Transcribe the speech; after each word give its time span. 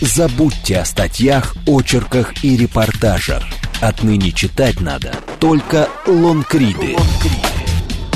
Забудьте 0.00 0.78
о 0.78 0.84
статьях, 0.84 1.56
очерках 1.66 2.44
и 2.44 2.56
репортажах. 2.56 3.42
Отныне 3.80 4.30
читать 4.30 4.80
надо 4.80 5.12
только 5.40 5.88
лонгриды. 6.06 6.96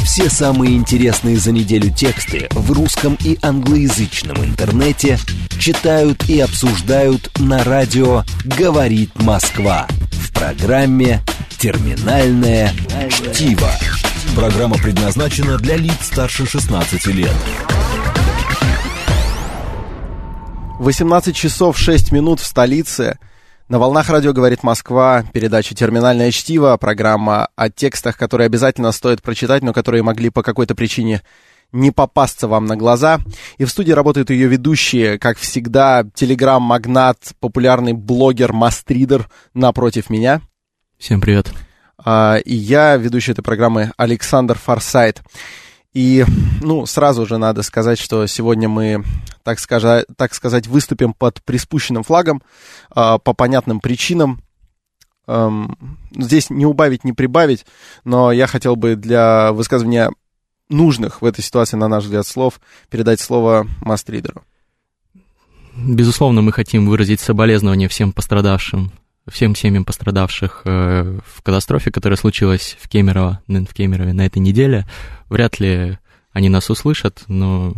Все 0.05 0.31
самые 0.31 0.77
интересные 0.77 1.37
за 1.37 1.51
неделю 1.51 1.93
тексты 1.93 2.47
в 2.53 2.71
русском 2.71 3.19
и 3.25 3.37
англоязычном 3.43 4.45
интернете 4.45 5.19
читают 5.59 6.29
и 6.29 6.39
обсуждают 6.41 7.31
на 7.41 7.65
радио 7.65 8.23
«Говорит 8.45 9.11
Москва» 9.21 9.89
в 10.13 10.33
программе 10.33 11.21
«Терминальное 11.59 12.73
чтиво». 13.11 13.71
Программа 14.37 14.77
предназначена 14.77 15.59
для 15.59 15.77
лиц 15.77 15.97
старше 16.03 16.47
16 16.47 17.07
лет. 17.07 17.35
18 20.83 21.37
часов 21.37 21.79
6 21.79 22.11
минут 22.11 22.41
в 22.41 22.45
столице. 22.45 23.17
На 23.69 23.79
волнах 23.79 24.11
радио 24.11 24.33
«Говорит 24.33 24.65
Москва», 24.65 25.23
передача 25.33 25.77
«Терминальное 25.77 26.33
чтиво», 26.33 26.77
программа 26.77 27.51
о 27.55 27.71
текстах, 27.71 28.17
которые 28.17 28.47
обязательно 28.47 28.91
стоит 28.91 29.23
прочитать, 29.23 29.63
но 29.63 29.73
которые 29.73 30.03
могли 30.03 30.29
по 30.29 30.43
какой-то 30.43 30.75
причине 30.75 31.23
не 31.71 31.93
попасться 31.93 32.49
вам 32.49 32.67
на 32.67 32.77
глаза. 32.77 33.21
И 33.59 33.65
в 33.65 33.71
студии 33.71 33.93
работают 33.93 34.31
ее 34.31 34.49
ведущие, 34.49 35.21
как 35.21 35.39
всегда, 35.39 36.05
телеграм-магнат, 36.15 37.35
популярный 37.39 37.93
блогер 37.93 38.53
Мастридер 38.53 39.29
напротив 39.55 40.11
меня. 40.11 40.41
Всем 40.99 41.21
привет. 41.21 41.53
А, 41.97 42.39
и 42.45 42.57
я, 42.57 42.97
ведущий 42.97 43.31
этой 43.31 43.43
программы 43.43 43.93
Александр 43.97 44.59
Форсайт. 44.59 45.23
И, 45.95 46.25
ну, 46.63 46.87
сразу 46.87 47.27
же 47.27 47.37
надо 47.37 47.63
сказать, 47.63 47.99
что 47.99 48.27
сегодня 48.27 48.69
мы, 48.69 49.05
так 49.43 49.59
сказать, 49.59 50.07
так 50.17 50.33
сказать 50.33 50.67
выступим 50.67 51.13
под 51.13 51.43
приспущенным 51.43 52.03
флагом 52.03 52.43
э, 52.95 53.19
по 53.23 53.35
понятным 53.35 53.81
причинам. 53.81 54.43
Эм, 55.27 55.99
здесь 56.17 56.49
не 56.49 56.65
убавить, 56.65 57.05
не 57.05 57.13
прибавить, 57.13 57.67
но 58.05 58.33
я 58.33 58.47
хотел 58.47 58.75
бы 58.75 58.97
для 58.97 59.53
высказывания 59.53 60.11
нужных 60.71 61.21
в 61.21 61.27
этой 61.27 61.43
ситуации, 61.43 61.77
на 61.77 61.89
наш 61.89 62.05
взгляд, 62.05 62.27
слов 62.27 62.61
передать 62.89 63.21
слово 63.21 63.67
мастридеру. 63.81 64.43
Безусловно, 65.77 66.43
мы 66.43 66.53
хотим 66.53 66.89
выразить 66.89 67.21
соболезнования 67.21 67.89
всем 67.89 68.13
пострадавшим 68.13 68.93
всем 69.29 69.55
семьям 69.55 69.85
пострадавших 69.85 70.63
э, 70.65 71.19
в 71.25 71.43
катастрофе, 71.43 71.91
которая 71.91 72.17
случилась 72.17 72.77
в 72.81 72.89
Кемерово, 72.89 73.41
в 73.47 73.75
Кемерове 73.75 74.13
на 74.13 74.27
этой 74.27 74.39
неделе. 74.39 74.87
Вряд 75.29 75.61
ли 75.61 75.99
они 76.33 76.49
нас 76.49 76.71
услышат, 76.71 77.25
но... 77.29 77.75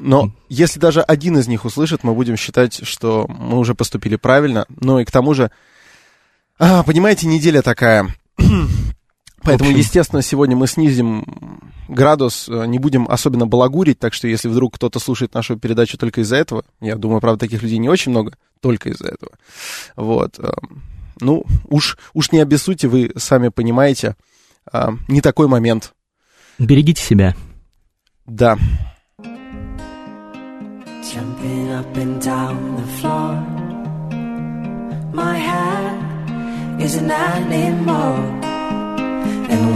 Но 0.00 0.32
если 0.48 0.78
даже 0.78 1.02
один 1.02 1.38
из 1.38 1.48
них 1.48 1.64
услышит, 1.64 2.04
мы 2.04 2.14
будем 2.14 2.36
считать, 2.36 2.86
что 2.86 3.26
мы 3.28 3.58
уже 3.58 3.74
поступили 3.74 4.14
правильно. 4.14 4.64
Ну 4.68 5.00
и 5.00 5.04
к 5.04 5.10
тому 5.10 5.34
же, 5.34 5.50
а, 6.58 6.84
понимаете, 6.84 7.26
неделя 7.26 7.62
такая. 7.62 8.14
Поэтому, 9.48 9.70
общем... 9.70 9.80
естественно, 9.80 10.22
сегодня 10.22 10.56
мы 10.56 10.66
снизим 10.66 11.24
градус, 11.88 12.48
э, 12.48 12.66
не 12.66 12.78
будем 12.78 13.06
особенно 13.08 13.46
балагурить, 13.46 13.98
так 13.98 14.14
что 14.14 14.28
если 14.28 14.48
вдруг 14.48 14.74
кто-то 14.74 14.98
слушает 14.98 15.34
нашу 15.34 15.58
передачу 15.58 15.96
только 15.98 16.20
из-за 16.20 16.36
этого, 16.36 16.64
я 16.80 16.96
думаю, 16.96 17.20
правда, 17.20 17.40
таких 17.40 17.62
людей 17.62 17.78
не 17.78 17.88
очень 17.88 18.10
много, 18.10 18.34
только 18.60 18.90
из-за 18.90 19.08
этого. 19.08 19.32
Вот. 19.96 20.38
Э, 20.38 20.52
ну, 21.20 21.44
уж, 21.64 21.98
уж 22.12 22.32
не 22.32 22.40
обессудьте, 22.40 22.88
вы 22.88 23.10
сами 23.16 23.48
понимаете, 23.48 24.16
э, 24.72 24.88
не 25.08 25.20
такой 25.20 25.48
момент. 25.48 25.94
Берегите 26.58 27.02
себя. 27.02 27.34
Да. 28.26 28.58
Jumping 31.02 31.70
up 31.70 31.96
and 31.96 32.20
down 32.20 32.76
the 32.76 32.86
floor 33.00 33.58
My 35.14 35.38
hair 35.38 36.78
is 36.78 36.96
an 36.96 37.10
animal 37.10 38.38
And 38.42 38.47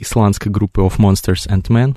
исландской 0.00 0.50
группы 0.50 0.80
Of 0.80 0.96
Monsters 0.98 1.48
and 1.48 1.62
Men. 1.68 1.96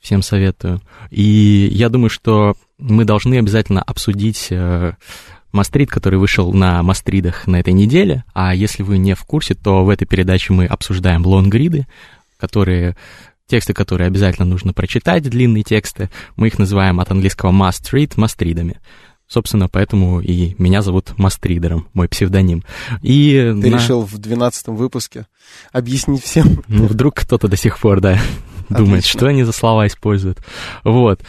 Всем 0.00 0.22
советую. 0.22 0.80
И 1.10 1.68
я 1.72 1.88
думаю, 1.88 2.10
что 2.10 2.56
мы 2.78 3.04
должны 3.04 3.38
обязательно 3.38 3.82
обсудить 3.82 4.48
э, 4.50 4.92
Мастрид, 5.52 5.90
который 5.90 6.18
вышел 6.18 6.52
на 6.52 6.82
Мастридах 6.82 7.46
на 7.46 7.60
этой 7.60 7.72
неделе. 7.72 8.24
А 8.34 8.54
если 8.54 8.82
вы 8.82 8.98
не 8.98 9.14
в 9.14 9.24
курсе, 9.24 9.54
то 9.54 9.84
в 9.84 9.88
этой 9.88 10.04
передаче 10.04 10.52
мы 10.52 10.66
обсуждаем 10.66 11.24
лонгриды, 11.24 11.86
которые 12.38 12.96
тексты, 13.46 13.72
которые 13.72 14.08
обязательно 14.08 14.46
нужно 14.46 14.72
прочитать, 14.72 15.22
длинные 15.22 15.62
тексты. 15.62 16.10
Мы 16.36 16.48
их 16.48 16.58
называем 16.58 17.00
от 17.00 17.10
английского 17.10 17.52
must 17.52 17.92
read 17.92 18.12
мастридами. 18.16 18.80
Собственно, 19.26 19.68
поэтому 19.68 20.20
и 20.20 20.54
меня 20.58 20.82
зовут 20.82 21.18
Мастридером, 21.18 21.88
мой 21.94 22.08
псевдоним. 22.08 22.62
И 23.02 23.32
Ты 23.32 23.70
на... 23.70 23.74
решил 23.74 24.02
в 24.02 24.18
двенадцатом 24.18 24.76
выпуске 24.76 25.26
объяснить 25.72 26.22
всем? 26.22 26.62
Ну, 26.68 26.86
вдруг 26.86 27.14
кто-то 27.14 27.48
до 27.48 27.56
сих 27.56 27.78
пор, 27.78 28.00
да, 28.00 28.18
думает, 28.68 29.04
что 29.04 29.26
они 29.26 29.44
за 29.44 29.52
слова 29.52 29.86
используют. 29.86 30.38
Вот. 30.84 31.20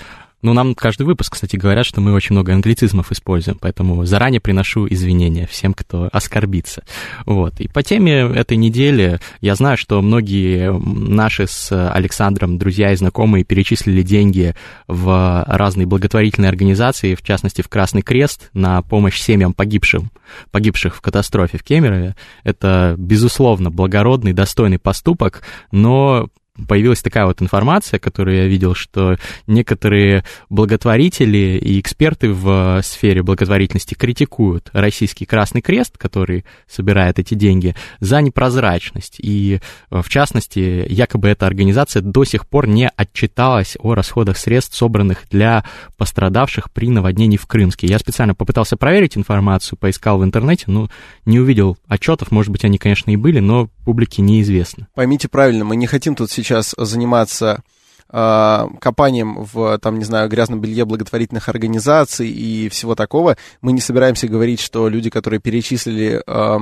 Ну, 0.46 0.54
нам 0.54 0.76
каждый 0.76 1.08
выпуск, 1.08 1.34
кстати, 1.34 1.56
говорят, 1.56 1.88
что 1.88 2.02
мы 2.02 2.14
очень 2.14 2.34
много 2.34 2.54
англицизмов 2.54 3.12
используем, 3.12 3.58
поэтому 3.60 4.06
заранее 4.06 4.40
приношу 4.40 4.86
извинения 4.88 5.48
всем, 5.48 5.74
кто 5.74 6.08
оскорбится. 6.12 6.84
Вот. 7.26 7.60
И 7.60 7.68
по 7.68 7.82
теме 7.82 8.20
этой 8.20 8.56
недели 8.56 9.20
я 9.42 9.56
знаю, 9.56 9.76
что 9.76 10.00
многие 10.04 10.72
наши 10.80 11.48
с 11.48 11.72
Александром 11.92 12.60
друзья 12.60 12.92
и 12.92 12.96
знакомые 12.96 13.44
перечислили 13.44 14.04
деньги 14.04 14.54
в 14.88 15.44
разные 15.48 15.88
благотворительные 15.88 16.50
организации, 16.50 17.16
в 17.16 17.24
частности, 17.24 17.64
в 17.64 17.68
Красный 17.68 18.04
Крест, 18.04 18.52
на 18.54 18.84
помощь 18.84 19.20
семьям 19.20 19.52
погибшим, 19.52 20.12
погибших 20.52 20.96
в 20.96 21.02
катастрофе 21.02 21.58
в 21.58 21.64
Кемерове. 21.64 22.16
Это, 22.44 22.94
безусловно, 23.00 23.72
благородный, 23.72 24.34
достойный 24.34 24.78
поступок, 24.78 25.42
но 25.72 26.30
появилась 26.68 27.02
такая 27.02 27.26
вот 27.26 27.42
информация, 27.42 28.00
которую 28.00 28.38
я 28.38 28.46
видел, 28.46 28.76
что 28.76 29.18
некоторые 29.48 30.24
благотворители 30.50 31.60
и 31.62 31.80
эксперты 31.80 32.32
в 32.32 32.82
сфере 32.84 33.24
благотворительности 33.24 33.94
критикуют 33.94 34.70
российский 34.74 35.26
Красный 35.26 35.62
Крест, 35.62 35.98
который 35.98 36.46
собирает 36.68 37.20
эти 37.20 37.34
деньги, 37.34 37.76
за 38.00 38.22
непрозрачность. 38.22 39.16
И, 39.20 39.60
в 39.90 40.08
частности, 40.10 40.86
якобы 40.88 41.30
эта 41.30 41.46
организация 41.46 42.02
до 42.02 42.24
сих 42.24 42.48
пор 42.48 42.68
не 42.68 42.90
отчиталась 42.96 43.78
о 43.80 43.94
расходах 43.94 44.38
средств, 44.38 44.76
собранных 44.76 45.26
для 45.30 45.66
пострадавших 45.98 46.72
при 46.72 46.90
наводнении 46.90 47.38
в 47.38 47.48
Крымске. 47.48 47.88
Я 47.88 48.00
специально 48.00 48.34
попытался 48.34 48.78
проверить 48.78 49.18
информацию, 49.18 49.78
поискал 49.78 50.20
в 50.20 50.24
интернете, 50.24 50.66
но 50.68 50.90
не 51.26 51.40
увидел 51.40 51.78
отчетов, 51.88 52.32
может 52.32 52.52
быть, 52.52 52.64
они, 52.64 52.78
конечно, 52.78 53.12
и 53.12 53.16
были, 53.16 53.40
но 53.40 53.70
публике 53.86 54.22
неизвестно. 54.22 54.88
Поймите 54.94 55.30
правильно, 55.30 55.64
мы 55.64 55.76
не 55.76 55.88
хотим 55.88 56.16
тут 56.16 56.32
сейчас 56.32 56.76
заниматься 56.78 57.64
э, 58.10 58.68
копанием 58.82 59.44
в, 59.46 59.78
там, 59.80 60.00
не 60.00 60.04
знаю, 60.06 60.28
грязном 60.28 60.60
белье 60.60 60.86
благотворительных 60.86 61.48
организаций 61.48 62.30
и 62.30 62.68
всего 62.70 62.96
такого, 62.96 63.38
мы 63.62 63.72
не 63.72 63.80
собираемся 63.80 64.28
говорить, 64.28 64.60
что 64.60 64.90
люди, 64.90 65.10
которые 65.10 65.40
перечислили, 65.40 66.22
э, 66.26 66.58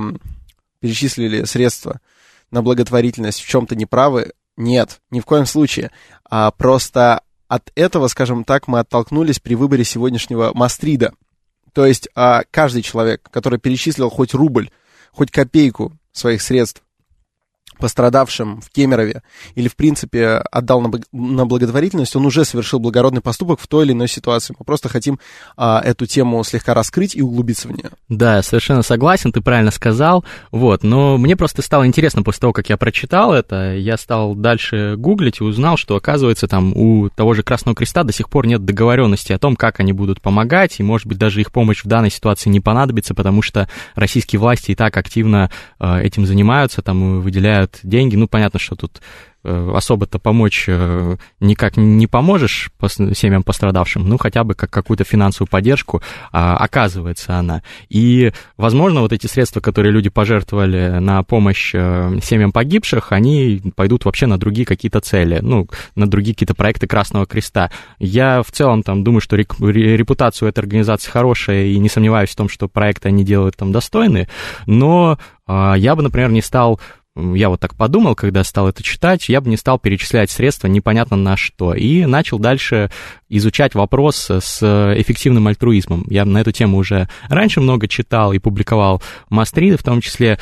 перечислили 0.80 1.44
средства 1.44 2.00
на 2.50 2.62
благотворительность, 2.62 3.40
в 3.40 3.48
чем-то 3.48 3.74
неправы. 3.74 4.32
Нет, 4.56 5.00
ни 5.10 5.18
в 5.18 5.24
коем 5.24 5.46
случае. 5.46 5.90
А 6.28 6.50
просто 6.52 7.22
от 7.48 7.72
этого, 7.74 8.08
скажем 8.08 8.44
так, 8.44 8.68
мы 8.68 8.78
оттолкнулись 8.80 9.40
при 9.40 9.54
выборе 9.54 9.84
сегодняшнего 9.84 10.52
Мастрида. 10.54 11.12
То 11.72 11.86
есть 11.86 12.08
а, 12.14 12.42
каждый 12.50 12.82
человек, 12.82 13.28
который 13.30 13.58
перечислил 13.58 14.08
хоть 14.10 14.34
рубль, 14.34 14.70
хоть 15.10 15.30
копейку 15.30 15.92
своих 16.12 16.40
средств 16.40 16.82
пострадавшим 17.84 18.62
в 18.62 18.70
Кемерове 18.70 19.20
или, 19.56 19.68
в 19.68 19.76
принципе, 19.76 20.36
отдал 20.50 20.80
на, 20.80 20.90
на 21.12 21.44
благотворительность, 21.44 22.16
он 22.16 22.24
уже 22.24 22.46
совершил 22.46 22.78
благородный 22.78 23.20
поступок 23.20 23.60
в 23.60 23.66
той 23.66 23.84
или 23.84 23.92
иной 23.92 24.08
ситуации. 24.08 24.54
Мы 24.58 24.64
просто 24.64 24.88
хотим 24.88 25.20
а, 25.58 25.82
эту 25.84 26.06
тему 26.06 26.42
слегка 26.44 26.72
раскрыть 26.72 27.14
и 27.14 27.20
углубиться 27.20 27.68
в 27.68 27.72
нее. 27.72 27.90
Да, 28.08 28.42
совершенно 28.42 28.80
согласен, 28.80 29.32
ты 29.32 29.42
правильно 29.42 29.70
сказал. 29.70 30.24
Вот, 30.50 30.82
но 30.82 31.18
мне 31.18 31.36
просто 31.36 31.60
стало 31.60 31.86
интересно 31.86 32.22
после 32.22 32.40
того, 32.40 32.54
как 32.54 32.70
я 32.70 32.78
прочитал 32.78 33.34
это, 33.34 33.74
я 33.74 33.98
стал 33.98 34.34
дальше 34.34 34.94
гуглить 34.96 35.40
и 35.40 35.44
узнал, 35.44 35.76
что, 35.76 35.94
оказывается, 35.94 36.48
там 36.48 36.74
у 36.74 37.10
того 37.10 37.34
же 37.34 37.42
Красного 37.42 37.76
Креста 37.76 38.02
до 38.02 38.14
сих 38.14 38.30
пор 38.30 38.46
нет 38.46 38.64
договоренности 38.64 39.34
о 39.34 39.38
том, 39.38 39.56
как 39.56 39.78
они 39.78 39.92
будут 39.92 40.22
помогать, 40.22 40.80
и, 40.80 40.82
может 40.82 41.06
быть, 41.06 41.18
даже 41.18 41.42
их 41.42 41.52
помощь 41.52 41.84
в 41.84 41.86
данной 41.86 42.10
ситуации 42.10 42.48
не 42.48 42.60
понадобится, 42.60 43.12
потому 43.12 43.42
что 43.42 43.68
российские 43.94 44.40
власти 44.40 44.70
и 44.70 44.74
так 44.74 44.96
активно 44.96 45.50
э, 45.78 46.00
этим 46.00 46.24
занимаются, 46.24 46.80
там 46.80 47.20
выделяют 47.20 47.73
деньги. 47.82 48.16
Ну, 48.16 48.28
понятно, 48.28 48.58
что 48.58 48.76
тут 48.76 49.00
Э, 49.46 49.72
особо-то 49.74 50.18
помочь 50.18 50.64
э, 50.68 51.16
никак 51.38 51.76
не 51.76 52.06
поможешь 52.06 52.70
семьям 53.14 53.42
пострадавшим, 53.42 54.08
ну, 54.08 54.16
хотя 54.16 54.42
бы 54.42 54.54
как 54.54 54.70
какую-то 54.70 55.04
финансовую 55.04 55.48
поддержку 55.48 56.02
а, 56.32 56.56
оказывается 56.56 57.36
она. 57.36 57.62
И, 57.90 58.32
возможно, 58.56 59.02
вот 59.02 59.12
эти 59.12 59.26
средства, 59.26 59.60
которые 59.60 59.92
люди 59.92 60.08
пожертвовали 60.08 60.98
на 60.98 61.22
помощь 61.24 61.72
э, 61.74 62.18
семьям 62.22 62.52
погибших, 62.52 63.12
они 63.12 63.60
пойдут 63.76 64.06
вообще 64.06 64.24
на 64.24 64.38
другие 64.38 64.64
какие-то 64.64 65.00
цели, 65.00 65.40
ну, 65.42 65.68
на 65.94 66.08
другие 66.08 66.34
какие-то 66.34 66.54
проекты 66.54 66.86
Красного 66.86 67.26
Креста. 67.26 67.70
Я 67.98 68.42
в 68.42 68.50
целом 68.50 68.82
там 68.82 69.04
думаю, 69.04 69.20
что 69.20 69.36
репутация 69.36 70.46
у 70.46 70.48
этой 70.48 70.60
организации 70.60 71.10
хорошая, 71.10 71.66
и 71.66 71.78
не 71.78 71.90
сомневаюсь 71.90 72.30
в 72.30 72.36
том, 72.36 72.48
что 72.48 72.66
проекты 72.66 73.08
они 73.08 73.24
делают 73.24 73.58
там 73.58 73.72
достойные, 73.72 74.26
но 74.64 75.18
а, 75.46 75.74
я 75.74 75.94
бы, 75.94 76.02
например, 76.02 76.30
не 76.30 76.40
стал 76.40 76.80
я 77.16 77.48
вот 77.48 77.60
так 77.60 77.76
подумал, 77.76 78.16
когда 78.16 78.42
стал 78.42 78.68
это 78.68 78.82
читать, 78.82 79.28
я 79.28 79.40
бы 79.40 79.48
не 79.48 79.56
стал 79.56 79.78
перечислять 79.78 80.30
средства 80.30 80.66
непонятно 80.66 81.16
на 81.16 81.36
что. 81.36 81.74
И 81.74 82.06
начал 82.06 82.38
дальше 82.38 82.90
изучать 83.28 83.74
вопрос 83.74 84.30
с 84.30 84.62
эффективным 84.96 85.46
альтруизмом. 85.46 86.04
Я 86.08 86.24
на 86.24 86.38
эту 86.38 86.50
тему 86.50 86.78
уже 86.78 87.08
раньше 87.28 87.60
много 87.60 87.86
читал 87.86 88.32
и 88.32 88.38
публиковал 88.38 89.00
мастриды, 89.30 89.76
в 89.76 89.84
том 89.84 90.00
числе 90.00 90.38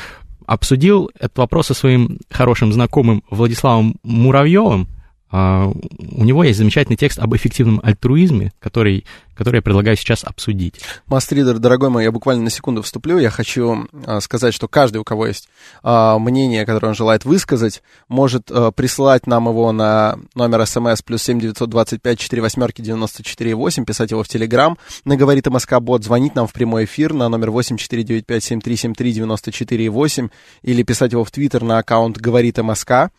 обсудил 0.47 1.11
этот 1.19 1.37
вопрос 1.37 1.67
со 1.67 1.73
своим 1.73 2.17
хорошим 2.29 2.73
знакомым 2.73 3.23
Владиславом 3.29 3.95
Муравьевым, 4.03 4.89
а, 5.35 5.65
у 5.67 6.23
него 6.23 6.43
есть 6.43 6.59
замечательный 6.59 6.95
текст 6.95 7.17
об 7.17 7.35
эффективном 7.35 7.81
альтруизме, 7.81 8.51
который, 8.59 9.03
который 9.35 9.57
я 9.57 9.61
предлагаю 9.61 9.97
сейчас 9.97 10.23
обсудить. 10.23 10.81
Мастридер, 11.05 11.59
дорогой 11.59 11.89
мой, 11.89 12.03
я 12.03 12.11
буквально 12.11 12.43
на 12.43 12.49
секунду 12.49 12.81
вступлю. 12.81 13.17
Я 13.17 13.29
хочу 13.29 13.87
а, 14.05 14.19
сказать, 14.21 14.53
что 14.53 14.67
каждый, 14.67 14.97
у 14.97 15.03
кого 15.03 15.27
есть 15.27 15.49
а, 15.81 16.19
мнение, 16.19 16.65
которое 16.65 16.89
он 16.89 16.95
желает 16.95 17.25
высказать, 17.25 17.81
может 18.07 18.51
присылать 18.75 19.27
нам 19.27 19.47
его 19.47 19.71
на 19.71 20.17
номер 20.35 20.65
смс 20.65 21.01
плюс 21.01 21.23
семь 21.23 21.39
девятьсот 21.39 21.69
двадцать 21.69 22.01
пять 22.01 22.19
четыре 22.19 22.41
восьмерки 22.41 22.81
девяносто 22.81 23.23
четыре 23.23 23.55
восемь, 23.55 23.85
писать 23.85 24.11
его 24.11 24.23
в 24.23 24.27
Телеграм, 24.27 24.77
на 25.05 25.15
говорит 25.15 25.47
МСК 25.47 25.79
Бот, 25.79 26.03
звонить 26.03 26.35
нам 26.35 26.47
в 26.47 26.53
прямой 26.53 26.85
эфир 26.85 27.13
на 27.13 27.29
номер 27.29 27.51
восемь 27.51 27.77
четыре 27.77 28.03
девять 28.03 28.25
пять 28.25 28.43
семь 28.43 28.61
три 28.61 28.75
семь 28.75 28.93
три 28.93 29.13
девяносто 29.13 29.51
четыре 29.51 29.89
восемь 29.89 30.29
или 30.61 30.83
писать 30.83 31.11
его 31.11 31.23
в 31.23 31.31
Твиттер 31.31 31.63
на 31.63 31.79
аккаунт 31.79 32.17
говорит 32.17 32.57
МСК. 32.57 33.11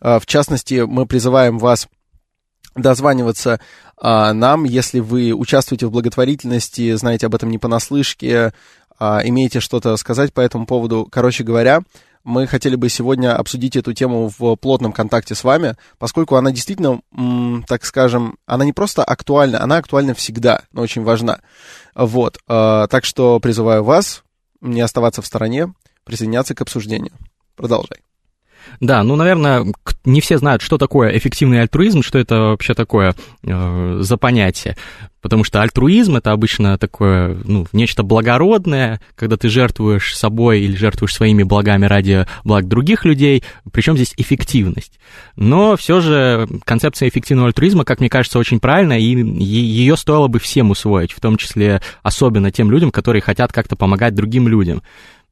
В 0.00 0.22
частности, 0.26 0.84
мы 0.86 1.06
призываем 1.06 1.58
вас 1.58 1.88
дозваниваться 2.74 3.60
а, 3.96 4.32
нам, 4.32 4.64
если 4.64 5.00
вы 5.00 5.32
участвуете 5.32 5.86
в 5.86 5.90
благотворительности, 5.90 6.94
знаете 6.94 7.26
об 7.26 7.34
этом 7.34 7.50
не 7.50 7.58
понаслышке, 7.58 8.52
а, 8.98 9.20
имеете 9.24 9.60
что-то 9.60 9.96
сказать 9.96 10.32
по 10.32 10.40
этому 10.40 10.66
поводу. 10.66 11.06
Короче 11.10 11.44
говоря, 11.44 11.82
мы 12.24 12.46
хотели 12.46 12.76
бы 12.76 12.88
сегодня 12.88 13.36
обсудить 13.36 13.76
эту 13.76 13.94
тему 13.94 14.30
в 14.38 14.56
плотном 14.56 14.92
контакте 14.92 15.34
с 15.34 15.44
вами, 15.44 15.76
поскольку 15.98 16.36
она 16.36 16.50
действительно, 16.52 17.00
так 17.66 17.84
скажем, 17.84 18.36
она 18.46 18.64
не 18.64 18.72
просто 18.72 19.04
актуальна, 19.04 19.62
она 19.62 19.78
актуальна 19.78 20.14
всегда, 20.14 20.62
но 20.72 20.82
очень 20.82 21.04
важна. 21.04 21.40
Вот, 21.94 22.38
а, 22.46 22.86
так 22.88 23.04
что 23.04 23.40
призываю 23.40 23.84
вас 23.84 24.24
не 24.60 24.80
оставаться 24.80 25.22
в 25.22 25.26
стороне, 25.26 25.72
присоединяться 26.04 26.54
к 26.54 26.60
обсуждению. 26.60 27.12
Продолжай. 27.56 27.98
Да, 28.80 29.02
ну, 29.02 29.16
наверное, 29.16 29.66
не 30.04 30.20
все 30.20 30.38
знают, 30.38 30.62
что 30.62 30.78
такое 30.78 31.16
эффективный 31.16 31.60
альтруизм, 31.60 32.02
что 32.02 32.18
это 32.18 32.36
вообще 32.36 32.74
такое 32.74 33.14
э, 33.42 33.98
за 34.00 34.16
понятие. 34.16 34.76
Потому 35.20 35.42
что 35.42 35.60
альтруизм 35.60 36.16
это 36.16 36.30
обычно 36.30 36.78
такое, 36.78 37.36
ну, 37.44 37.66
нечто 37.72 38.04
благородное, 38.04 39.00
когда 39.16 39.36
ты 39.36 39.48
жертвуешь 39.48 40.16
собой 40.16 40.60
или 40.60 40.76
жертвуешь 40.76 41.12
своими 41.12 41.42
благами 41.42 41.86
ради 41.86 42.26
благ 42.44 42.68
других 42.68 43.04
людей, 43.04 43.42
причем 43.72 43.96
здесь 43.96 44.14
эффективность. 44.16 45.00
Но 45.34 45.76
все 45.76 46.00
же 46.00 46.48
концепция 46.64 47.08
эффективного 47.08 47.48
альтруизма, 47.48 47.84
как 47.84 47.98
мне 47.98 48.08
кажется, 48.08 48.38
очень 48.38 48.60
правильная, 48.60 48.98
и 48.98 49.04
ее 49.04 49.96
стоило 49.96 50.28
бы 50.28 50.38
всем 50.38 50.70
усвоить, 50.70 51.12
в 51.12 51.20
том 51.20 51.36
числе 51.36 51.82
особенно 52.04 52.52
тем 52.52 52.70
людям, 52.70 52.92
которые 52.92 53.20
хотят 53.20 53.52
как-то 53.52 53.74
помогать 53.74 54.14
другим 54.14 54.46
людям. 54.46 54.82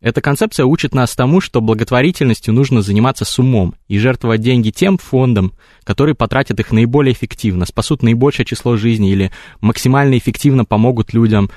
Эта 0.06 0.20
концепция 0.20 0.66
учит 0.66 0.94
нас 0.94 1.16
тому, 1.16 1.40
что 1.40 1.60
благотворительностью 1.60 2.54
нужно 2.54 2.80
заниматься 2.80 3.24
с 3.24 3.40
умом 3.40 3.74
и 3.88 3.98
жертвовать 3.98 4.40
деньги 4.40 4.70
тем 4.70 4.98
фондам, 4.98 5.52
которые 5.82 6.14
потратят 6.14 6.60
их 6.60 6.70
наиболее 6.70 7.12
эффективно, 7.12 7.66
спасут 7.66 8.04
наибольшее 8.04 8.46
число 8.46 8.76
жизней 8.76 9.10
или 9.10 9.32
максимально 9.60 10.16
эффективно 10.16 10.64
помогут 10.64 11.12
людям. 11.12 11.50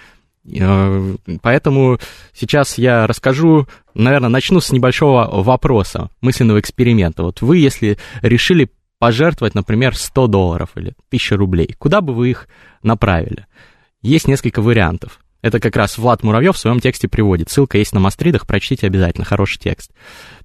Э, 0.51 1.15
поэтому 1.43 1.99
сейчас 2.33 2.79
я 2.79 3.05
расскажу, 3.05 3.67
наверное, 3.93 4.29
начну 4.29 4.61
с 4.61 4.71
небольшого 4.71 5.43
вопроса, 5.43 6.09
мысленного 6.19 6.59
эксперимента. 6.59 7.21
Вот 7.21 7.41
вы, 7.41 7.57
если 7.57 7.99
решили 8.23 8.71
пожертвовать, 8.97 9.53
например, 9.53 9.95
100 9.95 10.25
долларов 10.25 10.71
или 10.73 10.95
1000 11.09 11.37
рублей, 11.37 11.75
куда 11.77 12.01
бы 12.01 12.15
вы 12.15 12.31
их 12.31 12.47
направили? 12.81 13.45
Есть 14.01 14.27
несколько 14.27 14.63
вариантов. 14.63 15.19
Это 15.41 15.59
как 15.59 15.75
раз 15.75 15.97
Влад 15.97 16.23
Муравьев 16.23 16.55
в 16.55 16.59
своем 16.59 16.79
тексте 16.79 17.07
приводит. 17.07 17.49
Ссылка 17.49 17.77
есть 17.77 17.93
на 17.93 17.99
Мастридах, 17.99 18.45
прочтите 18.45 18.87
обязательно, 18.87 19.25
хороший 19.25 19.59
текст. 19.59 19.91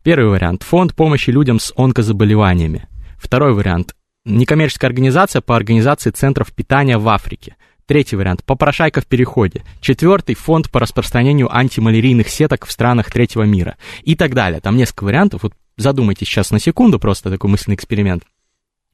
Первый 0.02 0.31
вариант. 0.31 0.62
Фонд 0.62 0.94
помощи 0.94 1.31
людям 1.31 1.58
с 1.58 1.73
онкозаболеваниями. 1.76 2.87
Второй 3.19 3.55
вариант. 3.55 3.94
Некоммерческая 4.25 4.88
организация 4.88 5.43
по 5.43 5.56
организации 5.56 6.11
центров 6.11 6.52
питания 6.52 6.96
в 6.96 7.08
Африке. 7.08 7.56
Третий 7.87 8.17
вариант. 8.17 8.44
Попрошайка 8.44 9.00
в 9.00 9.06
переходе. 9.06 9.64
Четвертый. 9.81 10.35
Фонд 10.37 10.70
по 10.70 10.81
распространению 10.81 11.55
антималярийных 11.55 12.29
сеток 12.29 12.64
в 12.64 12.73
странах 12.73 13.11
третьего 13.11 13.43
мира. 13.43 13.76
И 14.02 14.14
так 14.14 14.32
далее. 14.32 14.61
Там 14.61 14.76
несколько 14.76 15.05
вариантов. 15.05 15.43
Вот 15.43 15.55
задумайтесь 15.76 16.29
сейчас 16.29 16.50
на 16.50 16.61
секунду, 16.61 16.99
просто 16.99 17.31
такой 17.31 17.50
мысленный 17.50 17.75
эксперимент. 17.75 18.23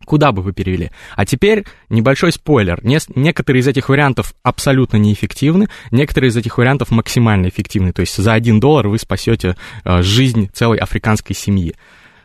Куда 0.07 0.33
бы 0.33 0.43
вы 0.43 0.53
перевели? 0.53 0.91
А 1.15 1.27
теперь 1.27 1.65
небольшой 1.91 2.33
спойлер. 2.33 2.81
Не, 2.83 2.99
некоторые 3.15 3.61
из 3.61 3.69
этих 3.69 3.89
вариантов 3.89 4.33
абсолютно 4.43 4.97
неэффективны, 4.97 5.69
некоторые 5.91 6.31
из 6.31 6.37
этих 6.37 6.57
вариантов 6.57 6.91
максимально 6.91 7.49
эффективны. 7.49 7.93
То 7.93 8.01
есть 8.01 8.17
за 8.17 8.33
один 8.33 8.61
доллар 8.61 8.89
вы 8.89 8.99
спасете 8.99 9.57
э, 9.85 10.03
жизнь 10.03 10.49
целой 10.53 10.79
африканской 10.79 11.37
семьи. 11.37 11.75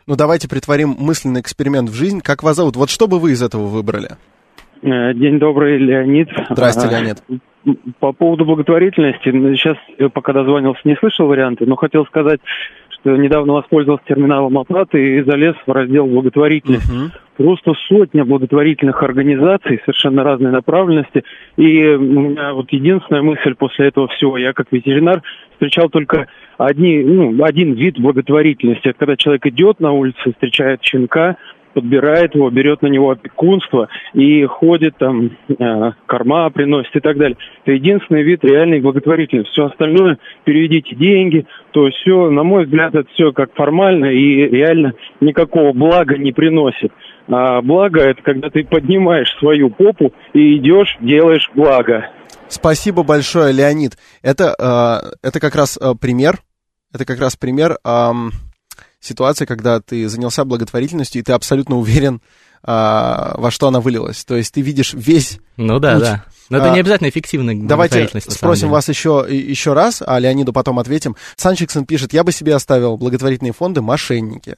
Ну 0.06 0.16
давайте 0.16 0.48
притворим 0.48 0.96
мысленный 0.98 1.40
эксперимент 1.40 1.90
в 1.90 1.94
жизнь. 1.94 2.20
Как 2.22 2.42
вас 2.42 2.56
зовут? 2.56 2.76
Вот 2.76 2.88
что 2.88 3.08
бы 3.08 3.18
вы 3.18 3.32
из 3.32 3.42
этого 3.42 3.66
выбрали? 3.66 4.16
Э, 4.82 5.12
день 5.12 5.38
добрый, 5.38 5.78
Леонид. 5.78 6.28
Здрасте, 6.48 6.88
Леонид. 6.88 7.22
По 7.98 8.12
поводу 8.12 8.46
благотворительности, 8.46 9.28
ну, 9.28 9.54
сейчас, 9.54 9.76
пока 10.14 10.32
дозвонился, 10.32 10.80
не 10.84 10.96
слышал 10.96 11.26
варианты, 11.26 11.66
но 11.66 11.76
хотел 11.76 12.06
сказать, 12.06 12.40
что 12.88 13.16
недавно 13.16 13.54
воспользовался 13.54 14.04
терминалом 14.06 14.56
оплаты 14.56 15.18
и 15.18 15.22
залез 15.24 15.56
в 15.66 15.70
раздел 15.70 16.06
благотворительность. 16.06 16.90
Uh-huh 16.90 17.10
просто 17.36 17.74
сотня 17.88 18.24
благотворительных 18.24 19.02
организаций, 19.02 19.80
совершенно 19.84 20.24
разной 20.24 20.52
направленности. 20.52 21.24
И 21.56 21.86
у 21.86 21.98
меня 21.98 22.54
вот 22.54 22.70
единственная 22.72 23.22
мысль 23.22 23.54
после 23.54 23.88
этого 23.88 24.08
всего, 24.08 24.38
я 24.38 24.52
как 24.52 24.66
ветеринар 24.70 25.22
встречал 25.52 25.88
только 25.88 26.26
одни, 26.58 27.02
ну, 27.02 27.42
один 27.44 27.74
вид 27.74 27.98
благотворительности. 27.98 28.88
Это 28.88 28.98
когда 28.98 29.16
человек 29.16 29.46
идет 29.46 29.80
на 29.80 29.92
улице, 29.92 30.32
встречает 30.32 30.82
щенка, 30.82 31.36
подбирает 31.76 32.34
его, 32.34 32.48
берет 32.48 32.80
на 32.80 32.86
него 32.86 33.10
опекунство 33.10 33.88
и 34.14 34.46
ходит 34.46 34.96
там, 34.96 35.32
э, 35.46 35.92
корма 36.06 36.48
приносит 36.48 36.96
и 36.96 37.00
так 37.00 37.18
далее. 37.18 37.36
Это 37.64 37.72
единственный 37.72 38.22
вид 38.22 38.42
реальной 38.44 38.80
благотворительности. 38.80 39.52
Все 39.52 39.66
остальное, 39.66 40.16
переведите 40.44 40.96
деньги, 40.96 41.44
то 41.72 41.90
все, 41.90 42.30
на 42.30 42.44
мой 42.44 42.64
взгляд, 42.64 42.94
это 42.94 43.06
все 43.12 43.30
как 43.32 43.52
формально 43.52 44.06
и 44.06 44.48
реально 44.48 44.94
никакого 45.20 45.74
блага 45.74 46.16
не 46.16 46.32
приносит. 46.32 46.92
А 47.28 47.60
благо 47.60 48.00
это 48.00 48.22
когда 48.22 48.50
ты 48.50 48.64
поднимаешь 48.64 49.34
свою 49.38 49.70
попу 49.70 50.12
и 50.32 50.58
идешь, 50.58 50.96
делаешь 51.00 51.50
благо. 51.54 52.10
Спасибо 52.48 53.02
большое, 53.02 53.52
Леонид. 53.52 53.98
Это, 54.22 54.54
э, 55.22 55.26
это 55.26 55.40
как 55.40 55.56
раз 55.56 55.76
э, 55.80 55.94
пример, 56.00 56.38
это 56.92 57.04
как 57.04 57.18
раз 57.18 57.36
пример 57.36 57.78
э, 57.84 58.12
ситуации, 59.00 59.44
когда 59.46 59.80
ты 59.80 60.08
занялся 60.08 60.44
благотворительностью, 60.44 61.20
и 61.20 61.24
ты 61.24 61.32
абсолютно 61.32 61.76
уверен, 61.76 62.20
э, 62.62 62.68
во 62.68 63.50
что 63.50 63.68
она 63.68 63.80
вылилась. 63.80 64.24
То 64.24 64.36
есть 64.36 64.54
ты 64.54 64.60
видишь 64.60 64.94
весь 64.94 65.40
Ну 65.56 65.80
да, 65.80 65.94
путь. 65.94 66.02
да. 66.04 66.24
Но 66.48 66.58
это 66.58 66.70
а, 66.70 66.74
не 66.74 66.80
обязательно 66.80 67.08
эффективная 67.08 67.56
Давайте 67.56 68.08
спросим 68.20 68.68
вас 68.68 68.88
еще, 68.88 69.26
еще 69.28 69.72
раз, 69.72 70.00
а 70.06 70.18
Леониду 70.20 70.52
потом 70.52 70.78
ответим. 70.78 71.16
Санчиксон 71.34 71.86
пишет, 71.86 72.12
я 72.12 72.22
бы 72.22 72.30
себе 72.30 72.54
оставил 72.54 72.96
благотворительные 72.96 73.52
фонды 73.52 73.82
«Мошенники». 73.82 74.56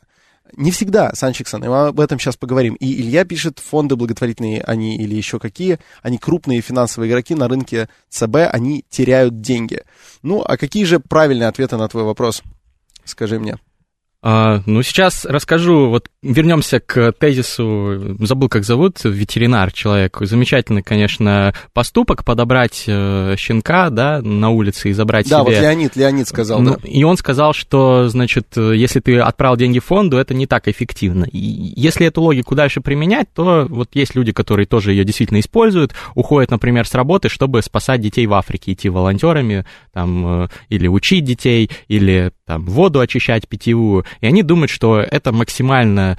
Не 0.57 0.71
всегда, 0.71 1.13
Санчиксон, 1.15 1.65
и 1.65 1.69
мы 1.69 1.89
об 1.89 2.01
этом 2.01 2.19
сейчас 2.19 2.37
поговорим. 2.37 2.75
И 2.75 3.01
Илья 3.01 3.25
пишет, 3.25 3.59
фонды 3.59 3.97
благотворительные 3.97 4.63
они 4.63 4.97
или 4.97 5.15
еще 5.15 5.39
какие, 5.39 5.79
они 6.03 6.19
крупные 6.19 6.61
финансовые 6.61 7.11
игроки 7.11 7.35
на 7.35 7.49
рынке 7.49 7.89
ЦБ, 8.09 8.37
они 8.51 8.85
теряют 8.89 9.41
деньги. 9.41 9.83
Ну, 10.23 10.43
а 10.43 10.57
какие 10.57 10.85
же 10.85 11.01
правильные 11.01 11.49
ответы 11.49 11.77
на 11.77 11.89
твой 11.89 12.05
вопрос? 12.05 12.43
Скажи 13.05 13.39
мне. 13.39 13.57
А, 14.21 14.63
ну, 14.67 14.83
сейчас 14.83 15.25
расскажу, 15.25 15.91
вот 15.91 16.09
вернемся 16.23 16.81
к 16.81 17.13
тезису, 17.13 18.17
забыл, 18.19 18.49
как 18.49 18.65
зовут, 18.65 19.05
ветеринар 19.05 19.71
человек. 19.71 20.17
Замечательный, 20.21 20.83
конечно, 20.83 21.55
поступок 21.73 22.25
подобрать 22.25 22.85
э, 22.89 23.37
щенка, 23.39 23.91
да, 23.91 24.21
на 24.21 24.51
улице 24.51 24.91
и 24.91 24.93
забрать 24.93 25.29
да, 25.29 25.41
себе. 25.41 25.53
Да, 25.53 25.61
вот 25.61 25.63
Леонид, 25.63 25.95
Леонид 25.95 26.27
сказал, 26.27 26.61
ну, 26.61 26.73
да. 26.73 26.89
И 26.89 27.05
он 27.05 27.17
сказал, 27.17 27.53
что, 27.53 28.09
значит, 28.09 28.57
если 28.57 28.99
ты 28.99 29.21
отправил 29.21 29.57
деньги 29.57 29.79
фонду, 29.79 30.17
это 30.17 30.35
не 30.35 30.49
так 30.49 30.67
эффективно. 30.67 31.25
И 31.31 31.39
если 31.39 32.05
эту 32.09 32.21
логику 32.23 32.57
дальше 32.57 32.81
применять, 32.81 33.33
то 33.33 33.67
вот 33.69 33.91
есть 33.95 34.17
люди, 34.17 34.33
которые 34.33 34.67
тоже 34.67 34.91
ее 34.91 35.05
действительно 35.05 35.39
используют, 35.39 35.95
уходят, 36.17 36.51
например, 36.51 36.89
с 36.89 36.95
работы, 36.95 37.29
чтобы 37.29 37.63
спасать 37.63 38.01
детей 38.01 38.27
в 38.27 38.35
Африке, 38.35 38.73
идти 38.73 38.89
волонтерами, 38.89 39.65
там, 39.93 40.43
э, 40.45 40.49
или 40.71 40.89
учить 40.89 41.25
детей, 41.25 41.71
или 41.87 42.33
там 42.47 42.65
воду 42.65 42.99
очищать 42.99 43.47
питьевую 43.47 44.05
и 44.21 44.27
они 44.27 44.43
думают, 44.43 44.71
что 44.71 44.99
это 44.99 45.33
максимально, 45.33 46.19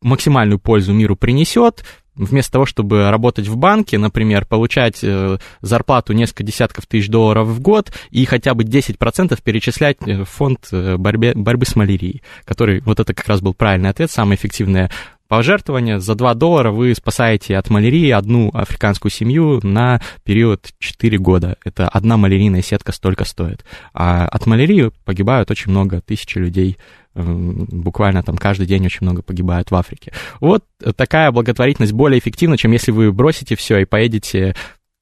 максимальную 0.00 0.58
пользу 0.58 0.92
миру 0.92 1.16
принесет, 1.16 1.84
вместо 2.16 2.52
того, 2.52 2.66
чтобы 2.66 3.10
работать 3.10 3.46
в 3.46 3.56
банке, 3.56 3.98
например, 3.98 4.46
получать 4.46 5.00
э, 5.02 5.38
зарплату 5.60 6.12
несколько 6.12 6.44
десятков 6.44 6.86
тысяч 6.86 7.08
долларов 7.08 7.46
в 7.48 7.60
год 7.60 7.92
и 8.10 8.24
хотя 8.24 8.54
бы 8.54 8.64
10% 8.64 9.38
перечислять 9.42 9.98
в 10.00 10.24
фонд 10.24 10.68
э, 10.72 10.96
борьбе, 10.96 11.34
борьбы 11.34 11.66
с 11.66 11.76
малярией, 11.76 12.22
который, 12.44 12.80
вот 12.80 13.00
это 13.00 13.14
как 13.14 13.28
раз 13.28 13.40
был 13.40 13.54
правильный 13.54 13.90
ответ, 13.90 14.10
самое 14.10 14.36
эффективное 14.36 14.90
пожертвование. 15.28 16.00
За 16.00 16.14
2 16.14 16.34
доллара 16.34 16.70
вы 16.70 16.94
спасаете 16.94 17.56
от 17.56 17.70
малярии 17.70 18.10
одну 18.10 18.50
африканскую 18.52 19.10
семью 19.10 19.60
на 19.62 20.00
период 20.24 20.68
4 20.78 21.18
года. 21.18 21.56
Это 21.64 21.88
одна 21.88 22.16
малярийная 22.16 22.62
сетка 22.62 22.92
столько 22.92 23.24
стоит. 23.24 23.64
А 23.92 24.26
от 24.26 24.46
малярии 24.46 24.90
погибают 25.04 25.50
очень 25.50 25.70
много 25.70 26.00
тысяч 26.00 26.34
людей 26.36 26.78
буквально 27.16 28.22
там 28.22 28.36
каждый 28.36 28.66
день 28.66 28.84
очень 28.84 28.98
много 29.00 29.22
погибают 29.22 29.70
в 29.70 29.74
Африке. 29.74 30.12
Вот 30.40 30.64
такая 30.96 31.30
благотворительность 31.32 31.94
более 31.94 32.18
эффективна, 32.18 32.58
чем 32.58 32.72
если 32.72 32.90
вы 32.90 33.10
бросите 33.10 33.56
все 33.56 33.78
и 33.78 33.84
поедете 33.86 34.54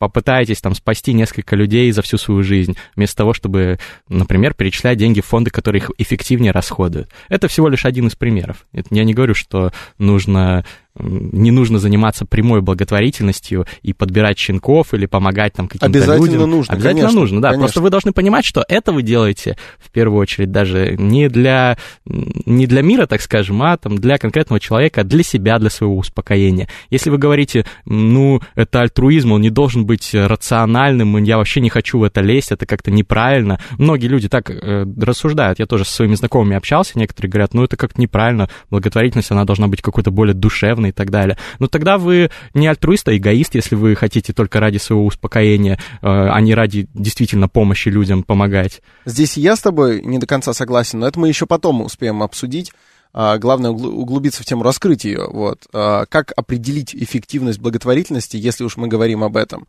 попытаетесь 0.09 0.61
там 0.61 0.75
спасти 0.75 1.15
несколько 1.15 1.57
людей 1.57 1.91
за 1.91 2.03
всю 2.03 2.19
свою 2.19 2.43
жизнь, 2.43 2.77
вместо 2.95 3.17
того, 3.17 3.33
чтобы, 3.33 3.79
например, 4.09 4.53
перечислять 4.53 4.99
деньги 4.99 5.23
в 5.23 5.27
фонды, 5.27 5.51
которые 5.51 5.81
их 5.81 5.91
эффективнее 5.97 6.53
расходуют. 6.53 7.09
Это 7.31 7.49
всего 7.49 7.69
лишь 7.69 7.87
один 7.87 8.09
из 8.09 8.15
примеров. 8.15 8.67
Я 8.91 9.05
не 9.05 9.15
говорю, 9.15 9.35
что 9.35 9.73
нужно 9.99 10.65
не 10.99 11.51
нужно 11.51 11.79
заниматься 11.79 12.25
прямой 12.25 12.61
благотворительностью 12.61 13.67
и 13.83 13.93
подбирать 13.93 14.39
щенков 14.39 14.95
или 14.95 15.07
помогать 15.07 15.53
там 15.55 15.67
каким-то 15.67 15.87
Обязательно 15.87 16.25
людям. 16.25 16.51
нужно, 16.51 16.75
Обязательно 16.75 17.01
конечно, 17.03 17.21
нужно, 17.21 17.43
да. 17.43 17.49
конечно. 17.49 17.65
Просто 17.65 17.81
вы 17.81 17.91
должны 17.91 18.13
понимать, 18.13 18.45
что 18.45 18.65
это 18.69 18.93
вы 18.93 19.03
делаете 19.03 19.57
в 19.79 19.91
первую 19.91 20.21
очередь 20.21 20.53
даже 20.53 20.95
не 20.97 21.29
для, 21.29 21.79
не 22.05 22.67
для 22.67 22.83
мира, 22.83 23.07
так 23.07 23.23
скажем, 23.23 23.63
а 23.63 23.77
там 23.77 23.99
для 23.99 24.19
конкретного 24.19 24.61
человека, 24.61 25.01
а 25.01 25.05
для 25.05 25.25
себя, 25.25 25.59
для 25.59 25.71
своего 25.71 25.97
успокоения. 25.97 26.69
Если 26.91 27.11
вы 27.11 27.19
говорите, 27.19 27.67
ну, 27.87 28.41
это 28.55 28.81
альтруизм, 28.81 29.33
он 29.33 29.41
не 29.41 29.51
должен 29.51 29.87
быть 29.87 30.15
рациональным, 30.15 31.17
я 31.25 31.39
вообще 31.39 31.61
не 31.61 31.71
хочу 31.71 31.99
в 31.99 32.05
это 32.05 32.21
лезть, 32.21 32.53
это 32.53 32.67
как-то 32.67 32.91
неправильно. 32.93 33.59
Многие 33.79 34.07
люди 34.07 34.29
так 34.29 34.49
э, 34.51 34.87
рассуждают. 35.01 35.59
Я 35.59 35.67
тоже 35.67 35.85
со 35.85 35.93
своими 35.93 36.15
знакомыми 36.15 36.57
общался, 36.57 36.99
некоторые 36.99 37.31
говорят, 37.31 37.55
ну, 37.55 37.65
это 37.65 37.77
как-то 37.77 38.01
неправильно, 38.01 38.49
благотворительность, 38.71 39.33
она 39.33 39.45
должна 39.45 39.67
быть 39.67 39.83
какой-то 39.83 40.13
более 40.13 40.35
душевной 40.35 40.84
и 40.87 40.93
так 40.93 41.11
далее. 41.11 41.39
Но 41.59 41.67
тогда 41.67 41.99
вы 41.99 42.31
не 42.55 42.67
альтруист, 42.67 43.09
а 43.09 43.17
эгоист, 43.17 43.55
если 43.55 43.75
вы 43.75 43.95
хотите 43.95 44.33
только 44.33 44.61
ради 44.61 44.79
своего 44.79 45.07
успокоения, 45.07 45.75
э, 45.75 45.79
а 46.03 46.41
не 46.41 46.55
ради 46.55 46.89
действительно 46.95 47.49
помощи 47.49 47.89
людям 47.89 48.23
помогать. 48.23 48.83
Здесь 49.05 49.37
я 49.37 49.57
с 49.57 49.61
тобой 49.61 50.03
не 50.03 50.19
до 50.19 50.27
конца 50.27 50.53
согласен, 50.53 51.01
но 51.01 51.07
это 51.07 51.19
мы 51.19 51.29
еще 51.29 51.47
потом 51.47 51.83
успеем 51.83 52.23
обсудить. 52.23 52.73
А, 53.17 53.39
главное 53.39 53.71
углубиться 53.71 54.43
в 54.43 54.45
тему, 54.45 54.65
раскрыть 54.65 55.05
ее. 55.05 55.29
Вот. 55.31 55.69
А, 55.73 56.05
как 56.07 56.33
определить 56.37 56.97
эффективность 56.97 57.61
благотворительности, 57.61 58.37
если 58.37 58.65
уж 58.65 58.77
мы 58.77 58.89
говорим 58.89 59.23
об 59.23 59.37
этом? 59.37 59.69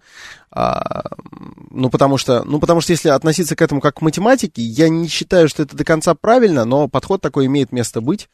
А, 0.50 1.04
ну, 1.70 1.92
потому 1.92 2.18
что, 2.18 2.44
ну, 2.44 2.60
потому 2.60 2.82
что 2.82 2.92
если 2.92 3.10
относиться 3.10 3.56
к 3.56 3.62
этому 3.62 3.82
как 3.82 4.00
к 4.00 4.02
математике, 4.02 4.64
я 4.64 4.90
не 4.90 5.08
считаю, 5.08 5.48
что 5.48 5.62
это 5.62 5.78
до 5.78 5.84
конца 5.84 6.16
правильно, 6.16 6.66
но 6.66 6.88
подход 6.88 7.22
такой 7.22 7.46
имеет 7.46 7.72
место 7.72 8.02
быть. 8.02 8.30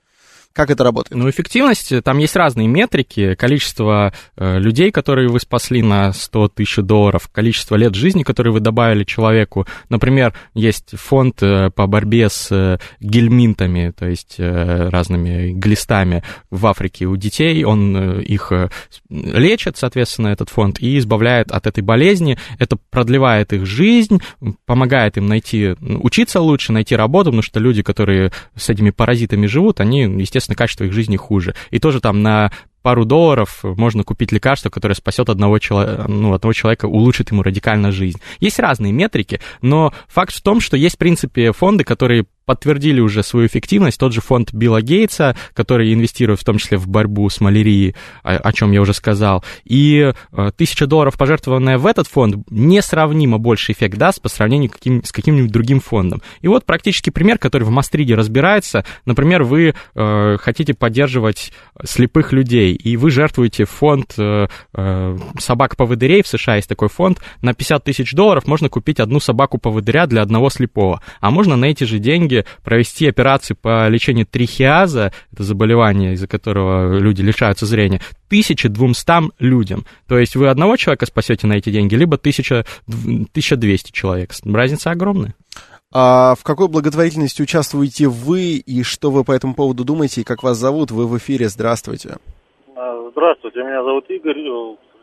Как 0.54 0.70
это 0.70 0.84
работает? 0.84 1.22
Ну, 1.22 1.30
эффективность, 1.30 1.94
там 2.04 2.18
есть 2.18 2.36
разные 2.36 2.68
метрики. 2.68 3.36
Количество 3.36 4.14
э, 4.36 4.60
людей, 4.60 4.92
которые 4.92 5.30
вы 5.30 5.40
спасли 5.40 5.82
на 5.82 6.12
100 6.12 6.50
тысяч 6.50 6.76
долларов, 6.78 7.30
количество 7.32 7.78
лет 7.78 7.96
жизни, 7.96 8.24
которые 8.24 8.52
вы 8.52 8.60
добавили 8.60 9.06
человеку. 9.06 9.66
Например, 9.88 10.34
есть 10.54 10.98
фонд 10.98 11.42
э, 11.42 11.70
по 11.70 11.88
борьбе 11.88 12.30
с 12.30 12.52
э, 12.52 12.80
гельминтами, 13.00 13.94
то 13.98 14.06
есть 14.08 14.36
э, 14.40 14.90
разными 14.90 15.54
глистами 15.54 16.22
в 16.50 16.68
Африке 16.68 17.06
у 17.06 17.16
детей. 17.16 17.64
Он 17.64 17.96
э, 17.96 18.24
их 18.24 18.52
э, 18.52 18.68
лечит, 19.10 19.78
соответственно, 19.78 20.28
этот 20.28 20.50
фонд, 20.50 20.82
и 20.82 20.98
избавляет 20.98 21.50
от 21.52 21.66
этой 21.66 21.82
болезни. 21.82 22.38
Это 22.60 22.78
продлевает 22.90 23.54
их 23.54 23.66
жизнь, 23.66 24.22
помогает 24.66 25.16
им 25.16 25.28
найти, 25.28 25.76
учиться 25.80 26.42
лучше, 26.42 26.74
найти 26.74 26.94
работу, 26.94 27.30
потому 27.30 27.42
что 27.42 27.62
люди, 27.62 27.84
которые 27.84 28.34
с 28.58 28.70
этими 28.70 28.90
паразитами 28.90 29.46
живут, 29.46 29.80
они, 29.80 30.02
естественно, 30.02 30.41
естественно, 30.42 30.58
качество 30.58 30.84
их 30.84 30.94
жизни 30.94 31.16
хуже. 31.16 31.56
И 31.70 31.80
тоже 31.80 32.02
там 32.02 32.22
на 32.22 32.52
пару 32.82 33.06
долларов 33.06 33.60
можно 33.64 34.04
купить 34.04 34.32
лекарство, 34.32 34.70
которое 34.70 34.96
спасет 34.96 35.30
одного, 35.30 35.60
чело... 35.60 36.06
ну, 36.08 36.34
одного 36.34 36.54
человека, 36.54 36.86
улучшит 36.86 37.32
ему 37.32 37.44
радикально 37.44 37.92
жизнь. 37.92 38.20
Есть 38.40 38.60
разные 38.60 38.92
метрики, 38.92 39.40
но 39.62 39.94
факт 40.08 40.34
в 40.34 40.42
том, 40.42 40.60
что 40.60 40.78
есть, 40.78 40.96
в 40.96 41.00
принципе, 41.00 41.52
фонды, 41.52 41.84
которые 41.84 42.26
подтвердили 42.46 43.00
уже 43.00 43.24
свою 43.24 43.48
эффективность. 43.48 43.98
Тот 43.98 44.14
же 44.14 44.20
фонд 44.20 44.54
Билла 44.54 44.82
Гейтса, 44.82 45.38
который 45.54 45.94
инвестирует 45.94 46.42
в 46.42 46.44
том 46.44 46.58
числе 46.58 46.78
в 46.78 46.88
борьбу 46.88 47.30
с 47.30 47.40
малярией, 47.40 47.96
о, 48.24 48.36
о 48.36 48.52
чем 48.52 48.72
я 48.74 48.82
уже 48.82 48.94
сказал. 48.94 49.44
И 49.64 50.12
э, 50.32 50.52
тысяча 50.58 50.86
долларов, 50.88 51.18
пожертвованная 51.18 51.78
в 51.78 51.86
этот 51.86 52.08
фонд, 52.08 52.46
несравнимо 52.50 53.38
больше 53.38 53.72
эффект 53.72 53.98
даст 53.98 54.22
по 54.22 54.28
сравнению 54.28 54.70
каким, 54.70 55.04
с 55.04 55.12
каким-нибудь 55.12 55.52
другим 55.52 55.80
фондом. 55.80 56.22
И 56.42 56.48
вот 56.48 56.66
практически 56.66 57.10
пример, 57.10 57.38
который 57.38 57.64
в 57.64 57.70
Мастриде 57.70 58.16
разбирается. 58.16 58.84
Например, 59.06 59.44
вы 59.44 59.74
э, 59.96 60.38
хотите 60.38 60.74
поддерживать 60.74 61.54
слепых 61.86 62.34
людей, 62.34 62.71
и 62.74 62.98
вы 62.98 63.12
жертвуете 63.12 63.66
фонд 63.66 64.14
э, 64.18 64.48
э, 64.74 65.18
собак-поводырей, 65.40 66.24
в 66.24 66.28
США 66.28 66.56
есть 66.56 66.70
такой 66.70 66.90
фонд, 66.90 67.22
на 67.42 67.54
50 67.54 67.84
тысяч 67.84 68.14
долларов 68.14 68.48
можно 68.48 68.70
купить 68.70 69.00
одну 69.00 69.20
собаку-поводыря 69.20 70.08
для 70.08 70.22
одного 70.22 70.50
слепого. 70.50 71.02
А 71.20 71.32
можно 71.32 71.56
на 71.56 71.66
эти 71.66 71.84
же 71.84 72.00
деньги 72.00 72.46
провести 72.64 73.08
операцию 73.08 73.58
по 73.60 73.88
лечению 73.88 74.26
трихиаза, 74.26 75.14
это 75.32 75.44
заболевание, 75.44 76.14
из-за 76.14 76.28
которого 76.28 76.98
люди 76.98 77.22
лишаются 77.22 77.66
зрения, 77.66 78.02
1200 78.28 79.32
людям. 79.40 79.86
То 80.08 80.18
есть 80.18 80.36
вы 80.36 80.48
одного 80.48 80.78
человека 80.78 81.06
спасете 81.06 81.48
на 81.48 81.54
эти 81.54 81.70
деньги, 81.70 81.96
либо 81.96 82.16
1000, 82.16 82.66
1200 82.88 83.92
человек. 83.92 84.32
Разница 84.46 84.92
огромная. 84.92 85.36
А 85.94 86.36
в 86.36 86.44
какой 86.44 86.70
благотворительности 86.70 87.42
участвуете 87.42 88.08
вы, 88.08 88.54
и 88.54 88.84
что 88.84 89.12
вы 89.12 89.26
по 89.26 89.34
этому 89.34 89.54
поводу 89.54 89.84
думаете, 89.84 90.22
и 90.22 90.24
как 90.24 90.42
вас 90.42 90.58
зовут? 90.58 90.92
Вы 90.92 91.06
в 91.06 91.18
эфире, 91.18 91.50
здравствуйте. 91.50 92.16
А, 92.84 93.10
здравствуйте, 93.12 93.60
меня 93.60 93.84
зовут 93.84 94.10
Игорь, 94.10 94.42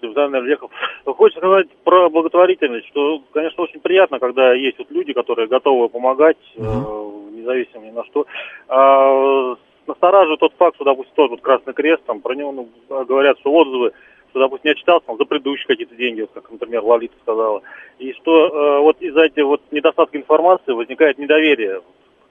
Замер 0.02 0.42
Лехов. 0.42 0.68
Хочется 1.04 1.38
сказать 1.38 1.68
про 1.84 2.10
благотворительность, 2.10 2.88
что, 2.88 3.22
конечно, 3.32 3.62
очень 3.62 3.78
приятно, 3.78 4.18
когда 4.18 4.52
есть 4.52 4.78
вот 4.80 4.90
люди, 4.90 5.12
которые 5.12 5.46
готовы 5.46 5.88
помогать, 5.88 6.38
uh-huh. 6.56 6.64
э, 6.64 7.36
независимо 7.36 7.86
ни 7.86 7.90
на 7.90 8.04
что. 8.06 8.26
А, 8.66 9.54
настораживает 9.86 10.40
тот 10.40 10.54
факт, 10.54 10.74
что, 10.74 10.86
допустим, 10.86 11.12
тот 11.14 11.30
вот 11.30 11.40
Красный 11.40 11.72
Крест, 11.72 12.02
там 12.04 12.20
про 12.20 12.34
него 12.34 12.50
ну, 12.50 12.68
говорят, 13.04 13.38
что 13.38 13.52
отзывы, 13.52 13.92
что, 14.30 14.40
допустим, 14.40 14.70
я 14.70 14.74
читал 14.74 15.00
там, 15.00 15.16
за 15.16 15.24
предыдущие 15.24 15.68
какие-то 15.68 15.94
деньги, 15.94 16.22
вот, 16.22 16.30
как, 16.34 16.50
например, 16.50 16.82
Лолита 16.82 17.14
сказала, 17.22 17.62
и 18.00 18.12
что 18.14 18.48
э, 18.48 18.80
вот 18.80 19.00
из-за 19.00 19.20
этих 19.20 19.44
вот 19.44 19.62
недостатка 19.70 20.18
информации 20.18 20.72
возникает 20.72 21.18
недоверие 21.18 21.82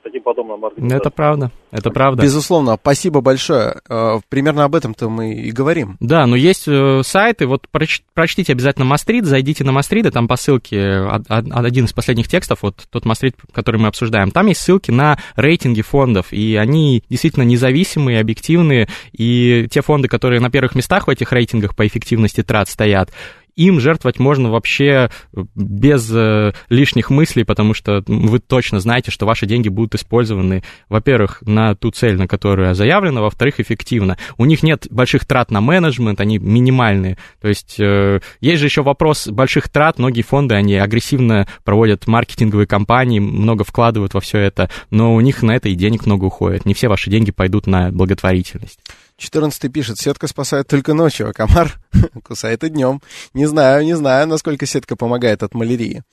таким 0.07 0.23
подобным 0.23 0.63
организациям. 0.63 0.99
Это 0.99 1.09
правда, 1.09 1.51
это 1.71 1.89
правда. 1.91 2.23
Безусловно, 2.23 2.77
спасибо 2.79 3.21
большое. 3.21 3.81
Э, 3.89 4.19
примерно 4.29 4.63
об 4.63 4.75
этом-то 4.75 5.09
мы 5.09 5.33
и 5.33 5.51
говорим. 5.51 5.97
Да, 5.99 6.25
но 6.25 6.35
есть 6.35 6.67
э, 6.67 7.01
сайты, 7.03 7.45
вот 7.45 7.67
прочтите 8.13 8.53
обязательно 8.53 8.85
Мастрит, 8.85 9.25
зайдите 9.25 9.63
на 9.63 9.71
Мастрит, 9.71 10.05
и 10.05 10.11
там 10.11 10.27
по 10.27 10.35
ссылке, 10.35 11.07
один 11.27 11.85
из 11.85 11.93
последних 11.93 12.27
текстов, 12.27 12.59
вот 12.61 12.87
тот 12.89 13.05
Мастрит, 13.05 13.35
который 13.51 13.79
мы 13.79 13.87
обсуждаем, 13.87 14.31
там 14.31 14.47
есть 14.47 14.61
ссылки 14.61 14.91
на 14.91 15.17
рейтинги 15.35 15.81
фондов, 15.81 16.31
и 16.31 16.55
они 16.55 17.03
действительно 17.09 17.43
независимые, 17.43 18.19
объективные, 18.19 18.87
и 19.11 19.67
те 19.69 19.81
фонды, 19.81 20.07
которые 20.07 20.39
на 20.39 20.49
первых 20.49 20.75
местах 20.75 21.07
в 21.07 21.09
этих 21.09 21.31
рейтингах 21.31 21.75
по 21.75 21.85
эффективности 21.85 22.43
трат 22.43 22.69
стоят, 22.69 23.11
им 23.57 23.79
жертвовать 23.79 24.19
можно 24.19 24.49
вообще 24.49 25.09
без 25.55 26.09
э, 26.13 26.53
лишних 26.69 27.09
мыслей, 27.09 27.43
потому 27.43 27.73
что 27.73 28.03
вы 28.07 28.39
точно 28.39 28.79
знаете, 28.79 29.11
что 29.11 29.25
ваши 29.25 29.47
деньги 29.47 29.67
будут 29.67 29.95
использованы, 29.95 30.63
во-первых, 30.89 31.41
на 31.41 31.75
ту 31.75 31.91
цель, 31.91 32.17
на 32.17 32.27
которую 32.27 32.73
заявлено, 32.75 33.23
во-вторых, 33.23 33.59
эффективно. 33.59 34.17
У 34.37 34.45
них 34.45 34.61
нет 34.61 34.87
больших 34.91 35.25
трат 35.25 35.49
на 35.49 35.59
менеджмент, 35.59 36.21
они 36.21 36.37
минимальные. 36.37 37.17
То 37.41 37.47
есть 37.47 37.79
э, 37.79 38.19
есть 38.39 38.59
же 38.59 38.67
еще 38.67 38.83
вопрос 38.83 39.27
больших 39.27 39.69
трат. 39.69 39.97
Многие 39.97 40.21
фонды, 40.21 40.53
они 40.53 40.75
агрессивно 40.75 41.47
проводят 41.63 42.05
маркетинговые 42.05 42.67
кампании, 42.67 43.19
много 43.19 43.63
вкладывают 43.63 44.13
во 44.13 44.21
все 44.21 44.37
это, 44.37 44.69
но 44.91 45.15
у 45.15 45.21
них 45.21 45.41
на 45.41 45.55
это 45.55 45.67
и 45.67 45.73
денег 45.73 46.05
много 46.05 46.25
уходит. 46.25 46.65
Не 46.65 46.75
все 46.75 46.87
ваши 46.87 47.09
деньги 47.09 47.31
пойдут 47.31 47.65
на 47.65 47.91
благотворительность. 47.91 48.79
14 49.17 49.71
пишет, 49.71 49.97
сетка 49.97 50.27
спасает 50.27 50.67
только 50.67 50.93
ночью, 50.93 51.29
а 51.29 51.33
комар 51.33 51.79
кусает 52.23 52.63
и 52.63 52.69
днем. 52.69 53.01
Не 53.33 53.47
знаю, 53.47 53.83
не 53.83 53.95
знаю, 53.95 54.27
насколько 54.27 54.65
сетка 54.65 54.95
помогает 54.95 55.43
от 55.43 55.53
малярии. 55.53 56.03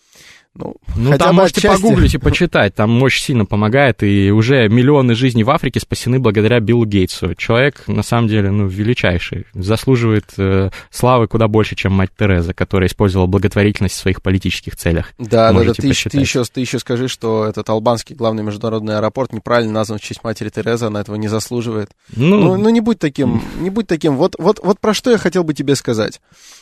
Ну, 0.57 0.77
ну 0.95 1.19
там 1.19 1.35
можете 1.35 1.61
отчасти... 1.61 1.83
погуглить 1.83 2.15
и 2.15 2.19
почитать, 2.25 2.75
там 2.75 3.03
очень 3.03 3.23
сильно 3.23 3.45
помогает, 3.45 4.03
и 4.05 4.31
уже 4.31 4.69
миллионы 4.69 5.15
жизней 5.15 5.43
в 5.43 5.51
Африке 5.51 5.81
спасены 5.81 6.21
благодаря 6.21 6.61
Биллу 6.61 6.87
Гейтсу. 6.87 7.35
Человек, 7.35 7.83
на 7.89 8.05
самом 8.05 8.29
деле, 8.29 8.51
ну, 8.51 8.67
величайший, 8.69 9.47
заслуживает 9.53 10.27
э, 10.39 10.71
славы 10.91 11.27
куда 11.27 11.49
больше, 11.49 11.75
чем 11.75 11.93
мать 11.93 12.11
Тереза, 12.17 12.55
которая 12.55 12.89
использовала 12.89 13.27
благотворительность 13.27 13.97
в 13.97 13.99
своих 13.99 14.23
политических 14.23 14.77
целях. 14.77 15.13
Да, 15.19 15.53
да, 15.53 15.65
да, 15.65 15.73
ты, 15.73 15.83
ты, 15.83 15.89
еще, 16.19 16.45
ты 16.45 16.61
еще 16.61 16.79
скажи, 16.79 17.09
что 17.09 17.47
этот 17.47 17.69
албанский 17.69 18.15
главный 18.15 18.45
международный 18.45 18.97
аэропорт 18.99 19.33
неправильно 19.33 19.73
назван 19.73 19.99
в 19.99 20.03
честь 20.03 20.23
матери 20.23 20.51
Терезы, 20.51 20.87
она 20.87 21.01
этого 21.01 21.17
не 21.17 21.29
заслуживает. 21.29 21.91
Ну, 22.15 22.37
ну, 22.37 22.57
ну 22.57 22.69
не 22.71 22.81
будь 22.81 23.01
таким, 23.01 23.43
не 23.59 23.71
будь 23.71 23.89
таким. 23.89 24.17
Вот, 24.17 24.37
вот, 24.39 24.61
вот 24.63 24.79
про 24.79 24.95
что 24.95 25.11
я 25.11 25.19
хотел 25.19 25.43
бы 25.43 25.53
тебе 25.53 25.75
сказать. 25.75 26.21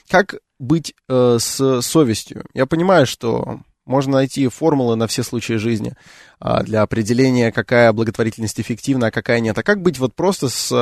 Как 0.09 0.37
быть 0.63 0.95
э, 1.09 1.39
с 1.39 1.83
совестью? 1.83 2.45
Я 2.55 2.67
понимаю, 2.67 3.07
что 3.07 3.61
можно 3.85 4.13
найти 4.13 4.47
формулы 4.49 4.97
на 4.97 5.07
все 5.07 5.23
случаи 5.23 5.55
жизни 5.55 5.95
а, 6.39 6.63
для 6.63 6.83
определения, 6.83 7.53
какая 7.53 7.93
благотворительность 7.93 8.61
эффективна, 8.61 9.09
а 9.09 9.11
какая 9.11 9.41
нет. 9.41 9.59
А 9.59 9.63
как 9.63 9.83
быть 9.83 9.99
вот 9.99 10.15
просто 10.15 10.49
с 10.49 10.73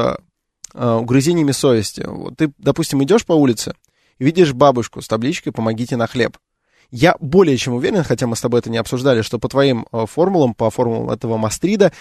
а, 0.74 0.96
угрызениями 0.98 1.52
совести? 1.52 2.02
Вот 2.06 2.36
ты, 2.36 2.52
допустим, 2.58 3.02
идешь 3.02 3.24
по 3.24 3.32
улице, 3.32 3.74
видишь 4.18 4.52
бабушку 4.52 5.00
с 5.00 5.08
табличкой 5.08 5.52
«Помогите 5.52 5.96
на 5.96 6.06
хлеб». 6.06 6.36
Я 6.90 7.16
более 7.20 7.56
чем 7.56 7.74
уверен, 7.74 8.02
хотя 8.02 8.26
мы 8.26 8.34
с 8.34 8.40
тобой 8.40 8.60
это 8.60 8.68
не 8.68 8.78
обсуждали, 8.78 9.22
что 9.22 9.38
по 9.38 9.48
твоим 9.48 9.86
а, 9.92 10.06
формулам, 10.06 10.54
по 10.54 10.70
формулам 10.70 11.10
этого 11.10 11.36
Мастрида, 11.36 11.92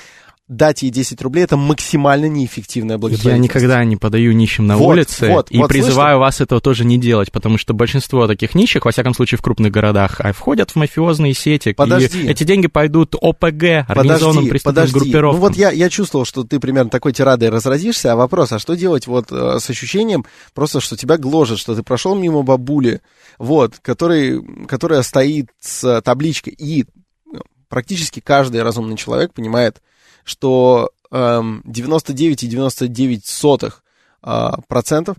дать 0.50 0.82
ей 0.82 0.90
10 0.90 1.22
рублей, 1.22 1.44
это 1.44 1.58
максимально 1.58 2.26
неэффективная 2.26 2.98
благотворительность. 2.98 3.38
Я 3.38 3.42
никогда 3.42 3.84
не 3.84 3.98
подаю 3.98 4.32
нищим 4.32 4.66
на 4.66 4.78
вот, 4.78 4.88
улице, 4.88 5.30
вот, 5.30 5.52
и 5.52 5.60
вот, 5.60 5.70
призываю 5.70 6.16
слышно? 6.16 6.20
вас 6.20 6.42
этого 6.42 6.60
тоже 6.60 6.86
не 6.86 6.98
делать, 6.98 7.32
потому 7.32 7.60
что 7.60 7.76
большинство 7.76 8.28
таких 8.28 8.56
нищих, 8.56 8.84
во 8.84 8.92
всяком 8.92 9.14
случае 9.14 9.38
в 9.38 9.44
крупных 9.44 9.72
городах, 9.72 10.20
а 10.20 10.34
входят 10.34 10.72
в 10.72 10.76
мафиозные 10.76 11.36
сети, 11.36 11.74
подожди. 11.74 12.24
и 12.24 12.28
эти 12.28 12.44
деньги 12.44 12.66
пойдут 12.66 13.14
ОПГ, 13.14 13.86
организованным 13.88 14.46
подожди, 14.46 14.50
преступным 14.50 14.76
подожди. 14.76 14.94
группировкам. 15.00 15.40
Ну 15.40 15.48
вот 15.48 15.56
я, 15.56 15.70
я 15.70 15.88
чувствовал, 15.90 16.26
что 16.26 16.44
ты 16.44 16.60
примерно 16.60 16.90
такой 16.90 17.14
тирадой 17.14 17.50
разразишься, 17.50 18.12
а 18.12 18.16
вопрос, 18.16 18.52
а 18.52 18.58
что 18.58 18.74
делать 18.74 19.06
вот 19.06 19.32
э, 19.32 19.60
с 19.60 19.70
ощущением 19.70 20.26
просто, 20.56 20.82
что 20.82 20.98
тебя 20.98 21.18
гложет, 21.18 21.60
что 21.60 21.76
ты 21.76 21.84
прошел 21.84 22.16
мимо 22.16 22.42
бабули, 22.42 23.02
вот, 23.38 23.76
который, 23.84 24.44
которая 24.66 25.04
стоит 25.04 25.50
с 25.62 26.02
табличкой, 26.02 26.56
и 26.58 26.86
ну, 27.32 27.42
практически 27.68 28.20
каждый 28.20 28.64
разумный 28.64 28.98
человек 28.98 29.32
понимает, 29.36 29.80
что 30.24 30.92
эм, 31.12 31.62
99,99 31.66 33.22
сотых 33.24 33.84
э, 34.24 34.50
процентов 34.68 35.18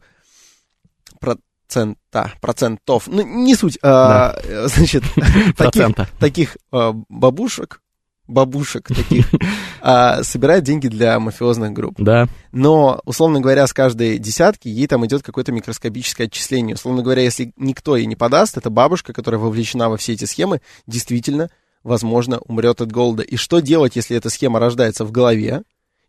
процента, 1.71 2.33
процентов, 2.41 3.05
ну, 3.07 3.23
не 3.23 3.55
суть, 3.55 3.79
а, 3.83 4.41
да. 4.43 4.69
значит, 4.69 5.05
таких, 5.57 5.87
таких 6.19 6.57
а, 6.73 6.93
бабушек, 7.09 7.81
бабушек 8.27 8.89
таких, 8.89 9.27
а, 9.81 10.23
собирает 10.23 10.65
деньги 10.65 10.89
для 10.89 11.19
мафиозных 11.21 11.73
групп. 11.73 11.95
Да. 11.99 12.29
Но, 12.53 13.01
условно 13.05 13.41
говоря, 13.41 13.67
с 13.67 13.73
каждой 13.73 14.19
десятки 14.19 14.69
ей 14.69 14.87
там 14.87 15.07
идет 15.07 15.23
какое-то 15.23 15.53
микроскопическое 15.53 16.27
отчисление. 16.27 16.75
Условно 16.75 17.03
говоря, 17.03 17.23
если 17.23 17.53
никто 17.57 17.97
ей 17.97 18.07
не 18.07 18.17
подаст, 18.17 18.57
эта 18.57 18.71
бабушка, 18.71 19.13
которая 19.13 19.41
вовлечена 19.41 19.89
во 19.89 19.97
все 19.97 20.15
эти 20.15 20.25
схемы, 20.25 20.61
действительно 20.87 21.51
возможно, 21.83 22.39
умрет 22.39 22.81
от 22.81 22.93
голода. 22.93 23.23
И 23.23 23.37
что 23.37 23.61
делать, 23.61 23.97
если 23.97 24.17
эта 24.17 24.31
схема 24.31 24.59
рождается 24.59 25.05
в 25.05 25.11
голове? 25.11 25.63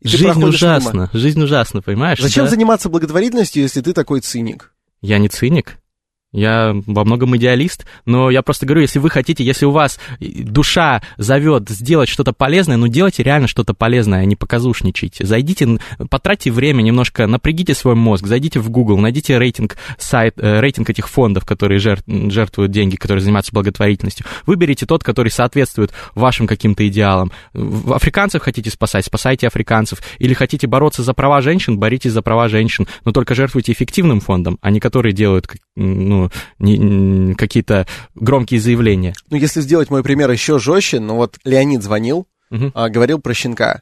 Жизнь 0.04 0.44
ужасна, 0.44 0.92
мимо? 0.92 1.10
жизнь 1.14 1.42
ужасна, 1.42 1.82
понимаешь? 1.82 2.20
Зачем 2.20 2.46
да? 2.46 2.52
заниматься 2.52 2.90
благотворительностью, 2.90 3.64
если 3.64 3.82
ты 3.82 3.94
такой 3.94 4.22
циник? 4.22 4.74
Я 5.02 5.20
не 5.20 5.30
циник. 5.30 5.78
Я 6.34 6.74
во 6.86 7.04
многом 7.04 7.36
идеалист, 7.36 7.86
но 8.06 8.30
я 8.30 8.42
просто 8.42 8.66
говорю, 8.66 8.84
если 8.84 9.00
вы 9.00 9.10
хотите, 9.10 9.44
если 9.44 9.66
у 9.66 9.72
вас 9.72 10.00
душа 10.20 11.02
зовет 11.18 11.70
сделать 11.70 12.08
что-то 12.08 12.32
полезное, 12.32 12.78
ну 12.78 12.88
делайте 12.88 13.22
реально 13.22 13.50
что-то 13.50 13.74
полезное, 13.74 14.22
а 14.22 14.26
не 14.26 14.38
показушничайте. 14.38 15.26
Зайдите, 15.26 15.78
потратьте 16.10 16.50
время 16.50 16.84
немножко, 16.84 17.28
напрягите 17.28 17.74
свой 17.74 17.96
мозг, 17.96 18.28
зайдите 18.28 18.62
в 18.62 18.70
Google, 18.70 18.98
найдите 19.00 19.38
рейтинг 19.38 19.76
сайт, 19.98 20.36
э, 20.38 20.62
рейтинг 20.62 20.90
этих 20.90 21.10
фондов, 21.10 21.44
которые 21.44 21.80
жертвуют 21.80 22.72
деньги, 22.72 22.96
которые 22.96 23.22
занимаются 23.22 23.52
благотворительностью. 23.52 24.26
Выберите 24.46 24.86
тот, 24.86 25.04
который 25.04 25.34
соответствует 25.34 25.92
вашим 26.16 26.48
каким-то 26.48 26.88
идеалам. 26.88 27.34
Африканцев 27.54 28.42
хотите 28.42 28.70
спасать, 28.70 29.06
спасайте 29.06 29.48
африканцев. 29.48 30.00
Или 30.18 30.34
хотите 30.34 30.66
бороться 30.66 31.04
за 31.04 31.14
права 31.14 31.42
женщин, 31.42 31.78
боритесь 31.78 32.14
за 32.14 32.22
права 32.22 32.48
женщин, 32.48 32.88
но 33.04 33.12
только 33.12 33.36
жертвуйте 33.36 33.74
эффективным 33.74 34.22
фондом, 34.22 34.58
а 34.62 34.72
не 34.72 34.80
которые 34.80 35.12
делают 35.12 35.48
ну, 35.76 36.21
не, 36.60 37.34
какие-то 37.36 37.88
громкие 38.16 38.60
заявления. 38.60 39.14
Ну, 39.30 39.38
если 39.38 39.62
сделать 39.62 39.90
мой 39.90 40.04
пример 40.04 40.30
еще 40.30 40.60
жестче, 40.60 41.00
ну 41.00 41.16
вот 41.16 41.38
Леонид 41.44 41.82
звонил, 41.82 42.28
угу. 42.50 42.72
а, 42.74 42.90
говорил 42.90 43.20
про 43.20 43.34
щенка. 43.34 43.82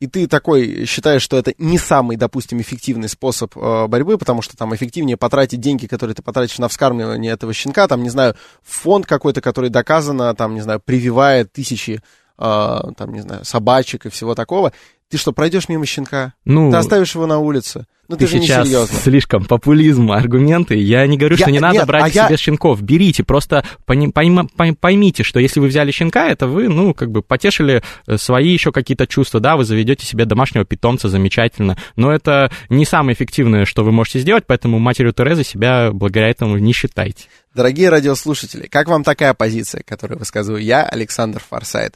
И 0.00 0.06
ты 0.06 0.28
такой 0.28 0.84
считаешь, 0.86 1.22
что 1.22 1.36
это 1.36 1.54
не 1.58 1.76
самый, 1.76 2.16
допустим, 2.16 2.60
эффективный 2.60 3.08
способ 3.08 3.56
э, 3.56 3.86
борьбы, 3.88 4.16
потому 4.16 4.42
что 4.42 4.56
там 4.56 4.72
эффективнее 4.72 5.16
потратить 5.16 5.60
деньги, 5.60 5.86
которые 5.86 6.14
ты 6.14 6.22
потратишь 6.22 6.58
на 6.58 6.68
вскармливание 6.68 7.32
этого 7.32 7.52
щенка, 7.52 7.88
там, 7.88 8.04
не 8.04 8.08
знаю, 8.08 8.36
фонд 8.62 9.06
какой-то, 9.06 9.40
который 9.40 9.70
доказано, 9.70 10.32
там, 10.36 10.54
не 10.54 10.60
знаю, 10.60 10.78
прививает 10.78 11.52
тысячи, 11.52 12.00
э, 12.38 12.80
там, 12.96 13.12
не 13.12 13.22
знаю, 13.22 13.44
собачек 13.44 14.06
и 14.06 14.10
всего 14.10 14.36
такого. 14.36 14.72
Ты 15.10 15.16
что, 15.16 15.32
пройдешь 15.32 15.68
мимо 15.68 15.86
щенка? 15.86 16.34
Ну, 16.44 16.70
ты 16.70 16.76
оставишь 16.76 17.14
его 17.14 17.26
на 17.26 17.38
улице? 17.38 17.86
Ну, 18.08 18.16
ты, 18.16 18.26
ты 18.26 18.30
же 18.30 18.40
сейчас 18.40 18.68
не 18.68 18.86
слишком 18.86 19.44
популизм, 19.44 20.12
аргументы. 20.12 20.76
Я 20.76 21.06
не 21.06 21.18
говорю, 21.18 21.36
я, 21.36 21.44
что 21.44 21.50
не 21.50 21.60
надо 21.60 21.78
нет, 21.78 21.86
брать 21.86 22.04
а 22.04 22.10
себе 22.10 22.26
я... 22.30 22.36
щенков. 22.38 22.80
Берите, 22.82 23.22
просто 23.22 23.64
пойми, 23.84 24.10
поймите, 24.10 25.22
что 25.22 25.40
если 25.40 25.60
вы 25.60 25.68
взяли 25.68 25.90
щенка, 25.90 26.28
это 26.28 26.46
вы, 26.46 26.68
ну, 26.68 26.94
как 26.94 27.10
бы 27.10 27.22
потешили 27.22 27.82
э, 28.06 28.16
свои 28.16 28.48
еще 28.48 28.72
какие-то 28.72 29.06
чувства, 29.06 29.40
да, 29.40 29.56
вы 29.56 29.64
заведете 29.64 30.06
себе 30.06 30.24
домашнего 30.24 30.64
питомца, 30.64 31.10
замечательно. 31.10 31.76
Но 31.96 32.10
это 32.10 32.50
не 32.70 32.86
самое 32.86 33.14
эффективное, 33.14 33.66
что 33.66 33.84
вы 33.84 33.92
можете 33.92 34.20
сделать, 34.20 34.44
поэтому 34.46 34.78
матерью 34.78 35.12
Терезы 35.12 35.44
себя 35.44 35.90
благодаря 35.92 36.28
этому 36.28 36.56
не 36.56 36.72
считайте. 36.72 37.24
Дорогие 37.54 37.90
радиослушатели, 37.90 38.66
как 38.68 38.88
вам 38.88 39.04
такая 39.04 39.34
позиция, 39.34 39.82
которую 39.82 40.18
высказываю 40.18 40.62
я, 40.62 40.84
Александр 40.84 41.42
Форсайт? 41.46 41.94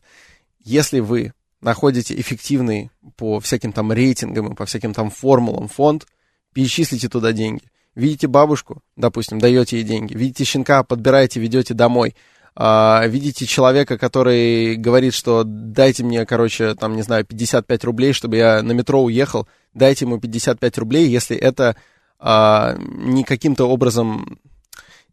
Если 0.64 1.00
вы 1.00 1.32
находите 1.62 2.18
эффективный 2.20 2.90
по 3.16 3.40
всяким 3.40 3.72
там 3.72 3.92
рейтингам 3.92 4.52
и 4.52 4.54
по 4.54 4.66
всяким 4.66 4.92
там 4.92 5.10
формулам 5.10 5.68
фонд, 5.68 6.06
перечислите 6.52 7.08
туда 7.08 7.32
деньги. 7.32 7.62
Видите 7.94 8.26
бабушку, 8.26 8.82
допустим, 8.96 9.38
даете 9.38 9.78
ей 9.78 9.84
деньги. 9.84 10.14
Видите 10.14 10.44
щенка, 10.44 10.82
подбираете, 10.82 11.40
ведете 11.40 11.74
домой. 11.74 12.14
А, 12.54 13.06
видите 13.06 13.46
человека, 13.46 13.96
который 13.96 14.76
говорит, 14.76 15.14
что 15.14 15.42
дайте 15.44 16.04
мне, 16.04 16.26
короче, 16.26 16.74
там, 16.74 16.96
не 16.96 17.02
знаю, 17.02 17.24
55 17.24 17.84
рублей, 17.84 18.12
чтобы 18.12 18.36
я 18.36 18.62
на 18.62 18.72
метро 18.72 19.02
уехал. 19.02 19.46
Дайте 19.72 20.04
ему 20.04 20.18
55 20.18 20.78
рублей, 20.78 21.08
если 21.08 21.36
это 21.36 21.76
а, 22.18 22.76
не 22.78 23.24
каким-то 23.24 23.64
образом 23.68 24.38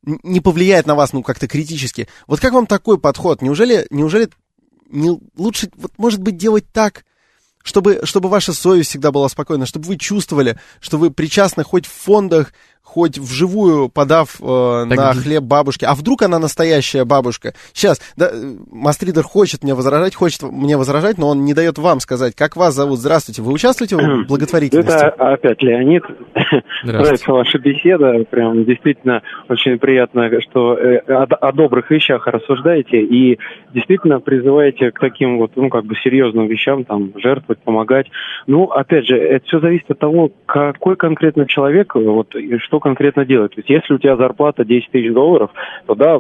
не 0.01 0.39
повлияет 0.39 0.87
на 0.87 0.95
вас, 0.95 1.13
ну, 1.13 1.23
как-то 1.23 1.47
критически. 1.47 2.07
Вот 2.27 2.39
как 2.39 2.53
вам 2.53 2.65
такой 2.65 2.99
подход? 2.99 3.41
Неужели, 3.41 3.85
неужели 3.89 4.29
не 4.89 5.19
лучше, 5.37 5.69
вот, 5.75 5.93
может 5.97 6.21
быть, 6.21 6.37
делать 6.37 6.65
так, 6.71 7.05
чтобы, 7.63 8.01
чтобы 8.03 8.29
ваша 8.29 8.53
совесть 8.53 8.89
всегда 8.89 9.11
была 9.11 9.29
спокойна, 9.29 9.65
чтобы 9.65 9.85
вы 9.87 9.97
чувствовали, 9.97 10.59
что 10.79 10.97
вы 10.97 11.11
причастны 11.11 11.63
хоть 11.63 11.85
в 11.85 11.91
фондах, 11.91 12.53
хоть 12.89 13.19
вживую 13.19 13.87
подав 13.87 14.37
э, 14.41 14.83
на 14.85 15.13
хлеб 15.13 15.43
бабушке. 15.43 15.85
А 15.85 15.93
вдруг 15.93 16.23
она 16.23 16.39
настоящая 16.39 17.05
бабушка? 17.05 17.53
Сейчас, 17.71 18.01
да, 18.17 18.31
Мастридер 18.71 19.21
хочет 19.21 19.63
мне 19.63 19.75
возражать, 19.75 20.15
хочет 20.15 20.41
мне 20.41 20.75
возражать, 20.75 21.19
но 21.19 21.29
он 21.29 21.45
не 21.45 21.53
дает 21.53 21.77
вам 21.77 21.99
сказать, 21.99 22.33
как 22.35 22.55
вас 22.55 22.73
зовут. 22.73 22.97
Здравствуйте, 22.97 23.43
вы 23.43 23.53
участвуете 23.53 23.95
в 23.95 24.25
благотворительности? 24.27 24.91
Это 24.91 25.33
опять 25.33 25.61
Леонид. 25.61 26.03
Нравится 26.83 27.31
ваша 27.31 27.59
беседа. 27.59 28.23
Прям 28.31 28.65
действительно 28.65 29.21
очень 29.47 29.77
приятно, 29.77 30.27
что 30.49 30.75
э, 30.75 30.97
о, 31.07 31.25
о 31.25 31.51
добрых 31.51 31.91
вещах 31.91 32.25
рассуждаете 32.25 33.01
и 33.01 33.37
действительно 33.71 34.19
призываете 34.19 34.89
к 34.91 34.99
таким 34.99 35.37
вот, 35.37 35.51
ну, 35.55 35.69
как 35.69 35.85
бы 35.85 35.95
серьезным 36.03 36.47
вещам, 36.47 36.85
там, 36.85 37.13
жертвовать, 37.17 37.61
помогать. 37.61 38.07
Ну, 38.47 38.63
опять 38.65 39.05
же, 39.05 39.15
это 39.15 39.45
все 39.45 39.59
зависит 39.59 39.91
от 39.91 39.99
того, 39.99 40.31
какой 40.47 40.95
конкретно 40.95 41.45
человек, 41.45 41.93
вот, 41.93 42.35
и 42.35 42.57
что 42.57 42.78
конкретно 42.79 43.25
делать. 43.25 43.53
То 43.53 43.59
есть 43.59 43.69
если 43.69 43.93
у 43.93 43.97
тебя 43.97 44.15
зарплата 44.15 44.65
10 44.65 44.91
тысяч 44.91 45.13
долларов, 45.13 45.51
то 45.85 45.95
да, 45.95 46.19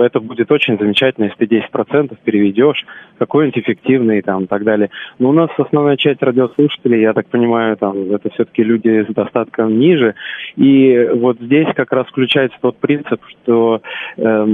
это 0.00 0.20
будет 0.20 0.50
очень 0.50 0.78
замечательно, 0.78 1.26
если 1.26 1.46
ты 1.46 1.62
10% 1.72 2.16
переведешь, 2.24 2.84
какой-нибудь 3.18 3.58
эффективный 3.58 4.22
там 4.22 4.44
и 4.44 4.46
так 4.46 4.64
далее. 4.64 4.90
Но 5.18 5.30
у 5.30 5.32
нас 5.32 5.50
основная 5.56 5.96
часть 5.96 6.22
радиослушателей, 6.22 7.00
я 7.00 7.12
так 7.12 7.26
понимаю, 7.28 7.76
там 7.76 8.12
это 8.12 8.30
все-таки 8.30 8.62
люди 8.62 9.06
с 9.08 9.12
достатком 9.12 9.78
ниже. 9.78 10.14
И 10.56 11.08
вот 11.14 11.38
здесь 11.40 11.68
как 11.74 11.92
раз 11.92 12.06
включается 12.06 12.56
тот 12.60 12.76
принцип, 12.78 13.20
что 13.26 13.82
э, 14.16 14.46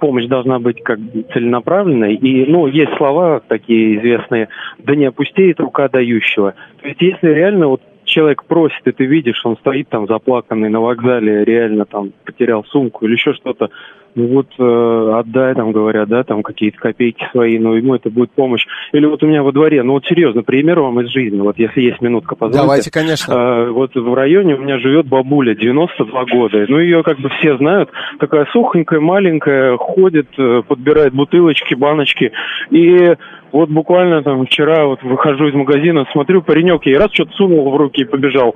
помощь 0.00 0.26
должна 0.26 0.58
быть 0.58 0.82
как 0.82 0.98
целенаправленной. 1.32 2.14
И, 2.14 2.50
ну, 2.50 2.66
есть 2.66 2.96
слова 2.96 3.40
такие 3.46 3.98
известные, 3.98 4.48
да 4.78 4.94
не 4.94 5.06
опустеет 5.06 5.60
рука 5.60 5.88
дающего. 5.88 6.54
То 6.82 6.88
есть 6.88 7.00
если 7.00 7.28
реально 7.28 7.68
вот 7.68 7.80
человек 8.04 8.44
просит, 8.44 8.86
и 8.86 8.92
ты 8.92 9.04
видишь, 9.06 9.44
он 9.44 9.56
стоит 9.56 9.88
там 9.88 10.06
заплаканный 10.06 10.68
на 10.68 10.80
вокзале, 10.80 11.44
реально 11.44 11.84
там 11.84 12.12
потерял 12.24 12.64
сумку 12.64 13.06
или 13.06 13.12
еще 13.12 13.32
что-то, 13.34 13.70
ну 14.14 14.28
вот 14.28 14.46
э, 14.58 15.18
отдай, 15.18 15.54
там 15.54 15.72
говорят, 15.72 16.08
да, 16.08 16.22
там 16.22 16.42
какие-то 16.42 16.78
копейки 16.78 17.24
свои, 17.32 17.58
но 17.58 17.76
ему 17.76 17.94
это 17.94 18.10
будет 18.10 18.30
помощь. 18.32 18.64
Или 18.92 19.06
вот 19.06 19.22
у 19.22 19.26
меня 19.26 19.42
во 19.42 19.52
дворе, 19.52 19.82
ну 19.82 19.94
вот 19.94 20.04
серьезно, 20.06 20.42
пример 20.42 20.80
вам 20.80 21.00
из 21.00 21.10
жизни, 21.10 21.40
вот 21.40 21.58
если 21.58 21.80
есть 21.80 22.00
минутка, 22.00 22.36
позвольте. 22.36 22.60
Давайте, 22.60 22.90
конечно. 22.90 23.32
Э, 23.32 23.70
вот 23.70 23.94
в 23.94 24.14
районе 24.14 24.54
у 24.54 24.58
меня 24.58 24.78
живет 24.78 25.06
бабуля, 25.06 25.54
92 25.54 26.24
года, 26.26 26.64
ну 26.68 26.78
ее 26.78 27.02
как 27.02 27.18
бы 27.18 27.28
все 27.40 27.56
знают, 27.56 27.90
такая 28.20 28.46
сухонькая, 28.52 29.00
маленькая, 29.00 29.76
ходит, 29.76 30.28
э, 30.38 30.62
подбирает 30.66 31.12
бутылочки, 31.12 31.74
баночки, 31.74 32.32
и 32.70 33.14
вот 33.52 33.68
буквально 33.68 34.22
там 34.22 34.46
вчера 34.46 34.84
вот 34.86 35.02
выхожу 35.02 35.48
из 35.48 35.54
магазина, 35.54 36.06
смотрю, 36.12 36.42
паренек 36.42 36.86
ей 36.86 36.96
раз 36.96 37.10
что-то 37.12 37.32
сунул 37.32 37.70
в 37.70 37.76
руки 37.76 38.02
и 38.02 38.04
побежал. 38.04 38.54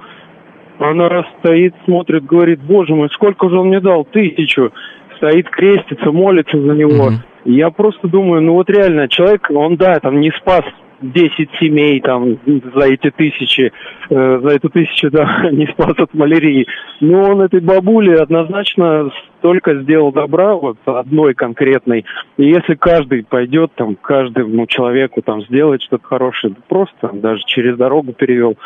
Она 0.79 1.09
раз 1.09 1.27
стоит, 1.41 1.75
смотрит, 1.85 2.25
говорит, 2.25 2.61
боже 2.61 2.95
мой, 2.95 3.09
сколько 3.11 3.49
же 3.49 3.59
он 3.59 3.69
мне 3.69 3.81
дал? 3.81 4.05
Тысячу 4.05 4.73
стоит, 5.19 5.49
крестится, 5.51 6.11
молится 6.11 6.59
за 6.59 6.73
него. 6.75 7.11
Mm-hmm. 7.11 7.53
Я 7.53 7.71
просто 7.71 8.09
думаю, 8.09 8.43
ну 8.43 8.55
вот 8.55 8.69
реально, 8.71 9.09
человек, 9.09 9.47
он, 9.51 9.77
да, 9.77 10.01
там 10.01 10.21
не 10.21 10.31
спас 10.33 10.65
10 11.01 11.51
семей 11.61 12.01
там 12.01 12.39
за 12.47 12.87
эти 12.87 13.11
тысячи, 13.11 13.73
э, 14.11 14.41
за 14.43 14.49
эту 14.49 14.69
тысячу, 14.69 15.11
да, 15.13 15.49
не 15.53 15.67
спас 15.67 15.95
от 15.99 16.15
малярии. 16.15 16.67
Но 17.01 17.23
он 17.31 17.41
этой 17.41 17.61
бабуле 17.61 18.17
однозначно 18.17 19.11
столько 19.39 19.83
сделал 19.83 20.13
добра, 20.13 20.55
вот 20.55 20.77
одной 20.85 21.35
конкретной. 21.35 22.05
И 22.37 22.45
если 22.45 22.75
каждый 22.75 23.25
пойдет, 23.25 23.73
там, 23.75 23.97
каждому 23.97 24.67
человеку 24.67 25.23
там 25.23 25.43
сделать 25.45 25.83
что-то 25.83 26.07
хорошее, 26.07 26.55
просто 26.69 27.11
даже 27.13 27.41
через 27.47 27.77
дорогу 27.77 28.13
перевел, 28.13 28.57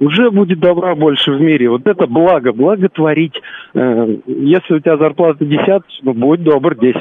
уже 0.00 0.30
будет 0.30 0.60
добра 0.60 0.94
больше 0.94 1.32
в 1.32 1.40
мире. 1.40 1.70
Вот 1.70 1.86
это 1.86 2.06
благо, 2.06 2.52
благотворить. 2.52 3.34
Э, 3.74 4.16
если 4.26 4.74
у 4.74 4.80
тебя 4.80 4.96
зарплата 4.96 5.44
10, 5.44 5.82
ну, 6.02 6.14
будь 6.14 6.42
добр, 6.42 6.74
10%. 6.74 6.92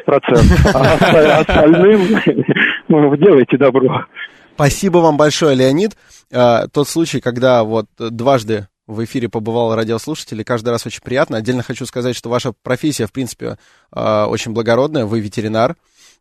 А 0.74 1.40
остальным 1.40 2.02
ну, 2.88 3.16
делайте 3.16 3.58
добро. 3.58 4.06
Спасибо 4.56 5.00
вам 5.00 5.18
большое, 5.18 5.56
Леонид. 5.56 5.92
А, 6.34 6.68
тот 6.68 6.88
случай, 6.88 7.20
когда 7.20 7.64
вот 7.64 7.88
дважды 7.98 8.68
в 8.88 9.04
эфире 9.04 9.30
побывал 9.30 9.76
радиослушатель, 9.76 10.42
и 10.42 10.44
каждый 10.44 10.70
раз 10.70 10.86
очень 10.86 11.02
приятно. 11.02 11.38
Отдельно 11.38 11.64
хочу 11.64 11.86
сказать, 11.86 12.16
что 12.16 12.30
ваша 12.30 12.54
профессия, 12.64 13.08
в 13.08 13.12
принципе, 13.12 13.58
а, 13.92 14.28
очень 14.28 14.52
благородная. 14.52 15.06
Вы 15.06 15.20
ветеринар, 15.20 15.76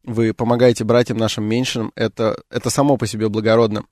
вы 0.05 0.33
помогаете 0.33 0.85
братьям 0.85 1.19
нашим 1.19 1.45
меньшим. 1.45 1.93
Это, 1.95 2.41
это 2.51 2.71
само 2.71 2.97
по 2.97 3.07
себе 3.07 3.29
благородно. 3.29 3.85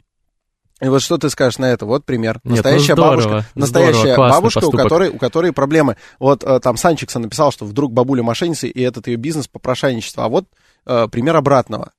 И 0.80 0.88
вот 0.88 1.02
что 1.02 1.18
ты 1.18 1.28
скажешь 1.28 1.58
на 1.58 1.70
это? 1.72 1.86
Вот 1.86 2.04
пример. 2.04 2.40
Нет, 2.44 2.56
настоящая 2.56 2.94
ну 2.94 3.02
здорово, 3.02 3.28
бабушка, 3.28 3.50
настоящая 3.56 4.12
здорово, 4.12 4.30
бабушка, 4.30 4.64
у 4.64 4.70
которой, 4.70 5.08
у 5.08 5.18
которой 5.18 5.52
проблемы. 5.52 5.96
Вот 6.20 6.44
э, 6.44 6.60
там 6.60 6.76
Санчиксон 6.76 7.22
написал, 7.22 7.50
что 7.50 7.64
вдруг 7.64 7.92
бабуля 7.92 8.22
мошенница, 8.22 8.68
и 8.68 8.80
этот 8.80 9.08
ее 9.08 9.16
бизнес 9.16 9.48
попрошайничество. 9.48 10.24
А 10.24 10.28
вот 10.28 10.46
э, 10.86 11.08
пример 11.10 11.34
обратного. 11.36 11.90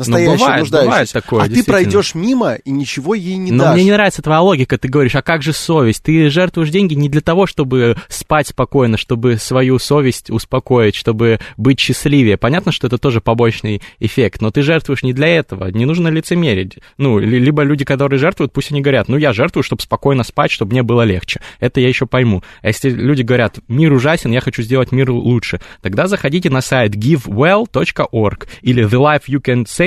Настоящая 0.00 0.30
Ну, 0.32 0.38
бывает, 0.38 0.60
нуждающаяся. 0.60 0.90
бывает 0.90 1.12
такое, 1.12 1.44
а 1.44 1.48
ты 1.48 1.64
пройдешь 1.64 2.14
мимо 2.14 2.54
и 2.54 2.70
ничего 2.70 3.14
ей 3.14 3.36
не 3.36 3.52
Но 3.52 3.64
дашь. 3.64 3.74
мне 3.74 3.84
не 3.84 3.92
нравится 3.92 4.22
твоя 4.22 4.40
логика. 4.40 4.78
Ты 4.78 4.88
говоришь, 4.88 5.14
а 5.14 5.22
как 5.22 5.42
же 5.42 5.52
совесть? 5.52 6.02
Ты 6.02 6.28
жертвуешь 6.30 6.70
деньги 6.70 6.94
не 6.94 7.08
для 7.08 7.20
того, 7.20 7.46
чтобы 7.46 7.96
спать 8.08 8.48
спокойно, 8.48 8.96
чтобы 8.96 9.36
свою 9.36 9.78
совесть 9.78 10.30
успокоить, 10.30 10.94
чтобы 10.94 11.38
быть 11.56 11.78
счастливее. 11.80 12.36
Понятно, 12.36 12.72
что 12.72 12.86
это 12.86 12.98
тоже 12.98 13.20
побочный 13.20 13.82
эффект, 13.98 14.40
но 14.40 14.50
ты 14.50 14.62
жертвуешь 14.62 15.02
не 15.02 15.12
для 15.12 15.28
этого. 15.28 15.68
Не 15.68 15.84
нужно 15.84 16.08
лицемерить. 16.08 16.78
Ну, 16.98 17.18
ли- 17.18 17.38
либо 17.38 17.62
люди, 17.62 17.84
которые 17.84 18.18
жертвуют, 18.18 18.52
пусть 18.52 18.70
они 18.72 18.80
говорят, 18.80 19.08
ну, 19.08 19.16
я 19.16 19.32
жертвую, 19.32 19.62
чтобы 19.62 19.82
спокойно 19.82 20.24
спать, 20.24 20.50
чтобы 20.50 20.72
мне 20.72 20.82
было 20.82 21.02
легче. 21.02 21.40
Это 21.60 21.80
я 21.80 21.88
еще 21.88 22.06
пойму. 22.06 22.42
А 22.62 22.68
если 22.68 22.90
люди 22.90 23.22
говорят, 23.22 23.58
мир 23.68 23.92
ужасен, 23.92 24.30
я 24.32 24.40
хочу 24.40 24.62
сделать 24.62 24.92
мир 24.92 25.10
лучше, 25.10 25.60
тогда 25.82 26.06
заходите 26.06 26.50
на 26.50 26.60
сайт 26.60 26.94
givewell.org 26.94 28.46
или 28.62 28.82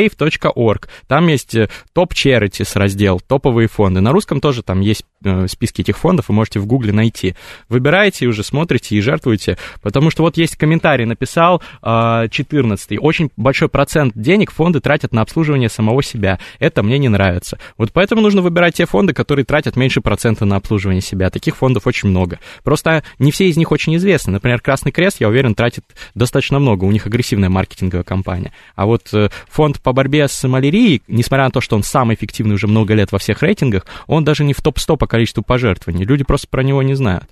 thelifeyoucansave.org. 0.08 0.88
Там 1.08 1.28
есть 1.28 1.56
э, 1.56 1.70
топ 1.94 2.14
charities 2.14 2.72
раздел, 2.76 3.20
топовые 3.20 3.68
фонды. 3.68 4.02
На 4.02 4.12
русском 4.12 4.42
тоже 4.42 4.64
там 4.64 4.82
есть 4.82 5.04
э, 5.24 5.48
списки 5.48 5.82
этих 5.82 5.98
фондов, 5.98 6.30
вы 6.30 6.36
можете 6.36 6.60
в 6.60 6.66
гугле 6.66 6.94
найти. 6.94 7.36
Выбираете 7.70 8.26
и 8.26 8.28
уже 8.28 8.44
смотрите 8.44 8.96
и 8.96 9.02
жертвуете, 9.02 9.58
потому 9.82 10.10
что 10.10 10.24
вот 10.24 10.38
есть 10.38 10.56
комментарий, 10.56 11.06
написал 11.06 11.62
э, 11.82 12.28
14 12.30 12.98
очень 13.00 13.30
большой 13.38 13.70
процент 13.70 14.14
денег 14.16 14.52
фонды 14.52 14.80
тратят 14.80 15.14
на 15.14 15.22
обслуживание 15.22 15.70
самого 15.70 16.04
себя. 16.04 16.40
Это 16.60 16.84
мне 16.84 16.98
не 16.98 17.10
нравится. 17.10 17.58
Вот 17.78 17.92
поэтому 17.92 18.22
нужно 18.22 18.42
выбирать 18.42 18.76
те 18.76 18.86
фонды, 18.86 19.14
которые 19.14 19.46
тратят 19.46 19.76
меньше 19.76 20.02
процента 20.02 20.46
на 20.46 20.56
обслуживание 20.56 21.02
себя. 21.02 21.30
Таких 21.30 21.56
фондов 21.56 21.88
очень 21.88 22.10
много. 22.10 22.40
Просто 22.64 23.04
не 23.20 23.32
все 23.32 23.48
из 23.48 23.58
них 23.58 23.72
очень 23.72 23.96
известны. 23.96 24.34
Например, 24.34 24.60
Красный 24.62 24.92
Крест, 24.92 25.18
я 25.20 25.28
уверен, 25.28 25.56
тратит 25.56 25.84
достаточно 26.16 26.60
много. 26.60 26.86
У 26.86 26.92
них 26.92 27.06
агрессивная 27.06 27.50
маркетинговая 27.50 28.04
кампания. 28.04 28.54
А 28.76 28.86
вот 28.86 29.14
э, 29.14 29.30
фонд 29.50 29.82
по 29.84 29.94
борьбе 29.94 30.28
с 30.28 30.48
малярией, 30.48 31.04
несмотря 31.08 31.46
на 31.46 31.52
то, 31.52 31.62
что 31.62 31.76
он 31.76 31.84
самый 31.84 32.16
эффективный 32.16 32.56
уже 32.56 32.68
много 32.68 32.94
лет 32.94 33.12
во 33.12 33.20
всех 33.20 33.42
рейтингах, 33.42 33.86
он 34.08 34.24
даже 34.24 34.44
не 34.44 34.54
в 34.54 34.62
топ-100 34.62 34.98
по 34.98 35.08
количеству 35.08 35.44
пожертвований. 35.44 36.06
Люди 36.06 36.24
просто 36.24 36.48
про 36.48 36.64
него 36.64 36.82
не 36.82 36.96
знают. 36.96 37.30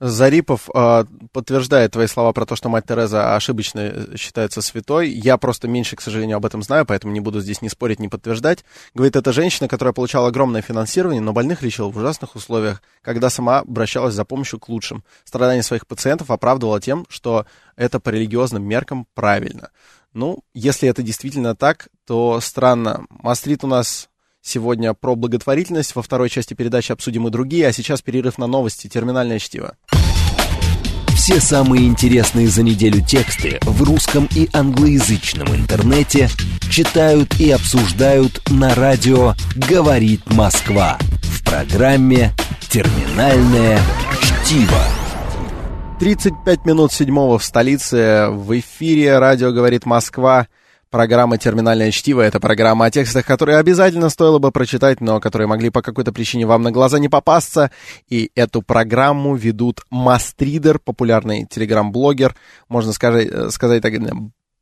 Зарипов 0.00 0.68
э, 0.72 1.04
подтверждает 1.32 1.92
твои 1.92 2.06
слова 2.06 2.32
про 2.32 2.46
то, 2.46 2.54
что 2.54 2.68
мать 2.68 2.84
Тереза 2.86 3.34
ошибочно 3.34 3.80
э, 3.80 4.16
считается 4.16 4.62
святой. 4.62 5.08
Я 5.08 5.38
просто 5.38 5.66
меньше, 5.66 5.96
к 5.96 6.00
сожалению, 6.00 6.36
об 6.36 6.46
этом 6.46 6.62
знаю, 6.62 6.86
поэтому 6.86 7.12
не 7.12 7.18
буду 7.18 7.40
здесь 7.40 7.62
ни 7.62 7.68
спорить, 7.68 7.98
ни 7.98 8.06
подтверждать. 8.06 8.64
Говорит, 8.94 9.16
это 9.16 9.32
женщина, 9.32 9.66
которая 9.66 9.92
получала 9.92 10.28
огромное 10.28 10.62
финансирование, 10.62 11.20
но 11.20 11.32
больных 11.32 11.62
лечила 11.62 11.90
в 11.90 11.96
ужасных 11.96 12.36
условиях, 12.36 12.80
когда 13.02 13.28
сама 13.28 13.60
обращалась 13.60 14.14
за 14.14 14.24
помощью 14.24 14.60
к 14.60 14.68
лучшим. 14.68 15.02
Страдания 15.24 15.64
своих 15.64 15.84
пациентов 15.84 16.30
оправдывала 16.30 16.80
тем, 16.80 17.04
что 17.08 17.46
это 17.74 17.98
по 17.98 18.10
религиозным 18.10 18.62
меркам 18.62 19.06
правильно. 19.14 19.70
Ну, 20.14 20.38
если 20.54 20.88
это 20.88 21.02
действительно 21.02 21.54
так, 21.54 21.88
то 22.06 22.40
странно. 22.40 23.06
Мастрит 23.10 23.64
у 23.64 23.66
нас 23.66 24.08
сегодня 24.40 24.94
про 24.94 25.14
благотворительность. 25.14 25.94
Во 25.94 26.02
второй 26.02 26.28
части 26.30 26.54
передачи 26.54 26.92
обсудим 26.92 27.28
и 27.28 27.30
другие, 27.30 27.68
а 27.68 27.72
сейчас 27.72 28.02
перерыв 28.02 28.38
на 28.38 28.46
новости. 28.46 28.88
Терминальное 28.88 29.38
чтиво. 29.38 29.76
Все 31.14 31.40
самые 31.40 31.86
интересные 31.86 32.48
за 32.48 32.62
неделю 32.62 33.04
тексты 33.04 33.58
в 33.62 33.82
русском 33.82 34.28
и 34.34 34.48
англоязычном 34.52 35.48
интернете 35.54 36.30
читают 36.70 37.38
и 37.38 37.50
обсуждают 37.50 38.40
на 38.48 38.74
радио 38.74 39.34
«Говорит 39.56 40.22
Москва» 40.32 40.96
в 41.22 41.44
программе 41.44 42.32
«Терминальное 42.70 43.80
чтиво». 44.22 44.97
35 45.98 46.64
минут 46.64 46.92
седьмого 46.92 47.40
в 47.40 47.44
столице. 47.44 48.28
В 48.30 48.56
эфире 48.60 49.18
радио 49.18 49.50
«Говорит 49.50 49.84
Москва». 49.84 50.46
Программа 50.90 51.38
«Терминальное 51.38 51.90
чтиво»— 51.90 52.20
это 52.22 52.38
программа 52.38 52.84
о 52.84 52.90
текстах, 52.92 53.26
которые 53.26 53.58
обязательно 53.58 54.08
стоило 54.08 54.38
бы 54.38 54.52
прочитать, 54.52 55.00
но 55.00 55.18
которые 55.18 55.48
могли 55.48 55.70
по 55.70 55.82
какой-то 55.82 56.12
причине 56.12 56.46
вам 56.46 56.62
на 56.62 56.70
глаза 56.70 57.00
не 57.00 57.08
попасться. 57.08 57.72
И 58.08 58.30
эту 58.36 58.62
программу 58.62 59.34
ведут 59.34 59.80
Мастридер, 59.90 60.78
популярный 60.78 61.46
телеграм-блогер, 61.46 62.36
можно 62.68 62.92
сказать, 62.92 63.52
сказать 63.52 63.82
так, 63.82 63.94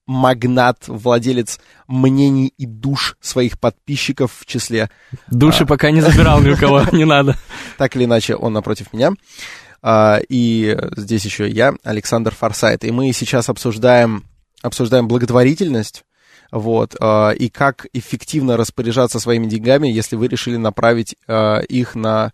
магнат, 0.07 0.85
владелец 0.87 1.61
мнений 1.87 2.55
и 2.57 2.65
душ 2.65 3.17
своих 3.21 3.61
подписчиков 3.61 4.33
в 4.39 4.47
числе. 4.47 4.89
Души 5.31 5.65
а... 5.65 5.67
пока 5.67 5.91
не 5.91 6.01
забирал 6.01 6.41
ни 6.41 6.51
у 6.51 6.57
кого, 6.57 6.83
не 6.93 7.05
надо. 7.05 7.37
Так 7.77 7.95
или 7.97 8.05
иначе, 8.05 8.37
он 8.37 8.55
напротив 8.55 8.93
меня. 8.93 9.13
И 10.29 10.79
здесь 10.97 11.25
еще 11.25 11.49
я, 11.49 11.75
Александр 11.85 12.35
Форсайт. 12.35 12.85
И 12.85 12.91
мы 12.91 13.13
сейчас 13.13 13.49
обсуждаем, 13.49 14.25
обсуждаем 14.63 15.07
благотворительность, 15.07 16.05
вот, 16.51 16.95
и 16.95 17.51
как 17.53 17.87
эффективно 17.93 18.57
распоряжаться 18.57 19.21
своими 19.21 19.47
деньгами, 19.47 19.89
если 19.89 20.17
вы 20.17 20.29
решили 20.29 20.57
направить 20.57 21.17
их 21.29 21.95
на, 21.95 22.33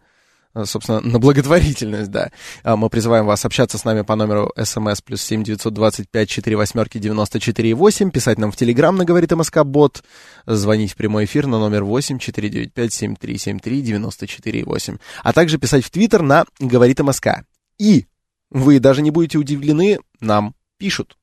собственно, 0.65 1.01
на 1.01 1.19
благотворительность, 1.19 2.11
да. 2.11 2.31
Мы 2.65 2.89
призываем 2.91 3.27
вас 3.27 3.45
общаться 3.45 3.79
с 3.79 3.85
нами 3.85 4.03
по 4.03 4.17
номеру 4.17 4.53
смс 4.63 5.01
плюс 5.01 5.23
семь 5.23 5.43
девятьсот 5.43 5.75
двадцать 5.75 6.09
пять 6.11 6.29
четыре 6.29 6.57
восьмерки 6.57 6.99
девяносто 6.99 7.41
четыре 7.41 7.75
восемь, 7.75 8.11
писать 8.11 8.39
нам 8.39 8.53
в 8.53 8.57
Телеграм 8.57 8.97
на 8.97 9.05
говорит 9.05 9.33
МСК 9.33 9.65
Бот, 9.65 10.03
звонить 10.47 10.93
в 10.93 10.97
прямой 10.97 11.25
эфир 11.25 11.47
на 11.47 11.59
номер 11.59 11.85
восемь 11.85 12.19
четыре 12.19 12.49
девять 12.49 12.73
пять 12.73 12.93
семь 12.93 13.17
три 13.17 13.39
семь 13.39 13.59
три 13.59 13.83
девяносто 13.83 14.27
четыре 14.27 14.65
восемь, 14.65 14.99
а 15.23 15.33
также 15.33 15.59
писать 15.59 15.85
в 15.85 15.91
Твиттер 15.91 16.23
на 16.23 16.45
говорит 16.59 17.01
МСК. 17.01 17.45
И 17.79 18.07
вы 18.51 18.79
даже 18.79 19.03
не 19.03 19.11
будете 19.11 19.39
удивлены, 19.39 19.99
нам 20.21 20.55
пишут. 20.77 21.17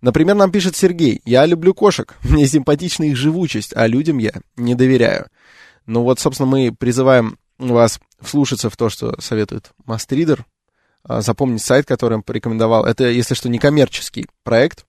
Например, 0.00 0.36
нам 0.36 0.52
пишет 0.52 0.76
Сергей, 0.76 1.20
я 1.24 1.44
люблю 1.46 1.74
кошек, 1.74 2.16
мне 2.22 2.46
симпатична 2.46 3.04
их 3.04 3.16
живучесть, 3.16 3.72
а 3.74 3.86
людям 3.86 4.18
я 4.18 4.32
не 4.56 4.74
доверяю. 4.74 5.26
Ну 5.86 6.02
вот, 6.02 6.20
собственно, 6.20 6.48
мы 6.48 6.72
призываем 6.72 7.36
вас 7.68 8.00
вслушаться 8.20 8.70
в 8.70 8.76
то, 8.76 8.88
что 8.88 9.20
советует 9.20 9.70
Мастридер, 9.84 10.46
а, 11.02 11.20
запомнить 11.20 11.62
сайт, 11.62 11.86
который 11.86 12.14
он 12.14 12.22
порекомендовал. 12.22 12.84
Это, 12.84 13.04
если 13.04 13.34
что, 13.34 13.48
не 13.48 13.58
коммерческий 13.58 14.26
проект, 14.42 14.84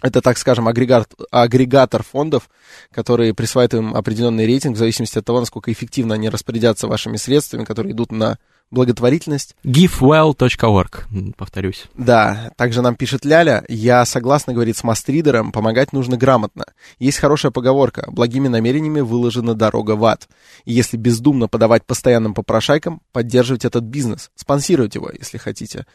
это, 0.00 0.22
так 0.22 0.38
скажем, 0.38 0.68
агрегат, 0.68 1.10
агрегатор 1.30 2.04
фондов, 2.04 2.48
которые 2.92 3.34
присваивают 3.34 3.74
им 3.74 3.94
определенный 3.94 4.46
рейтинг 4.46 4.76
в 4.76 4.78
зависимости 4.78 5.18
от 5.18 5.24
того, 5.24 5.40
насколько 5.40 5.72
эффективно 5.72 6.14
они 6.14 6.28
распорядятся 6.28 6.86
вашими 6.86 7.16
средствами, 7.16 7.64
которые 7.64 7.92
idут 7.92 8.12
на 8.12 8.38
благотворительность. 8.70 9.56
givewell.org, 9.64 11.34
повторюсь. 11.36 11.86
Да, 11.94 12.52
также 12.56 12.82
нам 12.82 12.96
пишет 12.96 13.24
Ляля, 13.24 13.64
я 13.68 14.04
согласна, 14.04 14.52
говорит, 14.52 14.76
с 14.76 14.84
мастридером, 14.84 15.52
помогать 15.52 15.92
нужно 15.92 16.16
грамотно. 16.16 16.64
Есть 16.98 17.18
хорошая 17.18 17.52
поговорка, 17.52 18.08
благими 18.10 18.48
намерениями 18.48 19.00
выложена 19.00 19.54
дорога 19.54 19.92
в 19.92 20.04
ад. 20.04 20.28
И 20.64 20.72
если 20.72 20.96
бездумно 20.96 21.48
подавать 21.48 21.84
постоянным 21.84 22.34
попрошайкам, 22.34 23.02
поддерживать 23.12 23.64
этот 23.64 23.84
бизнес, 23.84 24.30
спонсировать 24.34 24.94
его, 24.94 25.10
если 25.10 25.38
хотите. 25.38 25.86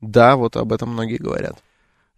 Да, 0.00 0.36
вот 0.36 0.56
об 0.56 0.72
этом 0.72 0.90
многие 0.90 1.16
говорят. 1.16 1.58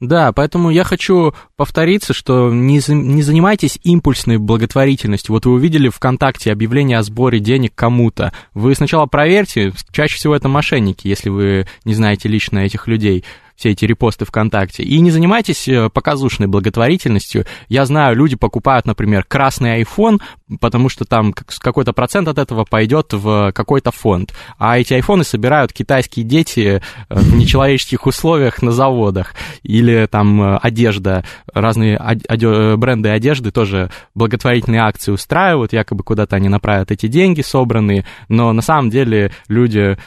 Да, 0.00 0.32
поэтому 0.32 0.70
я 0.70 0.84
хочу 0.84 1.34
повториться, 1.56 2.14
что 2.14 2.52
не, 2.52 2.80
не 2.88 3.22
занимайтесь 3.22 3.80
импульсной 3.82 4.36
благотворительностью. 4.36 5.32
Вот 5.32 5.46
вы 5.46 5.52
увидели 5.52 5.88
ВКонтакте 5.88 6.52
объявление 6.52 6.98
о 6.98 7.02
сборе 7.02 7.40
денег 7.40 7.72
кому-то. 7.74 8.32
Вы 8.54 8.76
сначала 8.76 9.06
проверьте, 9.06 9.72
чаще 9.90 10.16
всего 10.16 10.36
это 10.36 10.48
мошенники, 10.48 11.08
если 11.08 11.30
вы 11.30 11.66
не 11.84 11.94
знаете 11.94 12.28
лично 12.28 12.60
этих 12.60 12.86
людей 12.86 13.24
все 13.58 13.70
эти 13.70 13.84
репосты 13.84 14.24
ВКонтакте. 14.24 14.84
И 14.84 15.00
не 15.00 15.10
занимайтесь 15.10 15.66
э, 15.66 15.90
показушной 15.90 16.46
благотворительностью. 16.46 17.44
Я 17.68 17.84
знаю, 17.86 18.16
люди 18.16 18.36
покупают, 18.36 18.86
например, 18.86 19.24
красный 19.24 19.82
iPhone, 19.82 20.20
потому 20.60 20.88
что 20.88 21.04
там 21.04 21.32
какой-то 21.32 21.92
процент 21.92 22.28
от 22.28 22.38
этого 22.38 22.64
пойдет 22.64 23.12
в 23.12 23.50
какой-то 23.52 23.90
фонд. 23.90 24.32
А 24.58 24.78
эти 24.78 24.94
айфоны 24.94 25.24
собирают 25.24 25.72
китайские 25.72 26.24
дети 26.24 26.80
э, 27.08 27.14
в 27.14 27.34
нечеловеческих 27.34 28.06
условиях 28.06 28.62
на 28.62 28.70
заводах. 28.70 29.34
Или 29.64 30.06
там 30.06 30.40
э, 30.40 30.58
одежда, 30.62 31.24
разные 31.52 31.98
бренды 32.76 33.08
одежды 33.08 33.50
тоже 33.50 33.90
благотворительные 34.14 34.82
акции 34.82 35.10
устраивают, 35.10 35.72
якобы 35.72 36.04
куда-то 36.04 36.36
они 36.36 36.48
направят 36.48 36.92
эти 36.92 37.08
деньги 37.08 37.40
собранные, 37.40 38.04
но 38.28 38.52
на 38.52 38.62
самом 38.62 38.90
деле 38.90 39.32
люди 39.48 39.98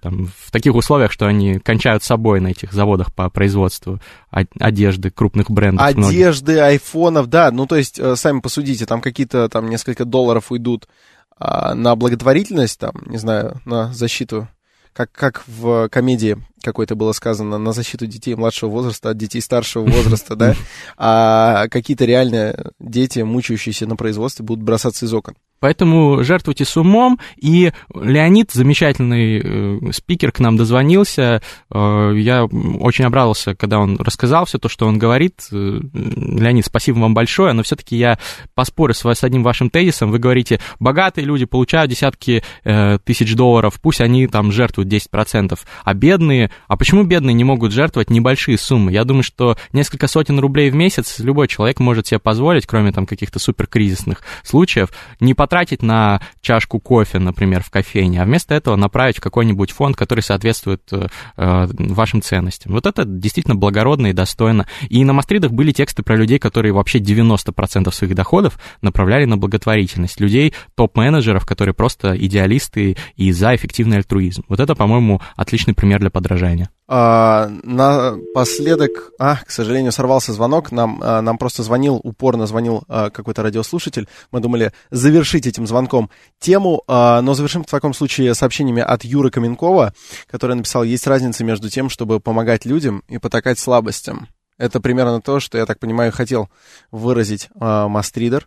там, 0.00 0.30
в 0.36 0.50
таких 0.50 0.74
условиях, 0.74 1.12
что 1.12 1.26
они 1.26 1.58
кончают 1.58 2.02
собой 2.02 2.40
на 2.40 2.48
этих 2.48 2.72
заводах 2.72 3.12
по 3.14 3.28
производству 3.30 4.00
одежды 4.30 5.10
крупных 5.10 5.50
брендов. 5.50 5.86
Одежды, 5.86 6.52
многих. 6.52 6.66
айфонов, 6.66 7.26
да, 7.28 7.50
ну 7.50 7.66
то 7.66 7.76
есть, 7.76 7.98
э, 7.98 8.16
сами 8.16 8.40
посудите, 8.40 8.86
там 8.86 9.00
какие-то 9.00 9.48
там 9.48 9.68
несколько 9.68 10.04
долларов 10.04 10.50
уйдут 10.50 10.88
а, 11.36 11.74
на 11.74 11.96
благотворительность, 11.96 12.78
там, 12.78 12.94
не 13.06 13.18
знаю, 13.18 13.60
на 13.64 13.92
защиту, 13.92 14.48
как, 14.92 15.10
как 15.12 15.44
в 15.46 15.88
комедии 15.88 16.38
какой-то 16.62 16.94
было 16.94 17.12
сказано, 17.12 17.58
на 17.58 17.72
защиту 17.72 18.06
детей 18.06 18.34
младшего 18.34 18.70
возраста 18.70 19.10
от 19.10 19.18
детей 19.18 19.40
старшего 19.40 19.84
возраста, 19.84 20.36
да, 20.36 20.54
а 20.96 21.68
какие-то 21.68 22.04
реальные 22.04 22.70
дети, 22.78 23.20
мучающиеся 23.20 23.86
на 23.86 23.96
производстве, 23.96 24.44
будут 24.44 24.64
бросаться 24.64 25.06
из 25.06 25.12
окон. 25.12 25.36
Поэтому 25.64 26.22
жертвуйте 26.22 26.66
с 26.66 26.76
умом. 26.76 27.18
И 27.36 27.72
Леонид, 27.94 28.50
замечательный 28.52 29.40
э, 29.42 29.92
спикер, 29.92 30.30
к 30.30 30.38
нам 30.38 30.58
дозвонился. 30.58 31.40
Э, 31.72 32.12
я 32.14 32.44
очень 32.44 33.06
обрадовался, 33.06 33.54
когда 33.54 33.78
он 33.78 33.96
рассказал 33.96 34.44
все 34.44 34.58
то, 34.58 34.68
что 34.68 34.86
он 34.86 34.98
говорит. 34.98 35.46
Э, 35.50 35.80
Леонид, 35.94 36.66
спасибо 36.66 36.98
вам 36.98 37.14
большое, 37.14 37.54
но 37.54 37.62
все-таки 37.62 37.96
я 37.96 38.18
поспорю 38.54 38.92
с, 38.92 39.10
с 39.10 39.24
одним 39.24 39.42
вашим 39.42 39.70
тезисом. 39.70 40.10
Вы 40.10 40.18
говорите, 40.18 40.60
богатые 40.80 41.24
люди 41.24 41.46
получают 41.46 41.90
десятки 41.90 42.42
э, 42.64 42.98
тысяч 43.02 43.34
долларов, 43.34 43.80
пусть 43.80 44.02
они 44.02 44.26
там 44.26 44.52
жертвуют 44.52 44.92
10%, 44.92 45.58
а 45.82 45.94
бедные, 45.94 46.50
а 46.68 46.76
почему 46.76 47.04
бедные 47.04 47.32
не 47.32 47.44
могут 47.44 47.72
жертвовать 47.72 48.10
небольшие 48.10 48.58
суммы? 48.58 48.92
Я 48.92 49.04
думаю, 49.04 49.22
что 49.22 49.56
несколько 49.72 50.08
сотен 50.08 50.38
рублей 50.38 50.68
в 50.68 50.74
месяц 50.74 51.20
любой 51.20 51.48
человек 51.48 51.80
может 51.80 52.06
себе 52.06 52.18
позволить, 52.18 52.66
кроме 52.66 52.92
там 52.92 53.06
каких-то 53.06 53.38
суперкризисных 53.38 54.22
случаев, 54.42 54.90
не 55.20 55.32
потратить 55.32 55.53
потратить 55.54 55.84
на 55.84 56.20
чашку 56.40 56.80
кофе, 56.80 57.20
например, 57.20 57.62
в 57.62 57.70
кофейне, 57.70 58.20
а 58.20 58.24
вместо 58.24 58.56
этого 58.56 58.74
направить 58.74 59.18
в 59.18 59.20
какой-нибудь 59.20 59.70
фонд, 59.70 59.96
который 59.96 60.18
соответствует 60.18 60.82
э, 60.90 61.06
э 61.36 61.66
вашим 61.94 62.22
ценностям. 62.22 62.72
Вот 62.72 62.86
это 62.86 63.04
действительно 63.04 63.54
благородно 63.54 64.08
и 64.08 64.12
достойно. 64.12 64.66
И 64.88 65.04
на 65.04 65.12
Мастридах 65.12 65.52
были 65.52 65.70
тексты 65.70 66.02
про 66.02 66.16
людей, 66.16 66.40
которые 66.40 66.72
вообще 66.72 66.98
90% 66.98 67.92
своих 67.92 68.16
доходов 68.16 68.58
направляли 68.82 69.26
на 69.26 69.36
благотворительность. 69.36 70.18
Людей, 70.18 70.54
топ-менеджеров, 70.74 71.46
которые 71.46 71.72
просто 71.72 72.16
идеалисты 72.16 72.96
и 73.14 73.30
за 73.30 73.54
эффективный 73.54 73.98
альтруизм. 73.98 74.42
Вот 74.48 74.58
это, 74.58 74.74
по-моему, 74.74 75.20
отличный 75.36 75.74
пример 75.74 76.00
для 76.00 76.10
подражания. 76.10 76.68
А, 76.86 77.48
напоследок, 77.62 79.12
а, 79.18 79.36
к 79.36 79.50
сожалению, 79.50 79.90
сорвался 79.90 80.32
звонок. 80.32 80.70
Нам, 80.70 81.00
а, 81.02 81.22
нам 81.22 81.38
просто 81.38 81.62
звонил, 81.62 81.98
упорно 82.02 82.46
звонил 82.46 82.84
а, 82.88 83.10
какой-то 83.10 83.42
радиослушатель. 83.42 84.06
Мы 84.30 84.40
думали 84.40 84.72
завершить 84.90 85.46
этим 85.46 85.66
звонком 85.66 86.10
тему, 86.38 86.82
а, 86.86 87.22
но 87.22 87.32
завершим 87.34 87.64
в 87.64 87.70
таком 87.70 87.94
случае 87.94 88.34
сообщениями 88.34 88.82
от 88.82 89.04
Юры 89.04 89.30
Каменкова, 89.30 89.94
который 90.30 90.56
написал, 90.56 90.84
есть 90.84 91.06
разница 91.06 91.42
между 91.42 91.70
тем, 91.70 91.88
чтобы 91.88 92.20
помогать 92.20 92.66
людям 92.66 93.02
и 93.08 93.18
потакать 93.18 93.58
слабостям. 93.58 94.28
Это 94.58 94.80
примерно 94.80 95.20
то, 95.20 95.40
что, 95.40 95.58
я 95.58 95.66
так 95.66 95.80
понимаю, 95.80 96.12
хотел 96.12 96.48
выразить 96.90 97.48
а, 97.58 97.88
Мастридер. 97.88 98.46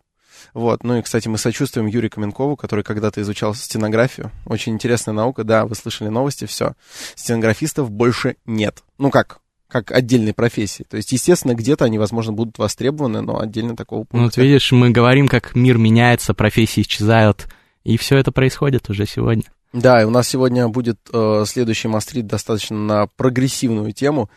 Вот. 0.53 0.83
Ну 0.83 0.97
и, 0.97 1.01
кстати, 1.01 1.27
мы 1.27 1.37
сочувствуем 1.37 1.87
Юрию 1.87 2.11
Каменкову, 2.11 2.55
который 2.55 2.83
когда-то 2.83 3.21
изучал 3.21 3.53
стенографию. 3.55 4.31
Очень 4.45 4.73
интересная 4.73 5.13
наука, 5.13 5.43
да, 5.43 5.65
вы 5.65 5.75
слышали 5.75 6.09
новости, 6.09 6.45
все. 6.45 6.73
Стенографистов 7.15 7.91
больше 7.91 8.37
нет. 8.45 8.83
Ну 8.97 9.11
как, 9.11 9.39
как 9.67 9.91
отдельной 9.91 10.33
профессии. 10.33 10.83
То 10.83 10.97
есть, 10.97 11.11
естественно, 11.11 11.53
где-то 11.53 11.85
они, 11.85 11.97
возможно, 11.99 12.33
будут 12.33 12.57
востребованы, 12.57 13.21
но 13.21 13.39
отдельно 13.39 13.75
такого 13.75 13.99
пункта. 13.99 14.17
Ну, 14.17 14.23
вот 14.23 14.37
видишь, 14.37 14.71
мы 14.71 14.89
говорим, 14.89 15.27
как 15.27 15.55
мир 15.55 15.77
меняется, 15.77 16.33
профессии 16.33 16.81
исчезают, 16.81 17.47
и 17.83 17.97
все 17.97 18.17
это 18.17 18.31
происходит 18.31 18.89
уже 18.89 19.05
сегодня. 19.05 19.43
Да, 19.73 20.01
и 20.01 20.05
у 20.05 20.09
нас 20.09 20.27
сегодня 20.27 20.67
будет 20.69 20.97
э, 21.11 21.43
следующий 21.45 21.89
мастрит 21.89 22.25
достаточно 22.25 22.77
на 22.77 23.07
прогрессивную 23.07 23.91
тему. 23.91 24.29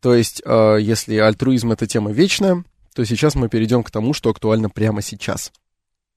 То 0.00 0.14
есть, 0.14 0.42
э, 0.44 0.78
если 0.80 1.16
альтруизм 1.18 1.72
это 1.72 1.86
тема 1.86 2.10
вечная, 2.10 2.64
то 2.98 3.04
сейчас 3.04 3.36
мы 3.36 3.48
перейдем 3.48 3.84
к 3.84 3.92
тому, 3.92 4.12
что 4.12 4.28
актуально 4.28 4.68
прямо 4.68 5.02
сейчас. 5.02 5.52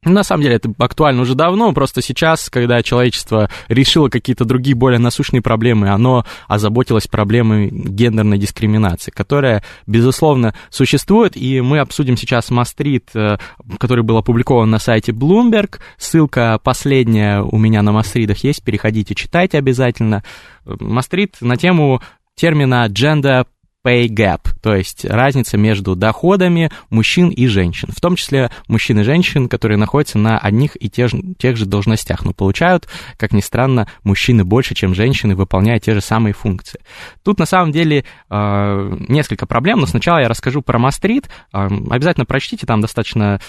На 0.03 0.23
самом 0.23 0.41
деле 0.41 0.55
это 0.55 0.73
актуально 0.79 1.21
уже 1.21 1.35
давно, 1.35 1.71
просто 1.73 2.01
сейчас, 2.01 2.49
когда 2.49 2.81
человечество 2.81 3.51
решило 3.67 4.09
какие-то 4.09 4.45
другие 4.45 4.75
более 4.75 4.97
насущные 4.97 5.43
проблемы, 5.43 5.89
оно 5.89 6.25
озаботилось 6.47 7.05
проблемой 7.05 7.69
гендерной 7.69 8.39
дискриминации, 8.39 9.11
которая, 9.11 9.63
безусловно, 9.85 10.55
существует, 10.71 11.37
и 11.37 11.61
мы 11.61 11.77
обсудим 11.77 12.17
сейчас 12.17 12.49
Мастрит, 12.49 13.11
э, 13.13 13.37
который 13.77 14.03
был 14.03 14.17
опубликован 14.17 14.67
на 14.67 14.79
сайте 14.79 15.11
Bloomberg, 15.11 15.77
ссылка 15.97 16.59
последняя 16.63 17.43
у 17.43 17.59
меня 17.59 17.83
на 17.83 17.91
Мастридах 17.91 18.43
есть, 18.43 18.63
переходите, 18.63 19.13
читайте 19.13 19.59
обязательно. 19.59 20.23
Мастрит 20.65 21.37
на 21.41 21.57
тему 21.57 22.01
термина 22.33 22.87
gender 22.89 23.45
pay 23.85 24.07
gap, 24.07 24.50
то 24.61 24.75
есть 24.75 25.05
разница 25.05 25.57
между 25.57 25.95
доходами 25.95 26.71
мужчин 26.89 27.29
и 27.29 27.47
женщин, 27.47 27.89
в 27.95 27.99
том 27.99 28.15
числе 28.15 28.51
мужчин 28.67 28.99
и 28.99 29.03
женщин, 29.03 29.49
которые 29.49 29.77
находятся 29.77 30.17
на 30.17 30.37
одних 30.37 30.77
и 30.79 30.89
тех 30.89 31.11
тех 31.37 31.57
же 31.57 31.65
должностях, 31.65 32.23
но 32.23 32.33
получают, 32.33 32.87
как 33.17 33.33
ни 33.33 33.41
странно, 33.41 33.87
мужчины 34.03 34.45
больше, 34.45 34.75
чем 34.75 34.93
женщины, 34.93 35.35
выполняя 35.35 35.79
те 35.79 35.93
же 35.93 36.01
самые 36.01 36.33
функции. 36.33 36.79
Тут 37.23 37.39
на 37.39 37.45
самом 37.45 37.71
деле 37.71 38.05
э, 38.29 38.97
несколько 39.09 39.45
проблем, 39.45 39.79
но 39.79 39.87
сначала 39.87 40.19
я 40.19 40.29
расскажу 40.29 40.61
про 40.61 40.77
Мастрит. 40.77 41.29
Э, 41.53 41.67
обязательно 41.89 42.25
прочтите, 42.25 42.67
там 42.67 42.81
достаточно 42.81 43.39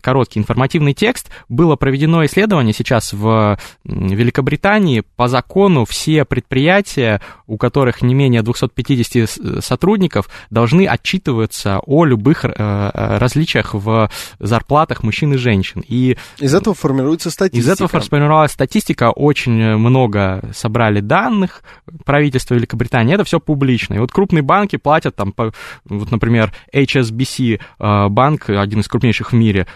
короткий 0.00 0.40
информативный 0.40 0.94
текст. 0.94 1.30
Было 1.48 1.76
проведено 1.76 2.24
исследование 2.24 2.72
сейчас 2.72 3.12
в 3.12 3.58
Великобритании. 3.84 5.02
По 5.16 5.28
закону 5.28 5.84
все 5.84 6.24
предприятия, 6.24 7.20
у 7.46 7.58
которых 7.58 8.02
не 8.02 8.14
менее 8.14 8.42
250 8.42 9.62
сотрудников, 9.62 9.82
сотрудников 9.82 10.30
должны 10.62 10.86
отчитываться 10.86 11.80
о 11.84 12.04
любых 12.04 12.44
различиях 12.44 13.74
в 13.74 14.08
зарплатах 14.38 15.02
мужчин 15.02 15.34
и 15.34 15.36
женщин. 15.36 15.82
И 15.88 16.16
из 16.38 16.54
этого 16.54 16.74
формируется 16.74 17.32
статистика. 17.32 17.60
Из 17.60 17.68
этого 17.68 17.88
формировалась 17.88 18.52
статистика, 18.52 19.10
очень 19.10 19.76
много 19.76 20.50
собрали 20.54 21.00
данных 21.00 21.64
правительства 22.04 22.54
Великобритании, 22.54 23.14
это 23.14 23.24
все 23.24 23.40
публично. 23.40 23.94
И 23.94 23.98
вот 23.98 24.12
крупные 24.12 24.42
банки 24.42 24.76
платят 24.76 25.16
там, 25.16 25.34
вот, 25.36 26.10
например, 26.12 26.52
HSBC 26.72 27.60
банк, 28.08 28.48
один 28.48 28.80
из 28.80 28.88
крупнейших 28.88 29.32
в 29.32 29.34
мире, 29.34 29.66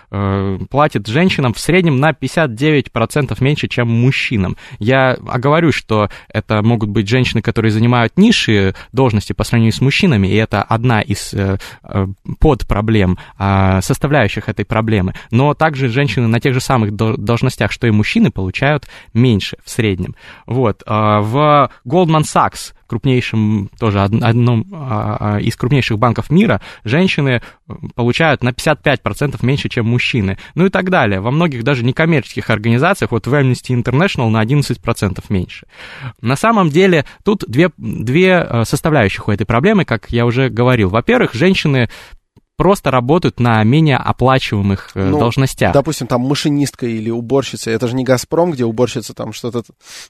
платит 0.71 1.09
женщинам 1.09 1.53
в 1.53 1.59
среднем 1.59 1.99
на 1.99 2.13
59% 2.13 3.37
меньше, 3.41 3.67
чем 3.67 3.89
мужчинам. 3.89 4.57
Я 4.79 5.17
оговорюсь, 5.27 5.75
что 5.75 6.11
это 6.29 6.63
могут 6.63 6.91
быть 6.91 7.09
женщины, 7.09 7.43
которые 7.43 7.73
занимают 7.73 8.17
низшие 8.17 8.77
должности 8.93 9.33
по 9.33 9.43
сравнению 9.43 9.73
с 9.73 9.81
мужчинами, 9.81 10.29
и 10.29 10.37
это 10.37 10.63
одна 10.77 11.01
из 11.01 11.35
э, 11.35 11.59
э, 11.83 12.07
подпроблем, 12.39 13.19
а, 13.39 13.81
составляющих 13.81 14.49
этой 14.49 14.65
проблемы. 14.65 15.15
Но 15.31 15.55
также 15.55 15.89
женщины 15.89 16.29
на 16.29 16.39
тех 16.39 16.55
же 16.55 16.61
самых 16.61 16.95
должностях, 16.95 17.73
что 17.73 17.87
и 17.87 17.91
мужчины, 17.91 18.31
получают 18.31 18.87
меньше 19.15 19.57
в 19.65 19.71
среднем. 19.71 20.15
Вот. 20.47 20.83
А, 20.87 21.21
в 21.21 21.71
Goldman 21.85 22.23
Sachs 22.23 22.76
крупнейшим, 22.87 23.71
тоже 23.79 24.03
одном 24.03 24.67
а, 24.73 25.37
а, 25.37 25.41
из 25.41 25.57
крупнейших 25.57 25.99
банков 25.99 26.31
мира, 26.31 26.61
женщины 26.85 27.43
э, 27.69 27.73
получают 27.95 28.43
на 28.43 28.51
55% 28.51 29.45
меньше, 29.45 29.69
чем 29.69 29.87
мужчины. 29.87 30.39
Ну 30.55 30.67
и 30.67 30.71
так 30.71 30.91
далее. 30.91 31.21
Во 31.21 31.31
многих 31.31 31.65
даже 31.65 31.85
некоммерческих 31.85 32.49
организациях, 32.51 33.13
вот 33.13 33.27
в 33.27 33.35
Amnesty 33.35 33.81
International 33.81 34.29
на 34.29 34.43
11% 34.43 35.25
меньше. 35.29 35.67
На 36.21 36.37
самом 36.37 36.71
деле 36.71 37.05
тут 37.25 37.45
две, 37.49 37.71
две 37.77 38.47
э, 38.49 38.65
составляющих 38.65 39.29
у 39.29 39.33
этой 39.33 39.47
проблемы, 39.47 39.85
как 39.85 40.11
я 40.11 40.27
уже 40.27 40.49
говорил. 40.49 40.89
Во-первых, 40.91 41.35
женщины 41.35 41.89
просто 42.57 42.91
работают 42.91 43.39
на 43.39 43.63
менее 43.65 43.99
оплачиваемых 43.99 44.91
э, 44.95 45.11
ну, 45.11 45.19
должностях. 45.19 45.73
Допустим, 45.73 46.07
там 46.07 46.23
машинистка 46.23 46.87
или 46.87 47.11
уборщица. 47.11 47.71
Это 47.71 47.87
же 47.87 47.95
не 47.95 48.05
«Газпром», 48.05 48.53
где 48.53 48.65
уборщица 48.65 49.15
там 49.15 49.33
что-то... 49.33 49.63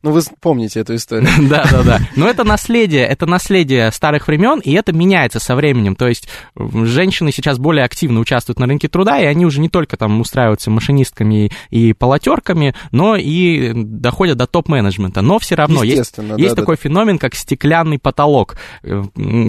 Ну, 0.03 0.13
вы 0.13 0.21
помните 0.41 0.81
эту 0.81 0.95
историю. 0.95 1.29
Да-да-да. 1.49 2.01
Но 2.15 2.29
это 2.29 2.45
наследие, 2.45 3.05
это 3.05 3.27
наследие 3.27 3.91
старых 3.91 4.29
времен, 4.29 4.61
и 4.61 4.73
это 4.73 4.93
меняется 4.93 5.41
со 5.41 5.57
временем. 5.57 5.97
То 5.97 6.07
есть 6.07 6.29
женщины 6.57 7.33
сейчас 7.33 7.59
более 7.59 7.85
активно 7.85 8.21
участвуют 8.21 8.61
на 8.61 8.67
рынке 8.67 8.89
труда, 8.89 9.19
и 9.19 9.25
они 9.25 9.45
уже 9.45 9.61
не 9.61 9.69
только 9.69 9.97
там 9.97 10.21
устраиваются 10.21 10.71
машинистками 10.71 11.51
и 11.71 11.93
полотерками, 11.93 12.75
но 12.93 13.17
и 13.17 13.73
доходят 13.75 14.39
до 14.39 14.47
топ-менеджмента. 14.47 15.21
Но 15.21 15.41
все 15.41 15.57
равно 15.57 15.83
есть, 15.83 16.15
есть 16.37 16.55
такой 16.55 16.77
феномен, 16.77 17.19
как 17.19 17.35
стеклянный 17.35 17.99
потолок, 17.99 18.57
э, 18.83 19.03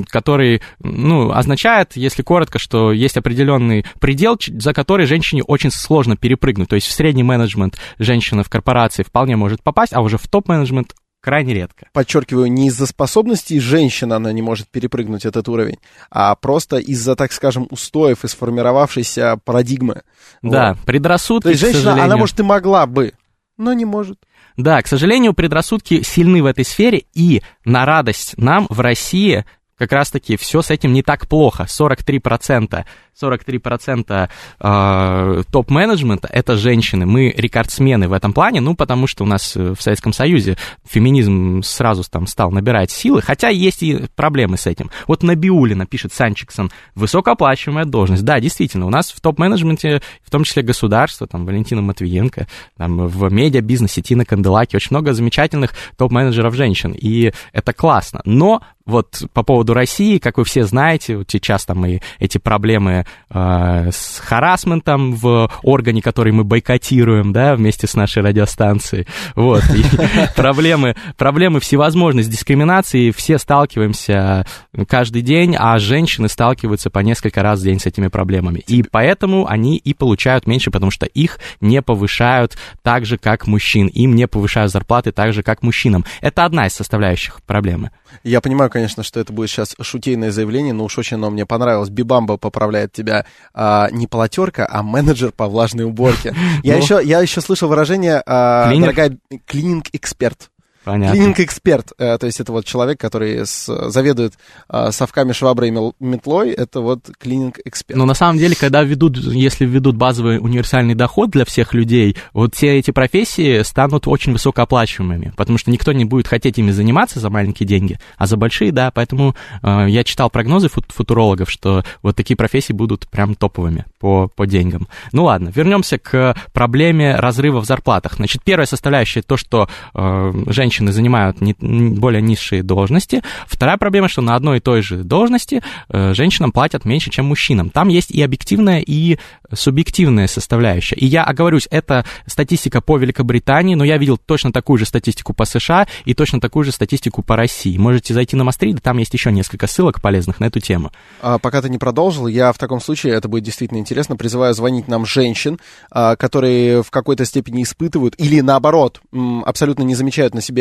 который, 0.07 0.62
ну, 0.79 1.31
означает, 1.31 1.95
если 1.95 2.23
коротко, 2.23 2.57
что 2.57 2.87
есть 2.91 3.17
определенный 3.17 3.86
предел, 4.00 4.38
за 4.39 4.73
который 4.73 5.06
женщине 5.06 5.43
очень 5.43 5.71
сложно 5.71 6.17
перепрыгнуть. 6.17 6.69
То 6.69 6.76
есть 6.76 6.88
в 6.88 6.91
средний 6.91 7.23
менеджмент 7.23 7.78
женщина 8.00 8.43
в 8.43 8.50
корпорации 8.50 9.04
вполне 9.04 9.36
может 9.36 9.63
попасть, 9.63 9.93
а 9.93 10.02
уже 10.02 10.17
в 10.17 10.28
топ-менеджмент 10.28 10.93
крайне 11.21 11.54
редко. 11.54 11.88
Подчеркиваю, 11.93 12.52
не 12.52 12.67
из-за 12.67 12.86
способностей 12.86 13.60
женщина 13.60 14.15
она 14.15 14.32
не 14.32 14.41
может 14.41 14.69
перепрыгнуть 14.69 15.26
этот 15.26 15.47
уровень, 15.50 15.78
а 16.10 16.36
просто 16.36 16.78
из-за, 16.78 17.15
так 17.15 17.32
скажем, 17.32 17.67
устоев 17.69 18.23
и 18.23 18.28
сформировавшейся 18.28 19.38
парадигмы. 19.43 20.04
Да, 20.41 20.73
вот. 20.73 20.86
предрассудки, 20.86 21.43
То 21.43 21.50
есть 21.50 21.62
женщина, 21.62 22.02
она, 22.02 22.17
может, 22.17 22.39
и 22.39 22.43
могла 22.43 22.86
бы, 22.86 23.13
но 23.58 23.73
не 23.73 23.86
может. 23.86 24.19
Да, 24.56 24.82
к 24.82 24.88
сожалению, 24.88 25.34
предрассудки 25.34 26.02
сильны 26.02 26.41
в 26.41 26.45
этой 26.45 26.65
сфере, 26.65 27.04
и 27.13 27.41
на 27.65 27.86
радость 27.86 28.36
нам 28.38 28.65
в 28.69 28.80
России 28.80 29.45
как 29.77 29.91
раз-таки 29.91 30.37
все 30.37 30.61
с 30.61 30.71
этим 30.71 30.93
не 30.93 31.03
так 31.03 31.27
плохо. 31.27 31.63
43% 31.63 32.85
43% 33.21 34.30
э, 34.60 35.43
топ-менеджмента— 35.51 36.27
это 36.32 36.56
женщины. 36.56 37.06
Мы 37.06 37.34
рекордсмены 37.36 38.08
в 38.08 38.13
этом 38.13 38.34
плане, 38.34 38.62
ну, 38.62 38.75
потому 38.75 39.08
что 39.08 39.23
у 39.23 39.27
нас 39.27 39.56
э, 39.56 39.73
в 39.75 39.82
Советском 39.82 40.13
Союзе 40.13 40.58
феминизм 40.88 41.62
сразу 41.63 42.03
там 42.10 42.27
стал 42.27 42.51
набирать 42.51 42.91
силы, 42.91 43.21
хотя 43.21 43.49
есть 43.49 43.84
и 43.84 44.06
проблемы 44.15 44.58
с 44.58 44.67
этим. 44.67 44.91
Вот 45.08 45.23
Набиулина, 45.23 45.86
пишет 45.86 46.13
Санчиксон, 46.13 46.71
высокооплачиваемая 46.95 47.86
должность. 47.86 48.23
Да, 48.23 48.39
действительно, 48.39 48.86
у 48.86 48.89
нас 48.89 49.12
в 49.12 49.19
топ-менеджменте, 49.19 50.01
в 50.23 50.30
том 50.30 50.43
числе 50.43 50.63
государство, 50.63 51.27
там, 51.27 51.45
Валентина 51.45 51.82
Матвиенко, 51.82 52.47
там, 52.77 53.08
в 53.08 53.32
медиа-бизнесе 53.32 54.01
Тина 54.01 54.25
Канделаки, 54.25 54.75
очень 54.75 54.89
много 54.91 55.13
замечательных 55.13 55.73
топ-менеджеров 55.97 56.53
женщин, 56.53 56.91
и 56.91 57.32
это 57.51 57.73
классно. 57.73 58.21
Но 58.25 58.62
вот 58.88 59.23
по 59.34 59.43
поводу 59.43 59.73
России, 59.73 60.17
как 60.17 60.38
вы 60.38 60.45
все 60.45 60.63
знаете, 60.63 61.17
вот 61.17 61.30
сейчас 61.30 61.65
там 61.65 61.86
и 61.86 61.99
эти 62.19 62.38
проблемы 62.38 63.06
э, 63.30 63.89
с 63.91 64.20
харасментом 64.20 65.13
в 65.15 65.50
органе, 65.63 66.02
который 66.02 66.32
мы 66.32 66.43
бойкотируем, 66.43 67.34
да, 67.34 67.56
вместе 67.56 67.88
с 67.88 67.96
нашей 67.96 68.24
радиостанцией. 68.24 69.08
Вот. 69.36 69.63
Проблемы, 70.36 70.96
проблемы 71.17 71.60
всевозможной 71.60 72.24
с 72.24 72.28
дискриминацией, 72.28 73.12
все 73.12 73.38
сталкиваемся 73.38 74.46
каждый 74.88 75.22
день, 75.22 75.56
а 75.58 75.78
женщины 75.80 76.30
сталкиваются 76.30 76.89
по 76.89 77.00
несколько 77.00 77.43
раз 77.43 77.60
в 77.60 77.63
день 77.63 77.80
с 77.80 77.86
этими 77.86 78.08
проблемами. 78.08 78.60
И 78.67 78.84
поэтому 78.84 79.48
они 79.48 79.78
и 79.78 79.93
получают 79.93 80.48
меньше, 80.48 80.72
потому 80.72 80.91
что 80.91 81.06
их 81.06 81.39
не 81.62 81.82
повышают 81.82 82.58
так 82.82 83.06
же, 83.06 83.17
как 83.17 83.48
мужчин. 83.48 83.88
Им 83.88 84.15
не 84.15 84.28
повышают 84.28 84.72
зарплаты 84.72 85.12
так 85.12 85.34
же, 85.34 85.43
как 85.43 85.63
мужчинам. 85.63 86.06
Это 86.22 86.46
одна 86.46 86.67
из 86.67 86.74
составляющих 86.74 87.41
проблемы. 87.43 87.91
Я 88.23 88.41
понимаю, 88.41 88.69
конечно, 88.69 89.03
что 89.03 89.19
это 89.19 89.34
будет 89.34 89.49
сейчас 89.49 89.75
шутейное 89.82 90.32
заявление, 90.32 90.73
но 90.73 90.84
уж 90.84 90.97
очень 90.97 91.15
оно 91.15 91.30
мне 91.30 91.45
понравилось. 91.45 91.89
Бибамба 91.89 92.38
поправляет 92.38 92.91
тебя 92.91 93.25
а, 93.53 93.89
не 93.91 94.08
полотерка, 94.08 94.67
а 94.69 94.84
менеджер 94.84 95.32
по 95.32 95.47
влажной 95.47 95.86
уборке. 95.86 96.36
Я, 96.63 96.75
ну, 96.75 96.82
еще, 96.82 97.01
я 97.03 97.21
еще 97.21 97.41
слышал 97.41 97.69
выражение, 97.69 98.21
а, 98.25 98.73
дорогая, 98.73 99.17
клининг-эксперт. 99.45 100.49
Понятно. 100.88 101.17
Клининг-эксперт, 101.17 101.91
э, 101.97 102.17
то 102.17 102.28
есть 102.28 102.39
это 102.39 102.54
вот 102.54 102.63
человек, 102.63 102.97
который 102.97 103.45
с, 103.45 103.65
заведует 103.89 104.36
э, 104.69 104.91
совками, 104.91 105.34
шваброй 105.34 105.67
и 105.67 105.93
метлой, 106.00 106.52
это 106.52 106.80
вот 106.80 107.10
клининг-эксперт. 107.19 107.97
Но 107.97 108.06
на 108.06 108.13
самом 108.13 108.39
деле, 108.39 108.56
когда 108.56 108.84
ведут, 108.84 109.17
если 109.17 109.65
введут 109.65 109.97
базовый 109.97 110.39
универсальный 110.39 110.95
доход 110.95 111.30
для 111.30 111.43
всех 111.43 111.73
людей, 111.73 112.15
вот 112.32 112.56
все 112.56 112.80
эти 112.80 112.91
профессии 112.91 113.63
станут 113.63 114.08
очень 114.08 114.32
высокооплачиваемыми, 114.32 115.34
потому 115.36 115.58
что 115.58 115.71
никто 115.71 115.91
не 115.91 116.06
будет 116.06 116.30
хотеть 116.30 116.58
ими 116.58 116.71
заниматься 116.71 117.19
за 117.19 117.30
маленькие 117.30 117.67
деньги, 117.67 118.00
а 118.17 118.26
за 118.26 118.38
большие, 118.38 118.71
да, 118.71 118.89
поэтому 118.89 119.36
э, 119.63 119.88
я 119.89 120.06
читал 120.06 120.30
прогнозы 120.30 120.69
фут 120.69 120.86
футурологов, 120.88 121.52
что 121.52 121.84
вот 122.02 122.15
такие 122.15 122.38
профессии 122.38 122.71
будут 122.71 123.10
прям 123.10 123.36
топовыми 123.36 123.84
по, 124.00 124.30
по 124.34 124.47
деньгам. 124.47 124.88
Ну 125.12 125.26
ладно, 125.26 125.52
вернемся 125.54 125.97
к 125.97 126.34
проблеме 126.54 127.17
разрыва 127.17 127.60
в 127.60 127.65
зарплатах. 127.65 128.13
Значит, 128.15 128.41
первая 128.45 128.67
составляющая 128.67 129.21
то, 129.21 129.36
что 129.36 129.67
э, 129.93 130.34
женщины 130.47 130.76
женщины 130.77 130.91
занимают 130.91 131.41
не, 131.41 131.53
более 131.53 132.21
низшие 132.21 132.61
должности. 132.61 133.23
Вторая 133.47 133.77
проблема, 133.77 134.07
что 134.07 134.21
на 134.21 134.35
одной 134.35 134.57
и 134.57 134.59
той 134.59 134.81
же 134.81 135.03
должности 135.03 135.63
э, 135.89 136.13
женщинам 136.13 136.51
платят 136.51 136.85
меньше, 136.85 137.09
чем 137.09 137.25
мужчинам. 137.25 137.69
Там 137.69 137.87
есть 137.87 138.11
и 138.11 138.21
объективная, 138.21 138.81
и 138.85 139.17
субъективная 139.53 140.27
составляющая. 140.27 140.95
И 140.95 141.05
я 141.05 141.23
оговорюсь, 141.23 141.67
это 141.71 142.05
статистика 142.25 142.81
по 142.81 142.97
Великобритании, 142.97 143.75
но 143.75 143.83
я 143.83 143.97
видел 143.97 144.17
точно 144.17 144.51
такую 144.51 144.77
же 144.77 144.85
статистику 144.85 145.33
по 145.33 145.45
США 145.45 145.87
и 146.05 146.13
точно 146.13 146.39
такую 146.39 146.63
же 146.65 146.71
статистику 146.71 147.23
по 147.23 147.35
России. 147.35 147.77
Можете 147.77 148.13
зайти 148.13 148.35
на 148.35 148.43
Мастрида, 148.43 148.81
там 148.81 148.97
есть 148.97 149.13
еще 149.13 149.31
несколько 149.31 149.67
ссылок 149.67 150.01
полезных 150.01 150.39
на 150.39 150.45
эту 150.45 150.59
тему. 150.59 150.91
А, 151.21 151.39
пока 151.39 151.61
ты 151.61 151.69
не 151.69 151.77
продолжил, 151.77 152.27
я 152.27 152.51
в 152.51 152.57
таком 152.57 152.81
случае, 152.81 153.13
это 153.13 153.27
будет 153.27 153.43
действительно 153.43 153.79
интересно, 153.79 154.15
призываю 154.15 154.53
звонить 154.53 154.87
нам 154.87 155.05
женщин, 155.05 155.59
а, 155.89 156.15
которые 156.15 156.83
в 156.83 156.91
какой-то 156.91 157.25
степени 157.25 157.63
испытывают 157.63 158.15
или 158.17 158.41
наоборот 158.41 159.01
абсолютно 159.45 159.83
не 159.83 159.95
замечают 159.95 160.33
на 160.33 160.41
себе 160.41 160.57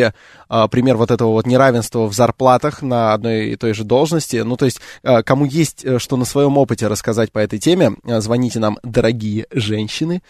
а, 0.48 0.68
пример 0.68 0.96
вот 0.96 1.10
этого 1.10 1.30
вот 1.30 1.46
неравенства 1.46 2.06
в 2.06 2.14
зарплатах 2.14 2.82
на 2.82 3.12
одной 3.12 3.50
и 3.50 3.56
той 3.56 3.74
же 3.74 3.84
должности. 3.84 4.36
Ну, 4.36 4.56
то 4.56 4.64
есть, 4.64 4.80
а, 5.02 5.22
кому 5.22 5.44
есть 5.44 5.84
э, 5.84 5.98
что 5.98 6.16
на 6.16 6.24
своем 6.24 6.58
опыте 6.58 6.86
рассказать 6.86 7.32
по 7.32 7.38
этой 7.38 7.58
теме, 7.58 7.92
а, 8.04 8.20
звоните 8.20 8.58
нам, 8.60 8.78
дорогие 8.82 9.46
женщины, 9.50 10.22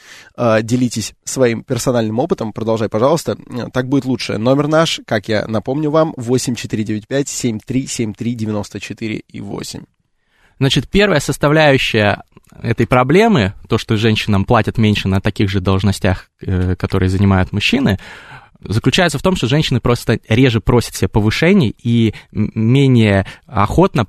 делитесь 0.62 1.14
своим 1.24 1.62
персональным 1.62 2.18
опытом, 2.18 2.52
продолжай, 2.52 2.88
пожалуйста, 2.88 3.36
так 3.72 3.88
будет 3.88 4.04
лучше. 4.04 4.38
Номер 4.38 4.68
наш, 4.68 5.00
как 5.06 5.28
я 5.28 5.46
напомню 5.46 5.90
вам, 5.90 6.12
8495 6.16 7.28
7373 7.28 8.34
94 8.34 9.16
и 9.16 9.40
8. 9.40 9.84
Значит, 10.58 10.88
первая 10.88 11.20
составляющая 11.20 12.22
этой 12.62 12.86
проблемы, 12.86 13.52
то, 13.68 13.78
что 13.78 13.96
женщинам 13.96 14.44
платят 14.44 14.78
меньше 14.78 15.08
на 15.08 15.20
таких 15.20 15.50
же 15.50 15.60
должностях, 15.60 16.30
э, 16.40 16.76
которые 16.76 17.08
занимают 17.08 17.52
мужчины, 17.52 17.98
заключается 18.60 19.18
в 19.18 19.22
том, 19.22 19.36
что 19.36 19.46
женщины 19.46 19.80
просто 19.80 20.18
реже 20.28 20.60
просят 20.60 20.94
себе 20.94 21.08
повышений 21.08 21.74
и 21.82 22.14
менее 22.32 23.26
охотно 23.46 24.06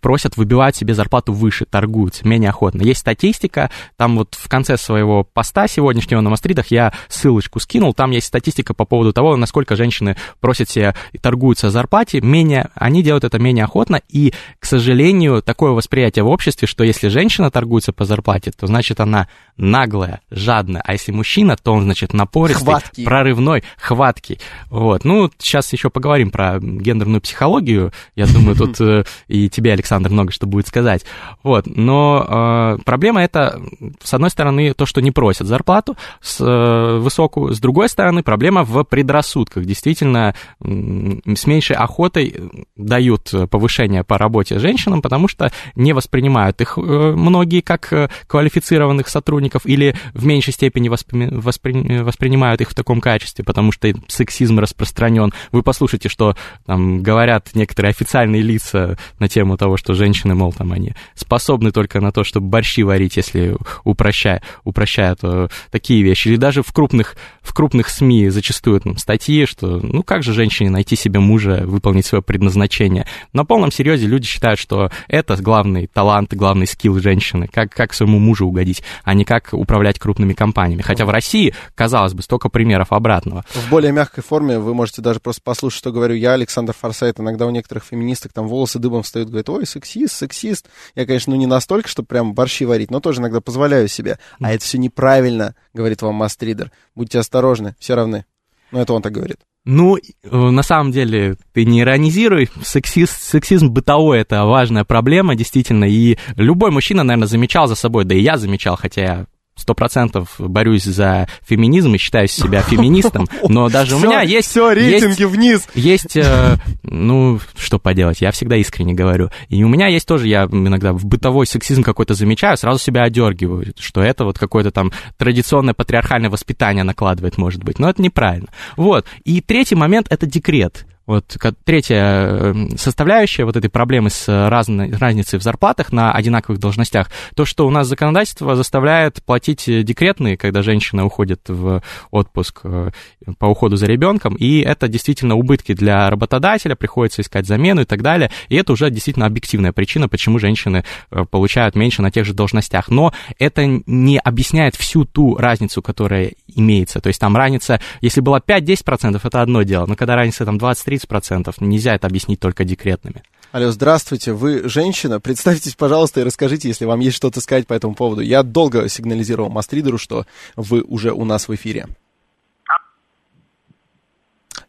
просят 0.00 0.36
выбивать 0.36 0.76
себе 0.76 0.94
зарплату 0.94 1.32
выше, 1.32 1.64
торгуются 1.64 2.26
менее 2.26 2.50
охотно. 2.50 2.82
Есть 2.82 3.00
статистика, 3.00 3.70
там 3.96 4.16
вот 4.16 4.34
в 4.34 4.48
конце 4.48 4.76
своего 4.76 5.24
поста 5.24 5.68
сегодняшнего 5.68 6.20
на 6.20 6.30
Мастридах 6.30 6.68
я 6.68 6.92
ссылочку 7.08 7.60
скинул, 7.60 7.94
там 7.94 8.10
есть 8.10 8.26
статистика 8.26 8.74
по 8.74 8.84
поводу 8.84 9.12
того, 9.12 9.36
насколько 9.36 9.76
женщины 9.76 10.16
просят 10.40 10.68
себе 10.68 10.94
и 11.12 11.18
торгуются 11.18 11.68
о 11.68 11.70
зарплате, 11.70 12.20
менее, 12.20 12.70
они 12.74 13.02
делают 13.02 13.24
это 13.24 13.38
менее 13.38 13.64
охотно, 13.64 14.00
и, 14.08 14.32
к 14.58 14.66
сожалению, 14.66 15.42
такое 15.42 15.72
восприятие 15.72 16.24
в 16.24 16.28
обществе, 16.28 16.66
что 16.66 16.84
если 16.84 17.08
женщина 17.08 17.50
торгуется 17.50 17.92
по 17.92 18.04
зарплате, 18.04 18.50
то 18.50 18.66
значит 18.66 19.00
она 19.00 19.28
наглая, 19.56 20.20
жадная, 20.30 20.82
а 20.84 20.92
если 20.92 21.12
мужчина, 21.12 21.56
то 21.56 21.72
он, 21.72 21.82
значит, 21.82 22.12
напористый, 22.12 22.64
Хваткий. 22.64 23.04
прорывной, 23.04 23.57
хваткий. 23.76 24.38
Вот. 24.70 25.04
Ну, 25.04 25.30
сейчас 25.38 25.72
еще 25.72 25.90
поговорим 25.90 26.30
про 26.30 26.58
гендерную 26.60 27.20
психологию. 27.20 27.92
Я 28.14 28.26
думаю, 28.26 28.56
тут 28.56 28.80
э, 28.80 29.04
и 29.28 29.48
тебе, 29.48 29.72
Александр, 29.72 30.10
много 30.10 30.32
что 30.32 30.46
будет 30.46 30.66
сказать. 30.66 31.04
Вот. 31.42 31.66
Но 31.66 32.76
э, 32.78 32.82
проблема 32.84 33.22
это, 33.22 33.60
с 34.02 34.14
одной 34.14 34.30
стороны, 34.30 34.74
то, 34.74 34.86
что 34.86 35.00
не 35.00 35.10
просят 35.10 35.46
зарплату 35.46 35.96
э, 36.40 36.98
высокую, 37.00 37.54
с 37.54 37.60
другой 37.60 37.88
стороны, 37.88 38.22
проблема 38.22 38.64
в 38.64 38.84
предрассудках. 38.84 39.64
Действительно, 39.64 40.34
с 40.60 41.46
меньшей 41.46 41.76
охотой 41.76 42.34
дают 42.76 43.32
повышение 43.50 44.04
по 44.04 44.18
работе 44.18 44.58
женщинам, 44.58 45.02
потому 45.02 45.28
что 45.28 45.50
не 45.74 45.92
воспринимают 45.92 46.60
их 46.60 46.76
многие 46.76 47.60
как 47.60 48.10
квалифицированных 48.26 49.08
сотрудников 49.08 49.66
или 49.66 49.94
в 50.14 50.26
меньшей 50.26 50.52
степени 50.52 50.88
воспри... 50.88 51.28
Воспри... 51.30 52.00
воспринимают 52.00 52.60
их 52.60 52.70
в 52.70 52.74
таком 52.74 53.00
качестве, 53.00 53.44
потому 53.48 53.72
что 53.72 53.90
сексизм 54.08 54.58
распространен. 54.58 55.32
Вы 55.52 55.62
послушайте, 55.62 56.10
что 56.10 56.36
там 56.66 57.02
говорят 57.02 57.48
некоторые 57.54 57.88
официальные 57.88 58.42
лица 58.42 58.98
на 59.18 59.26
тему 59.26 59.56
того, 59.56 59.78
что 59.78 59.94
женщины, 59.94 60.34
мол, 60.34 60.52
там 60.52 60.70
они 60.70 60.92
способны 61.14 61.72
только 61.72 62.02
на 62.02 62.12
то, 62.12 62.24
чтобы 62.24 62.48
борщи 62.48 62.82
варить, 62.82 63.16
если 63.16 63.56
упрощая, 63.84 64.42
упрощая 64.64 65.14
то 65.14 65.48
такие 65.70 66.02
вещи. 66.02 66.28
Или 66.28 66.36
даже 66.36 66.62
в 66.62 66.70
крупных, 66.74 67.16
в 67.40 67.54
крупных 67.54 67.88
СМИ 67.88 68.28
зачастую 68.28 68.82
там, 68.82 68.98
статьи, 68.98 69.46
что 69.46 69.80
ну 69.82 70.02
как 70.02 70.22
же 70.22 70.34
женщине 70.34 70.68
найти 70.68 70.94
себе 70.94 71.18
мужа, 71.18 71.62
выполнить 71.64 72.04
свое 72.04 72.20
предназначение. 72.20 73.06
На 73.32 73.46
полном 73.46 73.72
серьезе 73.72 74.06
люди 74.06 74.26
считают, 74.26 74.60
что 74.60 74.90
это 75.08 75.38
главный 75.38 75.86
талант, 75.86 76.34
главный 76.34 76.66
скилл 76.66 77.00
женщины, 77.00 77.48
как, 77.50 77.72
как 77.72 77.94
своему 77.94 78.18
мужу 78.18 78.46
угодить, 78.46 78.82
а 79.04 79.14
не 79.14 79.24
как 79.24 79.48
управлять 79.52 79.98
крупными 79.98 80.34
компаниями. 80.34 80.82
Хотя 80.82 81.06
в 81.06 81.10
России, 81.10 81.54
казалось 81.74 82.12
бы, 82.12 82.20
столько 82.20 82.50
примеров 82.50 82.92
обратного. 82.92 83.37
В 83.48 83.70
более 83.70 83.92
мягкой 83.92 84.22
форме 84.22 84.58
вы 84.58 84.74
можете 84.74 85.02
даже 85.02 85.20
просто 85.20 85.42
послушать, 85.42 85.78
что 85.78 85.92
говорю 85.92 86.14
я, 86.14 86.32
Александр 86.32 86.74
Форсайт. 86.78 87.20
Иногда 87.20 87.46
у 87.46 87.50
некоторых 87.50 87.84
феминисток 87.84 88.32
там 88.32 88.48
волосы 88.48 88.78
дыбом 88.78 89.02
встают, 89.02 89.28
говорят, 89.28 89.48
ой, 89.48 89.66
сексист, 89.66 90.14
сексист. 90.14 90.68
Я, 90.94 91.06
конечно, 91.06 91.32
ну 91.32 91.38
не 91.38 91.46
настолько, 91.46 91.88
чтобы 91.88 92.06
прям 92.06 92.34
борщи 92.34 92.64
варить, 92.64 92.90
но 92.90 93.00
тоже 93.00 93.20
иногда 93.20 93.40
позволяю 93.40 93.88
себе. 93.88 94.18
А 94.40 94.52
это 94.52 94.64
все 94.64 94.78
неправильно, 94.78 95.54
говорит 95.72 96.02
вам 96.02 96.14
мастридер. 96.14 96.70
Будьте 96.94 97.18
осторожны, 97.18 97.74
все 97.78 97.94
равны. 97.94 98.24
Ну, 98.70 98.80
это 98.80 98.92
он 98.92 99.02
так 99.02 99.12
говорит. 99.12 99.38
Ну, 99.64 99.96
э, 99.96 100.00
на 100.30 100.62
самом 100.62 100.92
деле, 100.92 101.36
ты 101.52 101.64
не 101.64 101.80
иронизируй. 101.80 102.48
Сексизм, 102.62 103.12
сексизм 103.18 103.68
бытовой— 103.68 104.18
это 104.20 104.44
важная 104.44 104.84
проблема, 104.84 105.34
действительно. 105.34 105.84
И 105.84 106.16
любой 106.36 106.70
мужчина, 106.70 107.02
наверное, 107.02 107.28
замечал 107.28 107.66
за 107.66 107.74
собой, 107.74 108.04
да 108.04 108.14
и 108.14 108.20
я 108.20 108.38
замечал, 108.38 108.76
хотя 108.76 109.02
я 109.02 109.26
сто 109.58 109.74
процентов 109.74 110.34
борюсь 110.38 110.84
за 110.84 111.28
феминизм 111.46 111.94
и 111.94 111.98
считаю 111.98 112.28
себя 112.28 112.62
феминистом, 112.62 113.26
но 113.48 113.68
даже 113.68 113.96
у 113.96 113.98
меня 113.98 114.22
есть... 114.22 114.48
Все, 114.48 114.72
рейтинги 114.72 115.24
вниз! 115.24 115.68
Есть, 115.74 116.16
э, 116.16 116.56
ну, 116.82 117.40
что 117.56 117.78
поделать, 117.78 118.20
я 118.20 118.30
всегда 118.30 118.56
искренне 118.56 118.94
говорю. 118.94 119.30
И 119.48 119.62
у 119.62 119.68
меня 119.68 119.88
есть 119.88 120.06
тоже, 120.06 120.28
я 120.28 120.44
иногда 120.44 120.92
в 120.92 121.04
бытовой 121.04 121.46
сексизм 121.46 121.82
какой-то 121.82 122.14
замечаю, 122.14 122.56
сразу 122.56 122.78
себя 122.78 123.02
одергиваю, 123.02 123.74
что 123.78 124.00
это 124.00 124.24
вот 124.24 124.38
какое-то 124.38 124.70
там 124.70 124.92
традиционное 125.16 125.74
патриархальное 125.74 126.30
воспитание 126.30 126.84
накладывает, 126.84 127.36
может 127.36 127.62
быть, 127.64 127.78
но 127.78 127.90
это 127.90 128.00
неправильно. 128.00 128.48
Вот. 128.76 129.06
И 129.24 129.40
третий 129.40 129.74
момент— 129.74 130.06
это 130.10 130.26
декрет. 130.26 130.86
Вот 131.08 131.38
третья 131.64 131.96
эм, 131.96 132.76
составляющая 132.76 133.46
вот 133.46 133.56
этой 133.56 133.70
проблемы 133.70 134.10
с 134.10 134.28
разной, 134.28 134.92
разницей 134.92 135.38
в 135.38 135.42
зарплатах 135.42 135.90
на 135.90 136.12
одинаковых 136.12 136.60
должностях, 136.60 137.10
то, 137.34 137.46
что 137.46 137.66
у 137.66 137.70
нас 137.70 137.88
законодательство 137.88 138.54
заставляет 138.54 139.22
платить 139.24 139.64
декретные, 139.66 140.36
когда 140.36 140.62
женщина 140.62 141.06
уходит 141.06 141.48
в 141.48 141.82
отпуск 142.10 142.60
э, 142.64 142.90
по 143.38 143.46
уходу 143.46 143.76
за 143.76 143.86
ребенком, 143.86 144.34
и 144.34 144.60
это 144.60 144.86
действительно 144.86 145.36
убытки 145.36 145.72
для 145.72 146.10
работодателя, 146.10 146.76
приходится 146.76 147.22
искать 147.22 147.46
замену 147.46 147.80
и 147.80 147.86
так 147.86 148.02
далее, 148.02 148.30
и 148.50 148.56
это 148.56 148.74
уже 148.74 148.90
действительно 148.90 149.24
объективная 149.24 149.72
причина, 149.72 150.10
почему 150.10 150.38
женщины 150.38 150.84
э, 151.10 151.24
получают 151.24 151.74
меньше 151.74 152.02
на 152.02 152.10
тех 152.10 152.26
же 152.26 152.34
должностях. 152.34 152.90
Но 152.90 153.14
это 153.38 153.64
не 153.64 154.18
объясняет 154.18 154.74
всю 154.76 155.06
ту 155.06 155.36
разницу, 155.36 155.80
которая 155.80 156.32
имеется. 156.54 157.00
То 157.00 157.06
есть 157.06 157.18
там 157.18 157.34
разница, 157.34 157.80
если 158.02 158.20
была 158.20 158.40
5-10%, 158.40 159.18
это 159.24 159.40
одно 159.40 159.62
дело, 159.62 159.86
но 159.86 159.96
когда 159.96 160.14
разница 160.14 160.44
там 160.44 160.58
20-30%, 160.58 160.97
30%. 160.98 161.54
Нельзя 161.60 161.94
это 161.94 162.06
объяснить 162.06 162.40
только 162.40 162.64
декретными. 162.64 163.22
Алло, 163.52 163.70
здравствуйте, 163.70 164.32
вы 164.32 164.68
женщина? 164.68 165.20
Представьтесь, 165.20 165.74
пожалуйста, 165.74 166.20
и 166.20 166.24
расскажите, 166.24 166.68
если 166.68 166.84
вам 166.84 167.00
есть 167.00 167.16
что-то 167.16 167.40
сказать 167.40 167.66
по 167.66 167.74
этому 167.74 167.94
поводу. 167.94 168.20
Я 168.20 168.42
долго 168.42 168.88
сигнализировал 168.88 169.50
Мастридеру, 169.50 169.98
что 169.98 170.26
вы 170.56 170.82
уже 170.82 171.12
у 171.12 171.24
нас 171.24 171.48
в 171.48 171.54
эфире. 171.54 171.86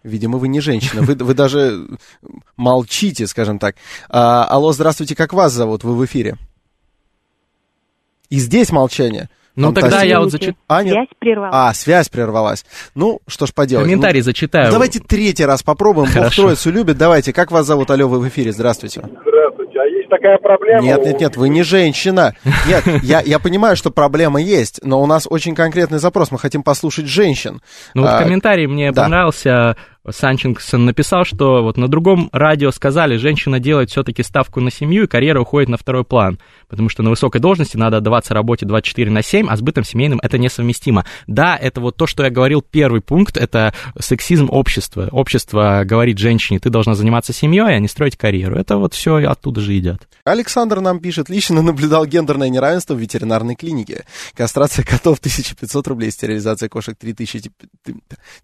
Видимо, 0.03 0.37
вы 0.37 0.47
не 0.47 0.61
женщина. 0.61 1.01
Вы, 1.01 1.15
вы 1.15 1.33
даже 1.33 1.87
молчите, 2.55 3.27
скажем 3.27 3.59
так. 3.59 3.75
А, 4.07 4.45
алло, 4.45 4.71
здравствуйте, 4.71 5.15
как 5.15 5.33
вас 5.33 5.51
зовут? 5.51 5.83
Вы 5.83 5.95
в 5.95 6.05
эфире. 6.05 6.37
И 8.29 8.39
здесь 8.39 8.71
молчание. 8.71 9.29
Ну, 9.59 9.73
тогда 9.73 10.03
я 10.03 10.19
вот 10.19 10.31
зачитаю. 10.31 10.57
А, 10.67 10.81
связь 10.81 11.07
прервалась. 11.19 11.53
А, 11.53 11.73
связь 11.73 12.09
прервалась. 12.09 12.65
Ну, 12.95 13.19
что 13.27 13.45
ж 13.45 13.53
поделать. 13.53 13.85
Комментарий 13.85 14.21
ну, 14.21 14.25
зачитаю. 14.25 14.71
Давайте 14.71 14.99
третий 14.99 15.45
раз 15.45 15.63
попробуем. 15.63 16.07
Хорошо. 16.07 16.43
Бог 16.43 16.51
троицу 16.51 16.71
любит. 16.71 16.97
Давайте, 16.97 17.33
как 17.33 17.51
вас 17.51 17.65
зовут? 17.65 17.91
Алло, 17.91 18.07
вы 18.07 18.19
в 18.19 18.27
эфире. 18.29 18.51
Здравствуйте. 18.51 19.01
Здравствуйте. 19.01 19.79
А 19.79 19.85
есть 19.85 20.09
такая 20.09 20.37
проблема? 20.37 20.81
Нет, 20.81 21.05
нет, 21.05 21.19
нет, 21.19 21.37
вы 21.37 21.49
не 21.49 21.63
женщина. 21.63 22.35
Нет, 22.67 22.83
я, 23.03 23.21
я 23.21 23.39
понимаю, 23.39 23.75
что 23.75 23.91
проблема 23.91 24.41
есть, 24.41 24.79
но 24.83 25.01
у 25.01 25.05
нас 25.05 25.27
очень 25.29 25.55
конкретный 25.55 25.99
запрос. 25.99 26.31
Мы 26.31 26.39
хотим 26.39 26.63
послушать 26.63 27.07
женщин. 27.07 27.61
Ну, 27.93 28.03
вот 28.03 28.11
а, 28.11 28.23
комментарий 28.23 28.67
мне 28.67 28.91
да. 28.91 29.03
понравился 29.03 29.75
Санчингсон 30.09 30.85
написал, 30.85 31.25
что 31.25 31.61
вот 31.61 31.77
на 31.77 31.87
другом 31.87 32.29
радио 32.31 32.71
сказали, 32.71 33.17
женщина 33.17 33.59
делает 33.59 33.89
все-таки 33.89 34.23
ставку 34.23 34.61
на 34.61 34.71
семью, 34.71 35.03
и 35.03 35.07
карьера 35.07 35.41
уходит 35.41 35.69
на 35.69 35.77
второй 35.77 36.03
план, 36.03 36.39
потому 36.67 36.89
что 36.89 37.03
на 37.03 37.09
высокой 37.09 37.41
должности 37.41 37.77
надо 37.77 37.97
отдаваться 37.97 38.33
работе 38.33 38.65
24 38.65 39.11
на 39.11 39.21
7, 39.21 39.47
а 39.49 39.57
с 39.57 39.61
бытом 39.61 39.83
семейным 39.83 40.19
это 40.23 40.37
несовместимо. 40.37 41.05
Да, 41.27 41.57
это 41.57 41.81
вот 41.81 41.97
то, 41.97 42.07
что 42.07 42.23
я 42.23 42.29
говорил, 42.29 42.61
первый 42.61 43.01
пункт, 43.01 43.37
это 43.37 43.73
сексизм 43.99 44.47
общества. 44.49 45.09
Общество 45.11 45.83
говорит 45.85 46.17
женщине, 46.17 46.59
ты 46.59 46.69
должна 46.69 46.95
заниматься 46.95 47.33
семьей, 47.33 47.75
а 47.75 47.79
не 47.79 47.87
строить 47.87 48.17
карьеру. 48.17 48.55
Это 48.55 48.77
вот 48.77 48.93
все 48.93 49.17
оттуда 49.17 49.61
же 49.61 49.77
идет. 49.77 50.07
Alexander 50.25 50.79
нам 50.79 50.99
пишет, 50.99 51.29
лично 51.29 51.61
наблюдал 51.61 52.05
гендерное 52.05 52.49
неравенство 52.49 52.93
в 52.93 52.99
ветеринарной 52.99 53.55
клинике. 53.55 54.05
Кастрация 54.35 54.85
котов 54.85 55.19
1500 55.19 55.87
рублей, 55.87 56.11
стерилизация 56.11 56.69
кошек 56.69 56.97
3000, 56.97 57.51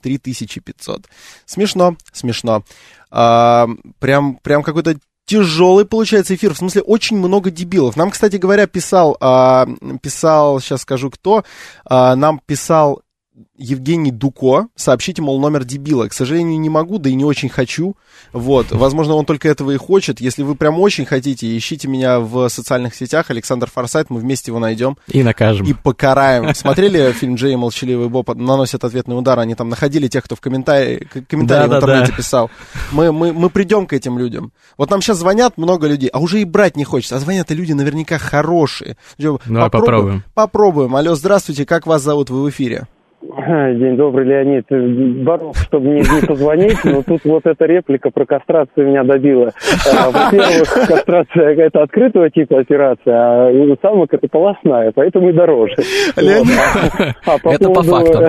3500. 0.02 1.06
Смешно, 1.46 1.96
смешно. 2.12 2.64
А, 3.12 3.68
прям, 4.00 4.38
прям 4.38 4.64
какой-то 4.64 4.98
тяжелый 5.26 5.86
получается 5.86 6.36
эфир, 6.36 6.54
в 6.54 6.58
смысле 6.58 6.82
очень 6.82 7.18
много 7.18 7.52
дебилов. 7.52 7.96
Нам, 7.96 8.12
кстати 8.12 8.38
говоря, 8.38 8.68
писал, 8.68 9.18
а, 9.20 9.68
писал, 10.02 10.60
сейчас 10.60 10.82
скажу 10.82 11.10
кто, 11.10 11.44
а, 11.86 12.16
нам 12.16 12.40
писал 12.46 13.02
Евгений 13.58 14.12
Дуко, 14.12 14.68
сообщите, 14.76 15.22
мол, 15.22 15.40
номер 15.40 15.66
дебила. 15.66 16.08
К 16.08 16.14
сожалению, 16.14 16.60
не 16.60 16.70
могу, 16.70 17.00
да 17.00 17.10
и 17.10 17.14
не 17.14 17.26
очень 17.26 17.50
хочу. 17.50 17.96
Вот, 18.32 18.72
возможно, 18.72 19.16
он 19.16 19.26
только 19.26 19.50
этого 19.50 19.72
и 19.72 19.78
хочет. 19.78 20.22
Если 20.22 20.44
вы 20.44 20.56
прям 20.56 20.80
очень 20.80 21.06
хотите, 21.06 21.56
ищите 21.58 21.88
меня 21.88 22.20
в 22.20 22.48
социальных 22.50 22.96
сетях. 22.96 23.30
Александр 23.30 23.70
Форсайт, 23.70 24.10
мы 24.10 24.20
вместе 24.20 24.52
его 24.52 24.60
найдем. 24.60 24.98
И 25.08 25.22
накажем. 25.22 25.66
И 25.66 25.74
покараем. 25.74 26.54
Смотрели 26.56 27.12
фильм 27.20 27.36
Джей 27.36 27.54
и 27.54 27.56
Молчаливый 27.58 28.08
Боб 28.08 28.34
наносят 28.36 28.84
ответный 28.86 29.18
удар? 29.18 29.38
Они 29.40 29.56
там 29.56 29.68
находили 29.68 30.08
тех, 30.08 30.24
кто 30.24 30.36
в 30.36 30.42
комментарии, 30.42 31.08
комментарии 31.28 31.68
да, 31.68 31.76
в 31.76 31.78
интернете 31.78 32.12
да, 32.12 32.18
писал. 32.18 32.50
Мы, 32.92 33.12
мы, 33.12 33.34
мы 33.34 33.50
придем 33.50 33.86
к 33.86 33.94
этим 33.94 34.18
людям. 34.18 34.54
Вот 34.78 34.90
нам 34.90 35.02
сейчас 35.02 35.18
звонят 35.18 35.58
много 35.58 35.88
людей, 35.88 36.10
а 36.10 36.20
уже 36.20 36.40
и 36.40 36.46
брать 36.46 36.78
не 36.78 36.86
хочется. 36.86 37.18
А 37.18 37.20
звонят 37.20 37.52
люди 37.52 37.74
наверняка 37.74 38.18
хорошие. 38.18 38.96
Ну, 39.18 39.70
попробуем. 39.70 40.24
Попробуем. 40.34 40.96
Алло, 40.96 41.16
здравствуйте, 41.16 41.66
как 41.66 41.86
вас 41.86 42.02
зовут? 42.02 42.30
Вы 42.30 42.44
в 42.44 42.50
эфире. 42.50 42.88
День 43.22 43.96
добрый, 43.96 44.26
Леонид. 44.26 44.66
Боролся, 45.24 45.64
чтобы 45.64 45.90
мне 45.90 46.02
не 46.02 46.28
позвонить, 46.28 46.78
но 46.84 47.02
тут 47.02 47.24
вот 47.26 47.46
эта 47.46 47.66
реплика 47.66 48.12
про 48.12 48.26
кастрацию 48.26 48.88
меня 48.88 49.04
добила. 49.04 49.52
А, 49.92 50.12
во-первых, 50.12 50.88
кастрация 50.88 51.56
это 51.56 51.82
открытого 51.82 52.30
типа 52.30 52.60
операция, 52.60 53.16
а 53.16 53.50
у 53.50 53.76
самок 53.82 54.14
это 54.14 54.28
полостная, 54.28 54.92
поэтому 54.94 55.30
и 55.30 55.34
дороже. 55.34 55.76
Леонид, 56.18 57.16
а 57.26 57.38
по 57.40 57.50
это 57.50 57.70
по 57.70 57.82
поводу... 57.82 58.14
фактам. 58.14 58.24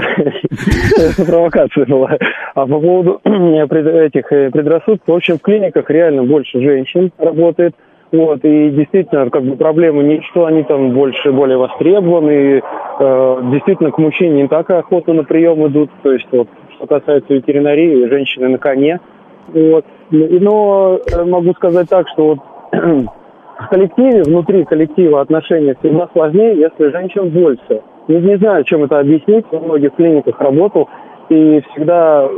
Это 0.97 1.25
провокация 1.27 1.85
была. 1.87 2.17
А 2.55 2.67
по 2.67 2.81
поводу 2.81 3.21
этих 3.25 4.33
э, 4.33 4.51
предрассудков, 4.51 5.07
в 5.07 5.17
общем, 5.17 5.39
в 5.39 5.43
клиниках 5.43 5.91
реально 5.91 6.25
больше 6.25 6.61
женщин 6.61 7.11
работает. 7.19 7.75
Вот, 8.17 8.41
и 8.45 8.71
действительно, 8.71 9.29
как 9.31 9.43
бы 9.43 9.57
проблема 9.57 10.03
не 10.03 10.23
что 10.31 10.47
они 10.47 10.63
там 10.63 10.93
больше, 10.93 11.33
более 11.33 11.59
востребованы, 11.59 12.31
и, 12.31 12.63
э, 13.01 13.41
действительно, 13.53 13.91
к 13.91 13.99
мужчине 13.99 14.43
не 14.43 14.49
так 14.49 14.71
охотно 14.71 15.13
на 15.13 15.25
прием 15.25 15.67
идут, 15.67 15.91
то 16.03 16.13
есть, 16.13 16.27
вот, 16.33 16.49
что 16.77 16.87
касается 16.87 17.35
ветеринарии, 17.35 18.09
женщины 18.09 18.49
на 18.49 18.59
коне, 18.59 19.01
вот. 19.53 19.85
И- 20.11 20.39
Но 20.41 20.99
э, 21.13 21.25
могу 21.25 21.53
сказать 21.55 21.89
так, 21.91 22.07
что 22.09 22.27
вот 22.27 22.39
в 22.73 23.69
коллективе, 23.69 24.23
внутри 24.23 24.65
коллектива 24.65 25.21
отношения 25.21 25.77
всегда 25.81 26.09
сложнее, 26.13 26.57
если 26.57 26.91
женщин 26.91 27.29
больше. 27.29 27.83
Не, 28.09 28.17
не 28.21 28.37
знаю, 28.39 28.65
чем 28.65 28.85
это 28.85 29.01
объяснить, 29.01 29.45
во 29.51 29.61
многих 29.61 29.95
клиниках 29.95 30.41
работал, 30.41 30.89
и 31.29 31.61
всегда 31.73 32.29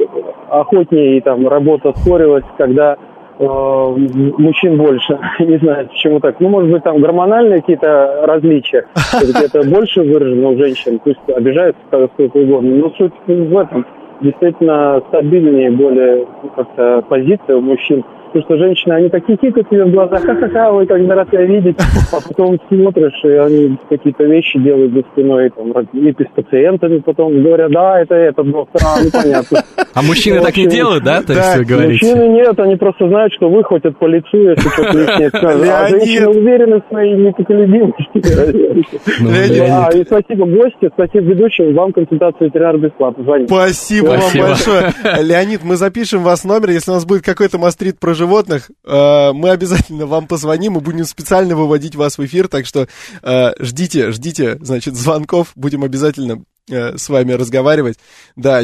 охотнее 0.48 1.20
там 1.20 1.46
работа 1.46 1.92
спорилась, 1.96 2.44
когда 2.56 2.96
мужчин 3.38 4.76
больше. 4.76 5.18
Не 5.38 5.58
знаю, 5.58 5.88
почему 5.88 6.20
так. 6.20 6.40
Ну, 6.40 6.48
может 6.48 6.70
быть, 6.70 6.82
там 6.82 7.00
гормональные 7.00 7.60
какие-то 7.60 8.26
различия. 8.26 8.86
Где-то 9.22 9.68
больше 9.68 10.02
выражено 10.02 10.50
у 10.50 10.58
женщин, 10.58 10.98
пусть 10.98 11.20
обижаются 11.28 11.80
сколько 12.14 12.36
угодно. 12.36 12.76
Но 12.76 12.90
суть 12.90 13.12
в 13.26 13.58
этом. 13.58 13.86
Действительно, 14.20 15.00
стабильнее 15.08 15.70
более 15.70 16.26
как-то 16.56 17.04
позиция 17.08 17.56
у 17.56 17.60
мужчин. 17.60 18.04
Потому 18.32 18.44
что 18.44 18.58
женщины, 18.58 18.92
они 18.92 19.08
такие 19.08 19.38
хикают 19.38 19.68
тебе 19.70 19.84
в 19.84 19.90
глазах, 19.90 20.22
ха-ха-ха, 20.22 20.70
ой, 20.72 20.86
как 20.86 20.98
рад 21.08 21.30
тебя 21.30 21.44
видеть. 21.44 21.76
А 22.12 22.16
потом 22.26 22.58
смотришь, 22.68 23.20
и 23.24 23.28
они 23.28 23.78
какие-то 23.88 24.24
вещи 24.24 24.58
делают 24.58 24.92
за 24.92 25.00
спиной, 25.12 25.50
там, 25.50 25.72
и 25.72 26.12
с 26.12 26.34
пациентами 26.34 26.98
потом 26.98 27.42
говорят, 27.42 27.70
да, 27.70 28.00
это 28.00 28.14
этот 28.14 28.50
доктор, 28.50 28.82
а, 28.84 29.02
ну, 29.02 29.10
понятно. 29.10 29.62
А 29.94 30.02
мужчины 30.02 30.40
так 30.40 30.56
не 30.56 30.66
делают, 30.66 31.04
да? 31.04 31.22
То 31.22 31.32
есть 31.32 31.52
да, 31.52 31.58
вы 31.58 31.64
говорите? 31.64 32.06
Мужчины 32.06 32.28
нет, 32.28 32.58
они 32.60 32.76
просто 32.76 33.08
знают, 33.08 33.32
что 33.32 33.48
выхватят 33.48 33.98
по 33.98 34.06
лицу, 34.06 34.36
если 34.36 34.68
что-то 34.68 34.98
лишнее 34.98 35.28
скажут. 35.28 35.62
А 35.62 35.88
Леонид! 35.88 36.04
женщины 36.04 36.28
уверены 36.28 36.80
в 36.80 36.88
своей 36.88 37.14
непоколебимости. 37.14 38.04
Ну, 39.20 39.30
А, 39.70 39.90
и 39.92 40.04
спасибо 40.04 40.46
гости, 40.46 40.90
спасибо 40.92 41.24
ведущим, 41.24 41.74
вам 41.74 41.92
консультация 41.92 42.46
ветеринар 42.46 42.78
бесплатно. 42.78 43.24
Звоните. 43.24 43.54
Спасибо 43.54 44.06
вам 44.06 44.20
большое. 44.38 44.92
Леонид, 45.22 45.60
мы 45.64 45.76
запишем 45.76 46.22
вас 46.22 46.44
номер, 46.44 46.70
если 46.70 46.90
у 46.90 46.94
нас 46.94 47.04
будет 47.04 47.24
какой-то 47.24 47.58
мастрит 47.58 47.98
про 47.98 48.14
животных, 48.18 48.70
э, 48.84 49.32
мы 49.32 49.50
обязательно 49.50 50.06
вам 50.06 50.26
позвоним 50.26 50.76
и 50.76 50.80
будем 50.80 51.06
специально 51.06 51.56
выводить 51.56 51.94
вас 51.94 52.18
в 52.18 52.24
эфир, 52.26 52.48
так 52.48 52.66
что 52.66 52.88
э, 53.22 53.52
ждите, 53.58 54.12
ждите, 54.12 54.58
значит, 54.60 54.94
звонков, 54.94 55.52
будем 55.54 55.84
обязательно 55.84 56.42
с 56.68 57.08
вами 57.08 57.32
разговаривать. 57.32 57.98
Да, 58.36 58.62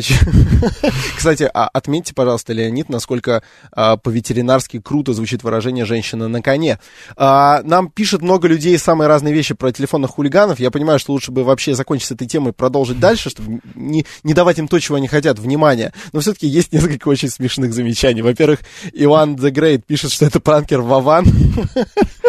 кстати, 1.16 1.48
а 1.52 1.68
отметьте, 1.68 2.14
пожалуйста, 2.14 2.52
Леонид, 2.52 2.88
насколько 2.88 3.42
а, 3.72 3.96
по-ветеринарски 3.96 4.80
круто 4.80 5.12
звучит 5.12 5.42
выражение 5.42 5.84
«женщина 5.84 6.28
на 6.28 6.42
коне». 6.42 6.78
А, 7.16 7.62
нам 7.62 7.90
пишет 7.90 8.22
много 8.22 8.48
людей 8.48 8.76
самые 8.78 9.08
разные 9.08 9.34
вещи 9.34 9.54
про 9.54 9.72
телефонных 9.72 10.12
хулиганов. 10.12 10.60
Я 10.60 10.70
понимаю, 10.70 10.98
что 10.98 11.12
лучше 11.12 11.32
бы 11.32 11.44
вообще 11.44 11.74
закончить 11.74 12.08
с 12.08 12.12
этой 12.12 12.26
темой 12.26 12.50
и 12.50 12.54
продолжить 12.54 13.00
дальше, 13.00 13.30
чтобы 13.30 13.60
не, 13.74 14.06
не 14.22 14.34
давать 14.34 14.58
им 14.58 14.68
то, 14.68 14.78
чего 14.78 14.96
они 14.96 15.08
хотят, 15.08 15.38
внимания. 15.38 15.92
Но 16.12 16.20
все-таки 16.20 16.46
есть 16.46 16.72
несколько 16.72 17.08
очень 17.08 17.28
смешных 17.28 17.72
замечаний. 17.72 18.22
Во-первых, 18.22 18.60
Иван 18.92 19.36
The 19.36 19.50
Great 19.50 19.82
пишет, 19.86 20.12
что 20.12 20.26
это 20.26 20.40
пранкер 20.40 20.80
Вован. 20.80 21.26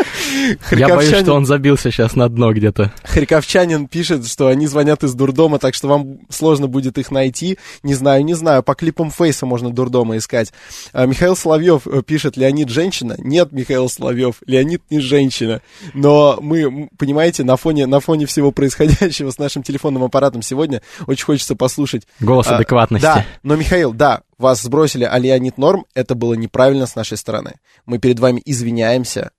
Я 0.71 0.89
боюсь, 0.89 1.15
что 1.15 1.33
он 1.33 1.45
забился 1.45 1.91
сейчас 1.91 2.15
на 2.15 2.29
дно 2.29 2.53
где-то. 2.53 2.91
Харьковчанин 3.03 3.87
пишет, 3.87 4.27
что 4.27 4.47
они 4.47 4.67
звонят 4.67 5.03
из 5.03 5.13
дурдома, 5.13 5.59
так 5.59 5.73
что 5.73 5.87
вам 5.87 6.19
сложно 6.29 6.67
будет 6.67 6.97
их 6.97 7.11
найти. 7.11 7.57
Не 7.83 7.93
знаю, 7.93 8.23
не 8.25 8.33
знаю, 8.33 8.63
по 8.63 8.75
клипам 8.75 9.11
Фейса 9.11 9.45
можно 9.45 9.71
дурдома 9.71 10.17
искать. 10.17 10.53
А, 10.93 11.05
Михаил 11.05 11.35
Соловьев 11.35 11.87
э, 11.87 12.01
пишет, 12.01 12.37
Леонид 12.37 12.69
женщина? 12.69 13.15
Нет, 13.17 13.51
Михаил 13.51 13.89
Соловьев, 13.89 14.35
Леонид 14.45 14.83
не 14.89 14.99
женщина. 14.99 15.61
Но 15.93 16.37
мы, 16.41 16.89
понимаете, 16.97 17.43
на 17.43 17.57
фоне, 17.57 17.85
на 17.85 17.99
фоне 17.99 18.25
всего 18.25 18.51
происходящего 18.51 19.31
с 19.31 19.37
нашим 19.37 19.63
телефонным 19.63 20.03
аппаратом 20.03 20.41
сегодня 20.41 20.81
очень 21.07 21.25
хочется 21.25 21.55
послушать. 21.55 22.03
Голос 22.19 22.47
а, 22.47 22.55
адекватности. 22.55 23.05
Да, 23.05 23.25
но, 23.43 23.55
Михаил, 23.55 23.93
да, 23.93 24.21
вас 24.37 24.61
сбросили, 24.61 25.03
а 25.05 25.17
Леонид 25.17 25.57
норм, 25.57 25.85
это 25.93 26.15
было 26.15 26.33
неправильно 26.33 26.85
с 26.87 26.95
нашей 26.95 27.17
стороны. 27.17 27.55
Мы 27.85 27.99
перед 27.99 28.19
вами 28.19 28.41
извиняемся. 28.45 29.31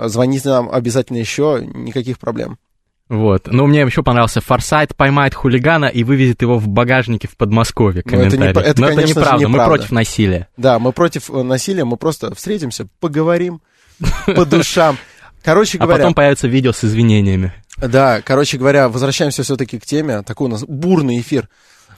А, 0.00 0.08
Звоните 0.08 0.48
нам 0.48 0.70
обязательно 0.70 1.18
еще, 1.18 1.60
никаких 1.74 2.18
проблем. 2.18 2.58
Вот. 3.08 3.48
Ну, 3.50 3.66
мне 3.66 3.80
еще 3.80 4.02
понравился 4.04 4.40
Форсайт 4.40 4.94
поймает 4.94 5.34
хулигана 5.34 5.86
и 5.86 6.04
вывезет 6.04 6.42
его 6.42 6.58
в 6.58 6.68
багажнике 6.68 7.26
в 7.26 7.36
Подмосковье. 7.36 8.02
Ну, 8.04 8.12
это 8.12 8.22
не 8.24 8.30
Комментарий. 8.30 8.54
про- 8.54 8.62
это, 8.62 8.80
Но 8.80 8.86
это 8.86 8.96
конечно 8.96 9.14
же, 9.14 9.20
неправда. 9.20 9.48
Мы 9.48 9.52
неправда. 9.54 9.76
против 9.76 9.92
насилия. 9.92 10.48
Да, 10.56 10.78
мы 10.78 10.92
против 10.92 11.28
э, 11.30 11.42
насилия, 11.42 11.84
мы 11.84 11.96
просто 11.96 12.32
встретимся, 12.36 12.86
поговорим 13.00 13.62
по 14.26 14.44
душам. 14.46 14.96
Короче 15.42 15.78
А 15.78 15.82
говоря, 15.84 15.98
потом 15.98 16.14
появится 16.14 16.46
видео 16.46 16.70
с 16.72 16.84
извинениями. 16.84 17.52
да, 17.78 18.20
короче 18.22 18.58
говоря, 18.58 18.88
возвращаемся 18.88 19.42
все-таки 19.42 19.78
к 19.80 19.84
теме. 19.86 20.22
Такой 20.22 20.46
у 20.46 20.50
нас 20.50 20.64
бурный 20.64 21.18
эфир. 21.20 21.48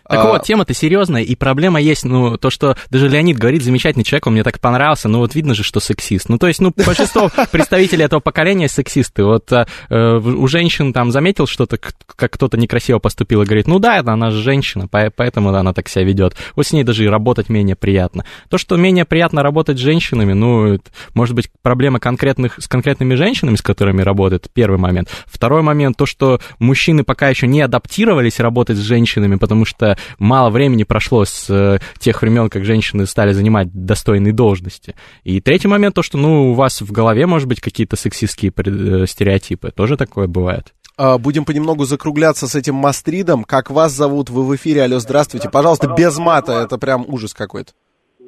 Так 0.08 0.18
А, 0.18 0.28
вот, 0.32 0.42
тема-то 0.42 0.74
серьезная, 0.74 1.22
и 1.22 1.34
проблема 1.34 1.80
есть, 1.80 2.04
ну, 2.04 2.36
то, 2.36 2.50
что 2.50 2.76
даже 2.90 3.08
Леонид 3.08 3.38
говорит, 3.38 3.62
замечательный 3.62 4.04
человек, 4.04 4.26
он 4.26 4.34
мне 4.34 4.42
так 4.42 4.58
понравился, 4.60 5.08
но 5.08 5.18
вот 5.18 5.34
видно 5.34 5.54
же, 5.54 5.62
что 5.62 5.80
сексист. 5.80 6.28
Ну, 6.28 6.38
то 6.38 6.48
есть, 6.48 6.60
ну, 6.60 6.72
большинство 6.86 7.30
представителей 7.50 8.04
этого 8.04 8.20
поколения 8.20 8.68
сексисты. 8.68 9.24
Вот 9.24 9.50
э, 9.52 9.64
у 9.90 10.46
женщин 10.48 10.92
там 10.92 11.10
заметил 11.12 11.46
что-то, 11.46 11.78
как 11.78 11.94
кто-то 12.32 12.56
некрасиво 12.56 12.98
поступил, 12.98 13.42
и 13.42 13.44
говорит, 13.44 13.66
ну 13.66 13.78
да, 13.78 13.98
это 13.98 14.12
она 14.12 14.30
же 14.30 14.42
женщина, 14.42 14.88
по- 14.88 15.12
поэтому 15.14 15.50
она 15.54 15.72
так 15.72 15.88
себя 15.88 16.04
ведет. 16.04 16.34
Вот 16.56 16.66
с 16.66 16.72
ней 16.72 16.84
даже 16.84 17.04
и 17.04 17.08
работать 17.08 17.48
менее 17.48 17.76
приятно. 17.76 18.24
То, 18.48 18.58
что 18.58 18.76
менее 18.76 19.04
приятно 19.04 19.42
работать 19.42 19.78
с 19.78 19.80
женщинами, 19.80 20.32
ну, 20.32 20.74
это, 20.74 20.90
может 21.14 21.34
быть, 21.34 21.48
проблема 21.62 22.00
конкретных, 22.00 22.56
с 22.58 22.68
конкретными 22.68 23.14
женщинами, 23.14 23.56
с 23.56 23.62
которыми 23.62 24.02
работает, 24.02 24.48
первый 24.52 24.78
момент. 24.78 25.08
Второй 25.26 25.62
момент, 25.62 25.96
то, 25.96 26.06
что 26.06 26.40
мужчины 26.58 27.04
пока 27.04 27.28
еще 27.28 27.46
не 27.46 27.60
адаптировались 27.60 28.40
работать 28.40 28.76
с 28.76 28.80
женщинами, 28.80 29.36
потому 29.36 29.64
что 29.64 29.91
мало 30.18 30.50
времени 30.50 30.84
прошло 30.84 31.24
с 31.24 31.48
э, 31.50 31.78
тех 31.98 32.20
времен, 32.22 32.48
как 32.48 32.64
женщины 32.64 33.06
стали 33.06 33.32
занимать 33.32 33.68
достойные 33.72 34.32
должности. 34.32 34.94
И 35.24 35.40
третий 35.40 35.68
момент, 35.68 35.94
то, 35.94 36.02
что, 36.02 36.18
ну, 36.18 36.50
у 36.50 36.54
вас 36.54 36.80
в 36.80 36.92
голове, 36.92 37.26
может 37.26 37.48
быть, 37.48 37.60
какие-то 37.60 37.96
сексистские 37.96 38.52
э, 38.56 39.06
стереотипы. 39.06 39.70
Тоже 39.70 39.96
такое 39.96 40.26
бывает. 40.26 40.72
а, 40.96 41.18
Будем 41.18 41.44
понемногу 41.44 41.84
закругляться 41.84 42.46
с 42.46 42.54
этим 42.54 42.74
мастридом. 42.74 43.44
Как 43.44 43.70
вас 43.70 43.92
зовут? 43.92 44.30
Вы 44.30 44.44
в 44.44 44.54
эфире. 44.56 44.82
Алло, 44.82 44.98
здравствуйте. 44.98 45.48
Пожалуйста, 45.50 45.94
без 45.96 46.18
мата. 46.18 46.52
Это 46.64 46.78
прям 46.78 47.04
ужас 47.08 47.34
какой-то. 47.34 47.72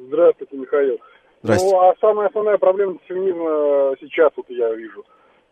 Здравствуйте, 0.07 0.57
Михаил. 0.57 0.97
Здрасте. 1.43 1.67
Ну, 1.69 1.79
а 1.79 1.93
самая 2.01 2.27
основная 2.27 2.57
проблема 2.57 2.95
феминизма 3.07 3.95
сейчас 3.99 4.31
вот 4.35 4.45
я 4.49 4.73
вижу. 4.73 5.03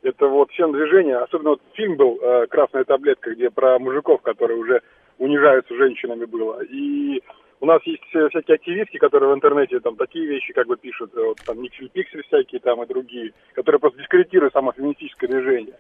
Это 0.02 0.28
вот 0.28 0.52
всем 0.52 0.74
движение, 0.74 1.18
особенно 1.18 1.52
вот 1.52 1.62
фильм 1.76 1.96
был 1.96 2.20
э, 2.22 2.48
«Красная 2.48 2.84
таблетка», 2.84 3.34
где 3.34 3.50
про 3.50 3.80
мужиков, 3.80 4.22
которые 4.22 4.60
уже 4.60 4.82
унижаются 5.24 5.76
женщинами 5.76 6.26
было. 6.26 6.62
И 6.64 7.22
у 7.62 7.66
нас 7.66 7.82
есть 7.86 8.04
всякие 8.10 8.56
активистки, 8.56 8.98
которые 8.98 9.32
в 9.32 9.36
интернете 9.36 9.80
там 9.80 9.96
такие 9.96 10.26
вещи 10.26 10.52
как 10.52 10.68
бы 10.68 10.76
пишут, 10.76 11.12
э, 11.16 11.24
вот, 11.24 11.38
там 11.46 11.62
Никсель 11.62 11.90
Пиксель 11.90 12.24
всякие 12.24 12.60
там 12.60 12.84
и 12.84 12.88
другие, 12.88 13.32
которые 13.54 13.80
просто 13.80 14.00
дискредитируют 14.00 14.54
само 14.54 14.74
феминистическое 14.74 15.30
движение. 15.30 15.76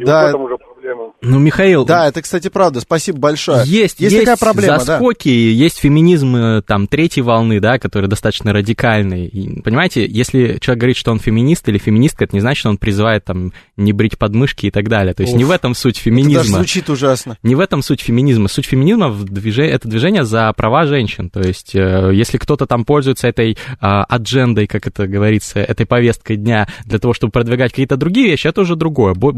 И 0.00 0.04
Да. 0.04 0.22
вот 0.22 0.26
в 0.26 0.28
этом 0.28 0.42
уже 0.42 0.56
проблема. 0.58 1.12
Ну, 1.22 1.38
Михаил, 1.38 1.84
Да, 1.84 2.06
это, 2.06 2.22
кстати, 2.22 2.48
правда. 2.48 2.80
Спасибо 2.80 3.18
большое. 3.18 3.60
Есть, 3.66 3.98
есть, 4.00 4.12
есть 4.12 4.18
такая 4.18 4.36
проблема, 4.36 4.78
да. 4.78 4.84
заскоки, 4.84 5.28
есть 5.28 5.78
феминизм 5.78 6.36
э, 6.36 6.62
там 6.62 6.86
третьей 6.86 7.22
волны, 7.22 7.58
да, 7.60 7.78
который 7.78 8.08
достаточно 8.08 8.52
радикальный. 8.52 9.26
И, 9.26 9.60
понимаете, 9.62 10.06
если 10.06 10.58
человек 10.60 10.80
говорит, 10.80 10.96
что 10.96 11.10
он 11.10 11.18
феминист 11.18 11.68
или 11.68 11.78
феминистка, 11.78 12.24
это 12.24 12.36
не 12.36 12.40
значит, 12.40 12.60
что 12.60 12.68
он 12.68 12.78
призывает 12.78 13.24
там 13.24 13.52
не 13.76 13.92
брить 13.92 14.18
подмышки 14.18 14.66
и 14.66 14.70
так 14.70 14.88
далее. 14.88 15.14
То 15.14 15.22
есть 15.22 15.32
Уф. 15.32 15.38
не 15.38 15.44
в 15.44 15.50
этом 15.50 15.74
суть 15.74 15.98
Это 15.98 16.10
даже 16.10 16.16
феминизма. 16.22 16.56
звучит 16.58 16.90
ужасно. 16.90 17.38
Не 17.42 17.54
в 17.54 17.60
этом 17.60 17.82
суть 17.82 18.00
феминизма. 18.02 18.48
Суть 18.48 18.66
феминизма 18.66 19.08
в 19.08 19.24
движе... 19.24 19.64
это 19.64 19.88
движение 19.88 20.24
за 20.24 20.52
права 20.56 20.86
женщин. 20.86 21.30
То 21.30 21.40
есть, 21.40 21.74
э, 21.74 22.10
если 22.14 22.38
кто-то 22.38 22.66
там 22.66 22.84
пользуется 22.84 23.26
этой 23.28 23.56
а, 23.80 24.04
аджендой, 24.04 24.66
как 24.66 24.86
это 24.86 25.06
говорится, 25.06 25.58
этой 25.60 25.86
повесткой 25.86 26.36
дня 26.36 26.68
для 26.84 26.98
того, 26.98 27.12
чтобы 27.14 27.32
продвигать 27.32 27.70
какие-то 27.72 27.96
другие 27.96 28.28
вещи, 28.30 28.46
это 28.46 28.60
уже 28.60 28.76
другое. 28.76 29.14
Бо- 29.14 29.32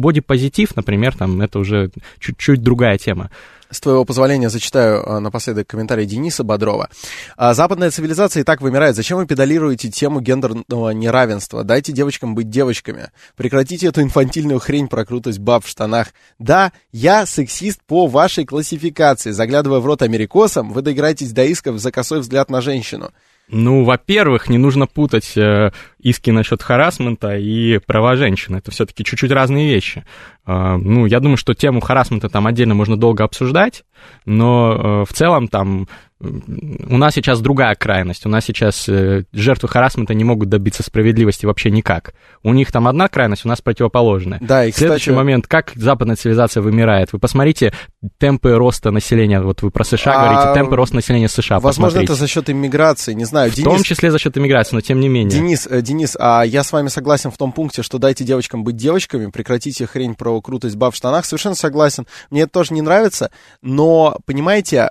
Бодипозитив, 0.48 0.76
например, 0.76 1.16
там, 1.16 1.40
это 1.40 1.58
уже 1.58 1.90
чуть-чуть 2.18 2.62
другая 2.62 2.98
тема. 2.98 3.30
С 3.70 3.80
твоего 3.80 4.06
позволения 4.06 4.48
зачитаю 4.48 5.06
а, 5.06 5.20
напоследок 5.20 5.66
комментарий 5.66 6.06
Дениса 6.06 6.42
Бодрова. 6.42 6.88
А, 7.36 7.52
Западная 7.52 7.90
цивилизация 7.90 8.40
и 8.40 8.44
так 8.44 8.62
вымирает. 8.62 8.96
Зачем 8.96 9.18
вы 9.18 9.26
педалируете 9.26 9.90
тему 9.90 10.20
гендерного 10.20 10.90
неравенства? 10.90 11.64
Дайте 11.64 11.92
девочкам 11.92 12.34
быть 12.34 12.48
девочками. 12.48 13.10
Прекратите 13.36 13.88
эту 13.88 14.00
инфантильную 14.00 14.58
хрень 14.58 14.88
про 14.88 15.04
крутость 15.04 15.38
баб 15.38 15.66
в 15.66 15.68
штанах. 15.68 16.08
Да, 16.38 16.72
я 16.92 17.26
сексист 17.26 17.80
по 17.86 18.06
вашей 18.06 18.46
классификации. 18.46 19.32
Заглядывая 19.32 19.80
в 19.80 19.86
рот 19.86 20.00
америкосам, 20.00 20.72
вы 20.72 20.80
доиграетесь 20.80 21.32
до 21.32 21.44
исков 21.44 21.78
за 21.78 21.92
косой 21.92 22.20
взгляд 22.20 22.48
на 22.48 22.62
женщину. 22.62 23.10
Ну, 23.50 23.84
во-первых, 23.84 24.48
не 24.48 24.58
нужно 24.58 24.86
путать 24.86 25.36
э, 25.36 25.70
иски 25.98 26.30
насчет 26.30 26.62
харасмента 26.62 27.36
и 27.36 27.78
права 27.78 28.16
женщин. 28.16 28.56
Это 28.56 28.70
все-таки 28.70 29.04
чуть-чуть 29.04 29.30
разные 29.30 29.70
вещи. 29.70 30.04
Э, 30.46 30.76
ну, 30.76 31.06
я 31.06 31.18
думаю, 31.20 31.38
что 31.38 31.54
тему 31.54 31.80
харасмента 31.80 32.28
там 32.28 32.46
отдельно 32.46 32.74
можно 32.74 32.98
долго 32.98 33.24
обсуждать, 33.24 33.84
но 34.26 34.74
э, 34.74 35.04
в 35.10 35.14
целом 35.14 35.48
там 35.48 35.88
у 36.20 36.96
нас 36.96 37.14
сейчас 37.14 37.40
другая 37.40 37.76
крайность. 37.76 38.26
У 38.26 38.28
нас 38.28 38.44
сейчас 38.44 38.88
э, 38.88 39.24
жертвы 39.32 39.68
харасмента 39.68 40.14
не 40.14 40.24
могут 40.24 40.48
добиться 40.48 40.82
справедливости 40.82 41.46
вообще 41.46 41.70
никак. 41.70 42.12
У 42.42 42.52
них 42.52 42.72
там 42.72 42.88
одна 42.88 43.08
крайность, 43.08 43.44
у 43.44 43.48
нас 43.48 43.60
противоположная. 43.60 44.38
Да, 44.40 44.64
и, 44.64 44.72
Следующий 44.72 45.10
кстати... 45.10 45.16
момент, 45.16 45.46
как 45.46 45.72
западная 45.76 46.16
цивилизация 46.16 46.60
вымирает. 46.60 47.12
Вы 47.12 47.20
посмотрите 47.20 47.72
темпы 48.18 48.54
роста 48.54 48.90
населения, 48.90 49.40
вот 49.40 49.62
вы 49.62 49.70
про 49.70 49.84
США 49.84 50.12
А, 50.12 50.24
говорите, 50.24 50.54
темпы 50.60 50.74
роста 50.74 50.96
населения 50.96 51.28
США, 51.28 51.60
Возможно, 51.60 51.84
посмотрите. 51.84 52.12
это 52.12 52.20
за 52.20 52.26
счет 52.26 52.50
иммиграции, 52.50 53.12
не 53.12 53.24
знаю. 53.24 53.52
В 53.52 53.62
том 53.62 53.82
числе 53.84 54.10
за 54.10 54.18
счет 54.18 54.36
иммиграции, 54.36 54.74
но 54.74 54.80
тем 54.80 54.98
не 54.98 55.08
менее. 55.08 55.30
Денис, 55.30 55.68
э, 55.70 55.82
Денис, 55.82 56.16
а 56.18 56.42
я 56.42 56.64
с 56.64 56.72
вами 56.72 56.88
согласен 56.88 57.30
в 57.30 57.36
том 57.36 57.52
пункте, 57.52 57.82
что 57.82 57.98
дайте 57.98 58.24
девочкам 58.24 58.64
быть 58.64 58.76
девочками, 58.76 59.30
прекратите 59.30 59.86
хрень 59.86 60.16
про 60.16 60.40
крутость 60.40 60.74
баб 60.74 60.94
в 60.94 60.96
штанах. 60.96 61.24
Совершенно 61.26 61.54
согласен. 61.54 62.06
Мне 62.30 62.42
это 62.42 62.52
тоже 62.52 62.74
не 62.74 62.82
нравится, 62.82 63.30
но, 63.62 64.18
понимаете, 64.26 64.88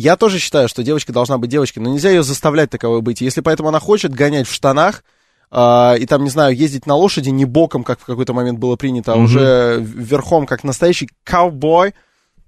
я 0.00 0.16
тоже 0.16 0.38
считаю, 0.38 0.68
что 0.68 0.82
девочка 0.82 1.12
должна 1.12 1.38
быть 1.38 1.50
девочкой, 1.50 1.82
но 1.82 1.90
нельзя 1.90 2.10
ее 2.10 2.22
заставлять 2.22 2.70
таковой 2.70 3.02
быть. 3.02 3.20
Если 3.20 3.40
поэтому 3.40 3.68
она 3.68 3.80
хочет 3.80 4.12
гонять 4.14 4.48
в 4.48 4.52
штанах, 4.52 5.04
а, 5.50 5.94
и 5.98 6.06
там, 6.06 6.24
не 6.24 6.30
знаю, 6.30 6.56
ездить 6.56 6.86
на 6.86 6.94
лошади 6.94 7.28
не 7.30 7.44
боком, 7.44 7.84
как 7.84 8.00
в 8.00 8.04
какой-то 8.04 8.32
момент 8.32 8.58
было 8.58 8.76
принято, 8.76 9.12
а 9.12 9.16
Мгм. 9.16 9.24
уже 9.24 9.78
верхом, 9.82 10.46
как 10.46 10.64
настоящий 10.64 11.10
ковбой, 11.24 11.94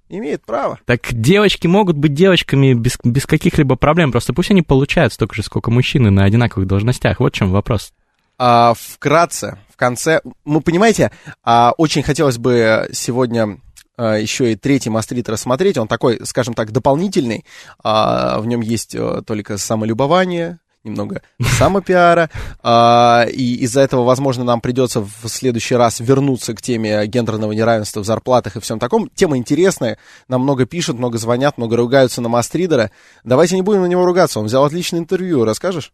имеет 0.09 0.45
право. 0.45 0.79
Так 0.85 1.01
девочки 1.11 1.67
могут 1.67 1.97
быть 1.97 2.15
девочками 2.15 2.75
без, 2.75 2.97
без 3.03 3.27
каких-либо 3.27 3.77
проблем, 3.77 4.13
просто 4.13 4.33
пусть 4.33 4.51
они 4.51 4.63
получают 4.63 5.13
столько 5.13 5.35
же, 5.35 5.43
сколько 5.43 5.71
мужчины 5.71 6.11
на 6.11 6.25
одинаковых 6.25 6.67
должностях. 6.69 7.19
Вот 7.21 7.35
в 7.35 7.37
чем 7.37 7.51
вопрос. 7.51 7.93
А, 8.39 8.75
вкратце, 8.79 9.59
в 9.73 9.77
конце, 9.77 10.21
мы 10.45 10.61
понимаете, 10.61 11.11
а, 11.43 11.73
очень 11.77 12.03
хотелось 12.03 12.39
бы 12.39 12.89
сегодня 12.93 13.59
еще 13.99 14.53
и 14.53 14.57
третий 14.57 14.91
мастрит 14.91 15.29
рассмотреть. 15.29 15.79
Он 15.79 15.89
такой, 15.89 16.21
скажем 16.25 16.55
так, 16.55 16.73
дополнительный. 16.73 17.45
А, 17.83 18.41
в 18.41 18.47
нем 18.47 18.61
есть 18.61 18.95
а, 18.95 19.23
только 19.23 19.59
самолюбование, 19.59 20.59
немного 20.85 21.23
самопиара, 21.41 22.31
а, 22.63 23.27
и 23.31 23.55
из-за 23.65 23.81
этого, 23.81 24.03
возможно, 24.05 24.45
нам 24.45 24.61
придется 24.61 25.01
в 25.01 25.29
следующий 25.29 25.77
раз 25.77 26.01
вернуться 26.01 26.55
к 26.55 26.63
теме 26.63 27.07
гендерного 27.07 27.53
неравенства 27.53 28.01
в 28.01 28.07
зарплатах 28.07 28.57
и 28.57 28.61
всем 28.61 28.79
таком. 28.79 29.09
Тема 29.15 29.37
интересная, 29.37 29.99
нам 30.29 30.43
много 30.43 30.67
пишут, 30.67 30.99
много 30.99 31.19
звонят, 31.19 31.59
много 31.59 31.77
ругаются 31.77 32.21
на 32.21 32.29
Мастридера. 32.29 32.91
Давайте 33.25 33.57
не 33.57 33.63
будем 33.63 33.83
на 33.83 33.87
него 33.87 34.05
ругаться, 34.05 34.41
он 34.41 34.47
взял 34.47 34.65
отличное 34.65 35.01
интервью, 35.01 35.45
расскажешь? 35.45 35.93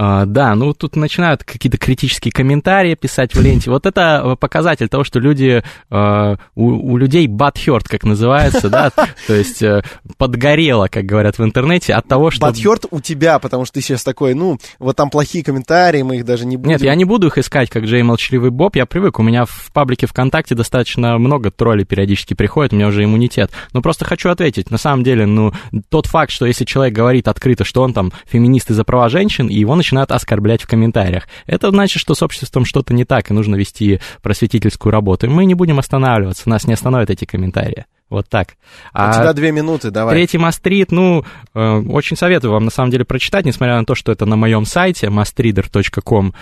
А, 0.00 0.26
да, 0.26 0.54
ну 0.54 0.74
тут 0.74 0.94
начинают 0.94 1.42
какие-то 1.42 1.76
критические 1.76 2.30
комментарии 2.30 2.94
писать 2.94 3.34
в 3.34 3.42
ленте. 3.42 3.68
Вот 3.68 3.84
это 3.84 4.36
показатель 4.38 4.88
того, 4.88 5.02
что 5.02 5.18
люди, 5.18 5.64
э, 5.90 6.36
у, 6.54 6.64
у 6.64 6.96
людей 6.96 7.26
бадхерт, 7.26 7.88
как 7.88 8.04
называется, 8.04 8.70
да, 8.70 8.90
то 9.26 9.34
есть 9.34 9.60
э, 9.60 9.82
подгорело, 10.16 10.86
как 10.86 11.04
говорят 11.04 11.38
в 11.38 11.44
интернете, 11.44 11.94
от 11.94 12.06
того, 12.06 12.30
что... 12.30 12.42
Бадхерт 12.42 12.84
у 12.92 13.00
тебя, 13.00 13.40
потому 13.40 13.64
что 13.64 13.74
ты 13.74 13.80
сейчас 13.80 14.04
такой, 14.04 14.34
ну, 14.34 14.60
вот 14.78 14.94
там 14.94 15.10
плохие 15.10 15.42
комментарии, 15.42 16.02
мы 16.02 16.18
их 16.18 16.24
даже 16.24 16.46
не 16.46 16.56
будем. 16.56 16.70
Нет, 16.70 16.82
я 16.82 16.94
не 16.94 17.04
буду 17.04 17.26
их 17.26 17.36
искать, 17.36 17.68
как 17.68 17.82
Джей 17.82 18.04
Молчаливый 18.04 18.50
Боб, 18.50 18.76
я 18.76 18.86
привык, 18.86 19.18
у 19.18 19.24
меня 19.24 19.46
в 19.46 19.72
паблике 19.72 20.06
ВКонтакте 20.06 20.54
достаточно 20.54 21.18
много 21.18 21.50
троллей 21.50 21.84
периодически 21.84 22.34
приходит, 22.34 22.72
у 22.72 22.76
меня 22.76 22.86
уже 22.86 23.02
иммунитет. 23.02 23.50
Но 23.72 23.82
просто 23.82 24.04
хочу 24.04 24.28
ответить, 24.28 24.70
на 24.70 24.78
самом 24.78 25.02
деле, 25.02 25.26
ну, 25.26 25.52
тот 25.88 26.06
факт, 26.06 26.30
что 26.30 26.46
если 26.46 26.64
человек 26.64 26.94
говорит 26.94 27.26
открыто, 27.26 27.64
что 27.64 27.82
он 27.82 27.92
там 27.92 28.12
феминист 28.26 28.70
из-за 28.70 28.84
права 28.84 29.08
женщин, 29.08 29.48
и 29.48 29.54
его 29.54 29.74
начинают 29.88 30.12
оскорблять 30.12 30.62
в 30.62 30.66
комментариях, 30.66 31.26
это 31.46 31.70
значит, 31.70 32.00
что 32.00 32.14
с 32.14 32.22
обществом 32.22 32.66
что-то 32.66 32.92
не 32.92 33.04
так, 33.04 33.30
и 33.30 33.34
нужно 33.34 33.56
вести 33.56 34.00
просветительскую 34.22 34.92
работу. 34.92 35.26
И 35.26 35.30
мы 35.30 35.46
не 35.46 35.54
будем 35.54 35.78
останавливаться, 35.78 36.48
нас 36.48 36.66
не 36.66 36.74
остановят 36.74 37.08
эти 37.08 37.24
комментарии. 37.24 37.86
Вот 38.10 38.28
так. 38.28 38.56
У 38.94 38.98
тебя 38.98 39.32
две 39.32 39.50
минуты, 39.50 39.90
давай. 39.90 40.14
Третий 40.14 40.38
мастрит, 40.38 40.92
ну, 40.92 41.24
э, 41.54 41.78
очень 41.88 42.16
советую 42.16 42.52
вам 42.52 42.66
на 42.66 42.70
самом 42.70 42.90
деле 42.90 43.04
прочитать, 43.04 43.46
несмотря 43.46 43.78
на 43.78 43.84
то, 43.84 43.94
что 43.94 44.12
это 44.12 44.26
на 44.26 44.36
моем 44.36 44.64
сайте 44.66 45.06
mastreader.com. 45.06 46.34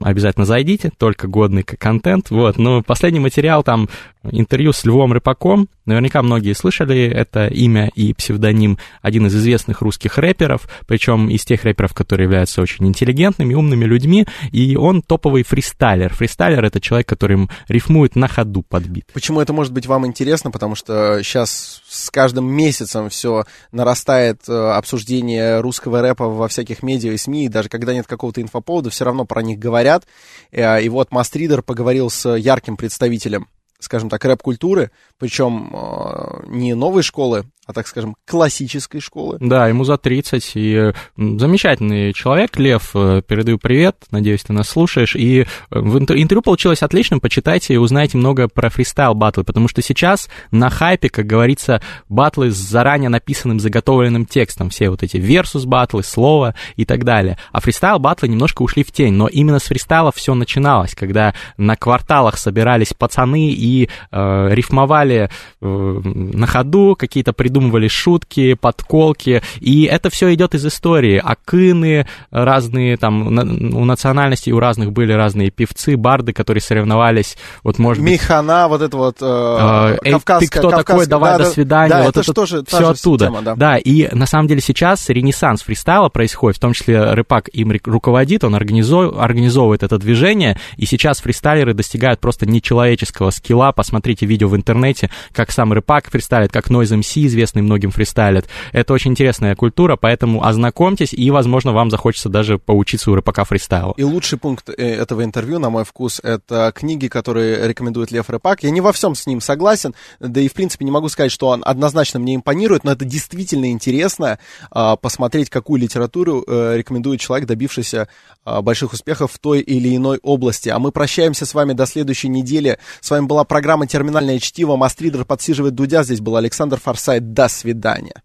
Обязательно 0.00 0.44
зайдите, 0.44 0.90
только 0.96 1.28
годный 1.28 1.62
контент. 1.62 2.30
Вот, 2.30 2.58
но 2.58 2.82
последний 2.82 3.20
материал 3.20 3.62
там 3.62 3.88
интервью 4.30 4.72
с 4.72 4.84
Львом 4.84 5.12
Рыпаком. 5.12 5.68
Наверняка 5.86 6.22
многие 6.22 6.54
слышали 6.54 7.06
это 7.06 7.46
имя 7.46 7.90
и 7.94 8.14
псевдоним. 8.14 8.78
Один 9.02 9.26
из 9.26 9.36
известных 9.36 9.82
русских 9.82 10.18
рэперов, 10.18 10.68
причем 10.86 11.28
из 11.28 11.44
тех 11.44 11.64
рэперов, 11.64 11.94
которые 11.94 12.24
являются 12.24 12.62
очень 12.62 12.86
интеллигентными, 12.86 13.54
умными 13.54 13.84
людьми. 13.84 14.26
И 14.52 14.76
он 14.76 15.02
топовый 15.02 15.42
фристайлер. 15.42 16.12
Фристайлер— 16.14 16.64
это 16.66 16.80
человек, 16.80 17.08
который 17.08 17.48
рифмует 17.68 18.16
на 18.16 18.28
ходу 18.28 18.62
подбит. 18.62 19.10
Почему 19.12 19.40
это 19.40 19.52
может 19.52 19.72
быть 19.72 19.86
вам 19.86 20.06
интересно? 20.06 20.50
Потому 20.50 20.74
что 20.74 21.22
сейчас 21.22 21.82
с 21.88 22.10
каждым 22.10 22.46
месяцем 22.46 23.08
все 23.08 23.44
нарастает 23.72 24.48
э, 24.48 24.52
обсуждение 24.52 25.60
русского 25.60 26.00
рэпа 26.00 26.28
во 26.28 26.48
всяких 26.48 26.82
медиа 26.82 27.12
и 27.12 27.16
СМИ, 27.16 27.46
и 27.46 27.48
даже 27.48 27.68
когда 27.68 27.92
нет 27.92 28.06
какого-то 28.06 28.40
инфоповода, 28.40 28.90
все 28.90 29.04
равно 29.04 29.24
про 29.24 29.42
них 29.42 29.58
говорят. 29.58 30.04
Э, 30.50 30.82
И 30.82 30.88
вот 30.88 31.12
Мастридер 31.12 31.62
поговорил 31.62 32.10
с 32.10 32.28
ярким 32.36 32.76
представителем 32.76 33.48
скажем 33.84 34.08
так, 34.08 34.24
рэп-культуры, 34.24 34.90
причем 35.18 35.70
э, 35.72 36.46
не 36.48 36.74
новой 36.74 37.02
школы, 37.02 37.44
а, 37.66 37.72
так 37.72 37.86
скажем, 37.86 38.14
классической 38.26 39.00
школы. 39.00 39.38
Да, 39.40 39.68
ему 39.68 39.84
за 39.84 39.96
30, 39.96 40.52
и 40.54 40.92
замечательный 41.16 42.12
человек, 42.12 42.58
Лев, 42.58 42.90
э, 42.94 43.22
передаю 43.26 43.58
привет, 43.58 43.96
надеюсь, 44.10 44.42
ты 44.42 44.52
нас 44.52 44.68
слушаешь, 44.68 45.16
и 45.16 45.42
э, 45.42 45.44
в 45.70 45.96
интер- 45.96 46.20
интервью 46.20 46.42
получилось 46.42 46.82
отличным, 46.82 47.20
почитайте 47.20 47.72
и 47.72 47.78
узнайте 47.78 48.18
много 48.18 48.48
про 48.48 48.68
фристайл 48.68 49.14
батлы, 49.14 49.44
потому 49.44 49.68
что 49.68 49.80
сейчас 49.80 50.28
на 50.50 50.68
хайпе, 50.68 51.08
как 51.08 51.26
говорится, 51.26 51.80
батлы 52.10 52.50
с 52.50 52.56
заранее 52.56 53.08
написанным, 53.08 53.60
заготовленным 53.60 54.26
текстом, 54.26 54.68
все 54.68 54.90
вот 54.90 55.02
эти 55.02 55.16
версус 55.16 55.64
батлы, 55.64 56.02
слово 56.02 56.54
и 56.76 56.84
так 56.84 57.04
далее, 57.04 57.38
а 57.50 57.60
фристайл 57.60 57.98
батлы 57.98 58.28
немножко 58.28 58.60
ушли 58.60 58.84
в 58.84 58.92
тень, 58.92 59.14
но 59.14 59.26
именно 59.26 59.58
с 59.58 59.64
фристайла 59.64 60.12
все 60.12 60.34
начиналось, 60.34 60.94
когда 60.94 61.34
на 61.56 61.76
кварталах 61.76 62.36
собирались 62.36 62.92
пацаны 62.92 63.52
и 63.52 63.88
э, 64.10 64.48
рифмовали 64.50 65.03
э, 65.12 65.66
на 65.66 66.46
ходу, 66.46 66.96
какие-то 66.98 67.32
придумывали 67.32 67.88
шутки, 67.88 68.54
подколки, 68.54 69.42
и 69.60 69.84
это 69.84 70.10
все 70.10 70.32
идет 70.34 70.54
из 70.54 70.64
истории. 70.66 71.20
Акыны 71.22 72.06
разные, 72.30 72.96
там, 72.96 73.26
у 73.28 73.84
национальностей 73.84 74.52
у 74.52 74.58
разных 74.60 74.92
были 74.92 75.12
разные 75.12 75.50
певцы, 75.50 75.96
барды, 75.96 76.32
которые 76.32 76.60
соревновались, 76.62 77.36
вот, 77.62 77.78
может 77.78 78.02
быть, 78.02 78.12
Механа, 78.12 78.68
вот 78.68 78.82
это 78.82 78.96
вот 78.96 79.16
э, 79.20 79.24
Э, 79.24 79.96
эй, 80.04 80.12
кавказская- 80.12 80.38
ты 80.40 80.46
кто 80.48 80.70
такой, 80.70 80.84
кавказская- 80.84 81.06
давай 81.06 81.32
да, 81.32 81.38
до 81.38 81.44
да, 81.44 81.50
свидания, 81.50 81.90
Да, 81.90 81.98
вот 82.02 82.08
это, 82.10 82.20
это 82.20 82.24
же 82.26 82.32
тоже 82.32 82.64
все 82.66 82.90
оттуда. 82.90 83.26
система, 83.26 83.42
да. 83.42 83.54
да, 83.54 83.76
и 83.76 84.08
на 84.14 84.26
самом 84.26 84.48
деле 84.48 84.60
сейчас 84.60 85.08
ренессанс 85.08 85.62
фристайла 85.62 86.08
происходит, 86.08 86.58
в 86.58 86.60
том 86.60 86.72
числе 86.72 87.12
Рыпак 87.12 87.48
им 87.52 87.72
руководит, 87.84 88.44
он 88.44 88.54
организо- 88.54 89.18
организовывает 89.18 89.82
это 89.82 89.98
движение, 89.98 90.58
и 90.76 90.86
сейчас 90.86 91.20
фристайлеры 91.20 91.74
достигают 91.74 92.20
просто 92.20 92.46
нечеловеческого 92.46 93.30
скилла. 93.30 93.72
Посмотрите 93.72 94.26
видео 94.26 94.48
в 94.48 94.56
интернете, 94.56 94.93
как 95.32 95.50
сам 95.50 95.72
Рыпак 95.72 96.10
фристайлит, 96.10 96.52
как 96.52 96.68
Noise 96.68 96.98
MC, 97.00 97.26
известный 97.26 97.62
многим 97.62 97.90
фристайлит. 97.90 98.46
Это 98.72 98.92
очень 98.92 99.12
интересная 99.12 99.54
культура, 99.54 99.96
поэтому 99.96 100.44
ознакомьтесь, 100.44 101.12
и, 101.12 101.30
возможно, 101.30 101.72
вам 101.72 101.90
захочется 101.90 102.28
даже 102.28 102.58
поучиться 102.58 103.10
у 103.10 103.14
Рыпака 103.14 103.44
фристайлу. 103.44 103.94
И 103.96 104.02
лучший 104.02 104.38
пункт 104.38 104.68
э, 104.68 104.72
этого 104.74 105.24
интервью, 105.24 105.58
на 105.58 105.70
мой 105.70 105.84
вкус, 105.84 106.20
это 106.22 106.72
книги, 106.74 107.08
которые 107.08 107.68
рекомендует 107.68 108.10
Лев 108.10 108.30
Репак. 108.30 108.62
Я 108.62 108.70
не 108.70 108.80
во 108.80 108.92
всем 108.92 109.14
с 109.14 109.26
ним 109.26 109.40
согласен, 109.40 109.94
да 110.20 110.40
и, 110.40 110.48
в 110.48 110.52
принципе, 110.52 110.84
не 110.84 110.90
могу 110.90 111.08
сказать, 111.08 111.32
что 111.32 111.48
он 111.48 111.62
однозначно 111.64 112.20
мне 112.20 112.34
импонирует, 112.34 112.84
но 112.84 112.92
это 112.92 113.04
действительно 113.04 113.70
интересно 113.70 114.38
а, 114.70 114.96
посмотреть, 114.96 115.50
какую 115.50 115.80
литературу 115.80 116.44
э, 116.46 116.76
рекомендует 116.76 117.20
человек, 117.20 117.46
добившийся 117.46 118.08
а, 118.44 118.62
больших 118.62 118.92
успехов 118.92 119.32
в 119.32 119.38
той 119.38 119.60
или 119.60 119.94
иной 119.96 120.18
области. 120.22 120.68
А 120.68 120.78
мы 120.78 120.92
прощаемся 120.92 121.46
с 121.46 121.54
вами 121.54 121.72
до 121.72 121.86
следующей 121.86 122.28
недели. 122.28 122.78
С 123.00 123.10
вами 123.10 123.26
была 123.26 123.44
программа 123.44 123.86
«Терминальное 123.86 124.38
чтиво». 124.38 124.76
Мастридер 124.84 125.24
подсиживает 125.24 125.74
Дудя. 125.74 126.02
Здесь 126.02 126.20
был 126.20 126.36
Александр 126.36 126.78
Форсайт. 126.78 127.32
До 127.32 127.48
свидания. 127.48 128.22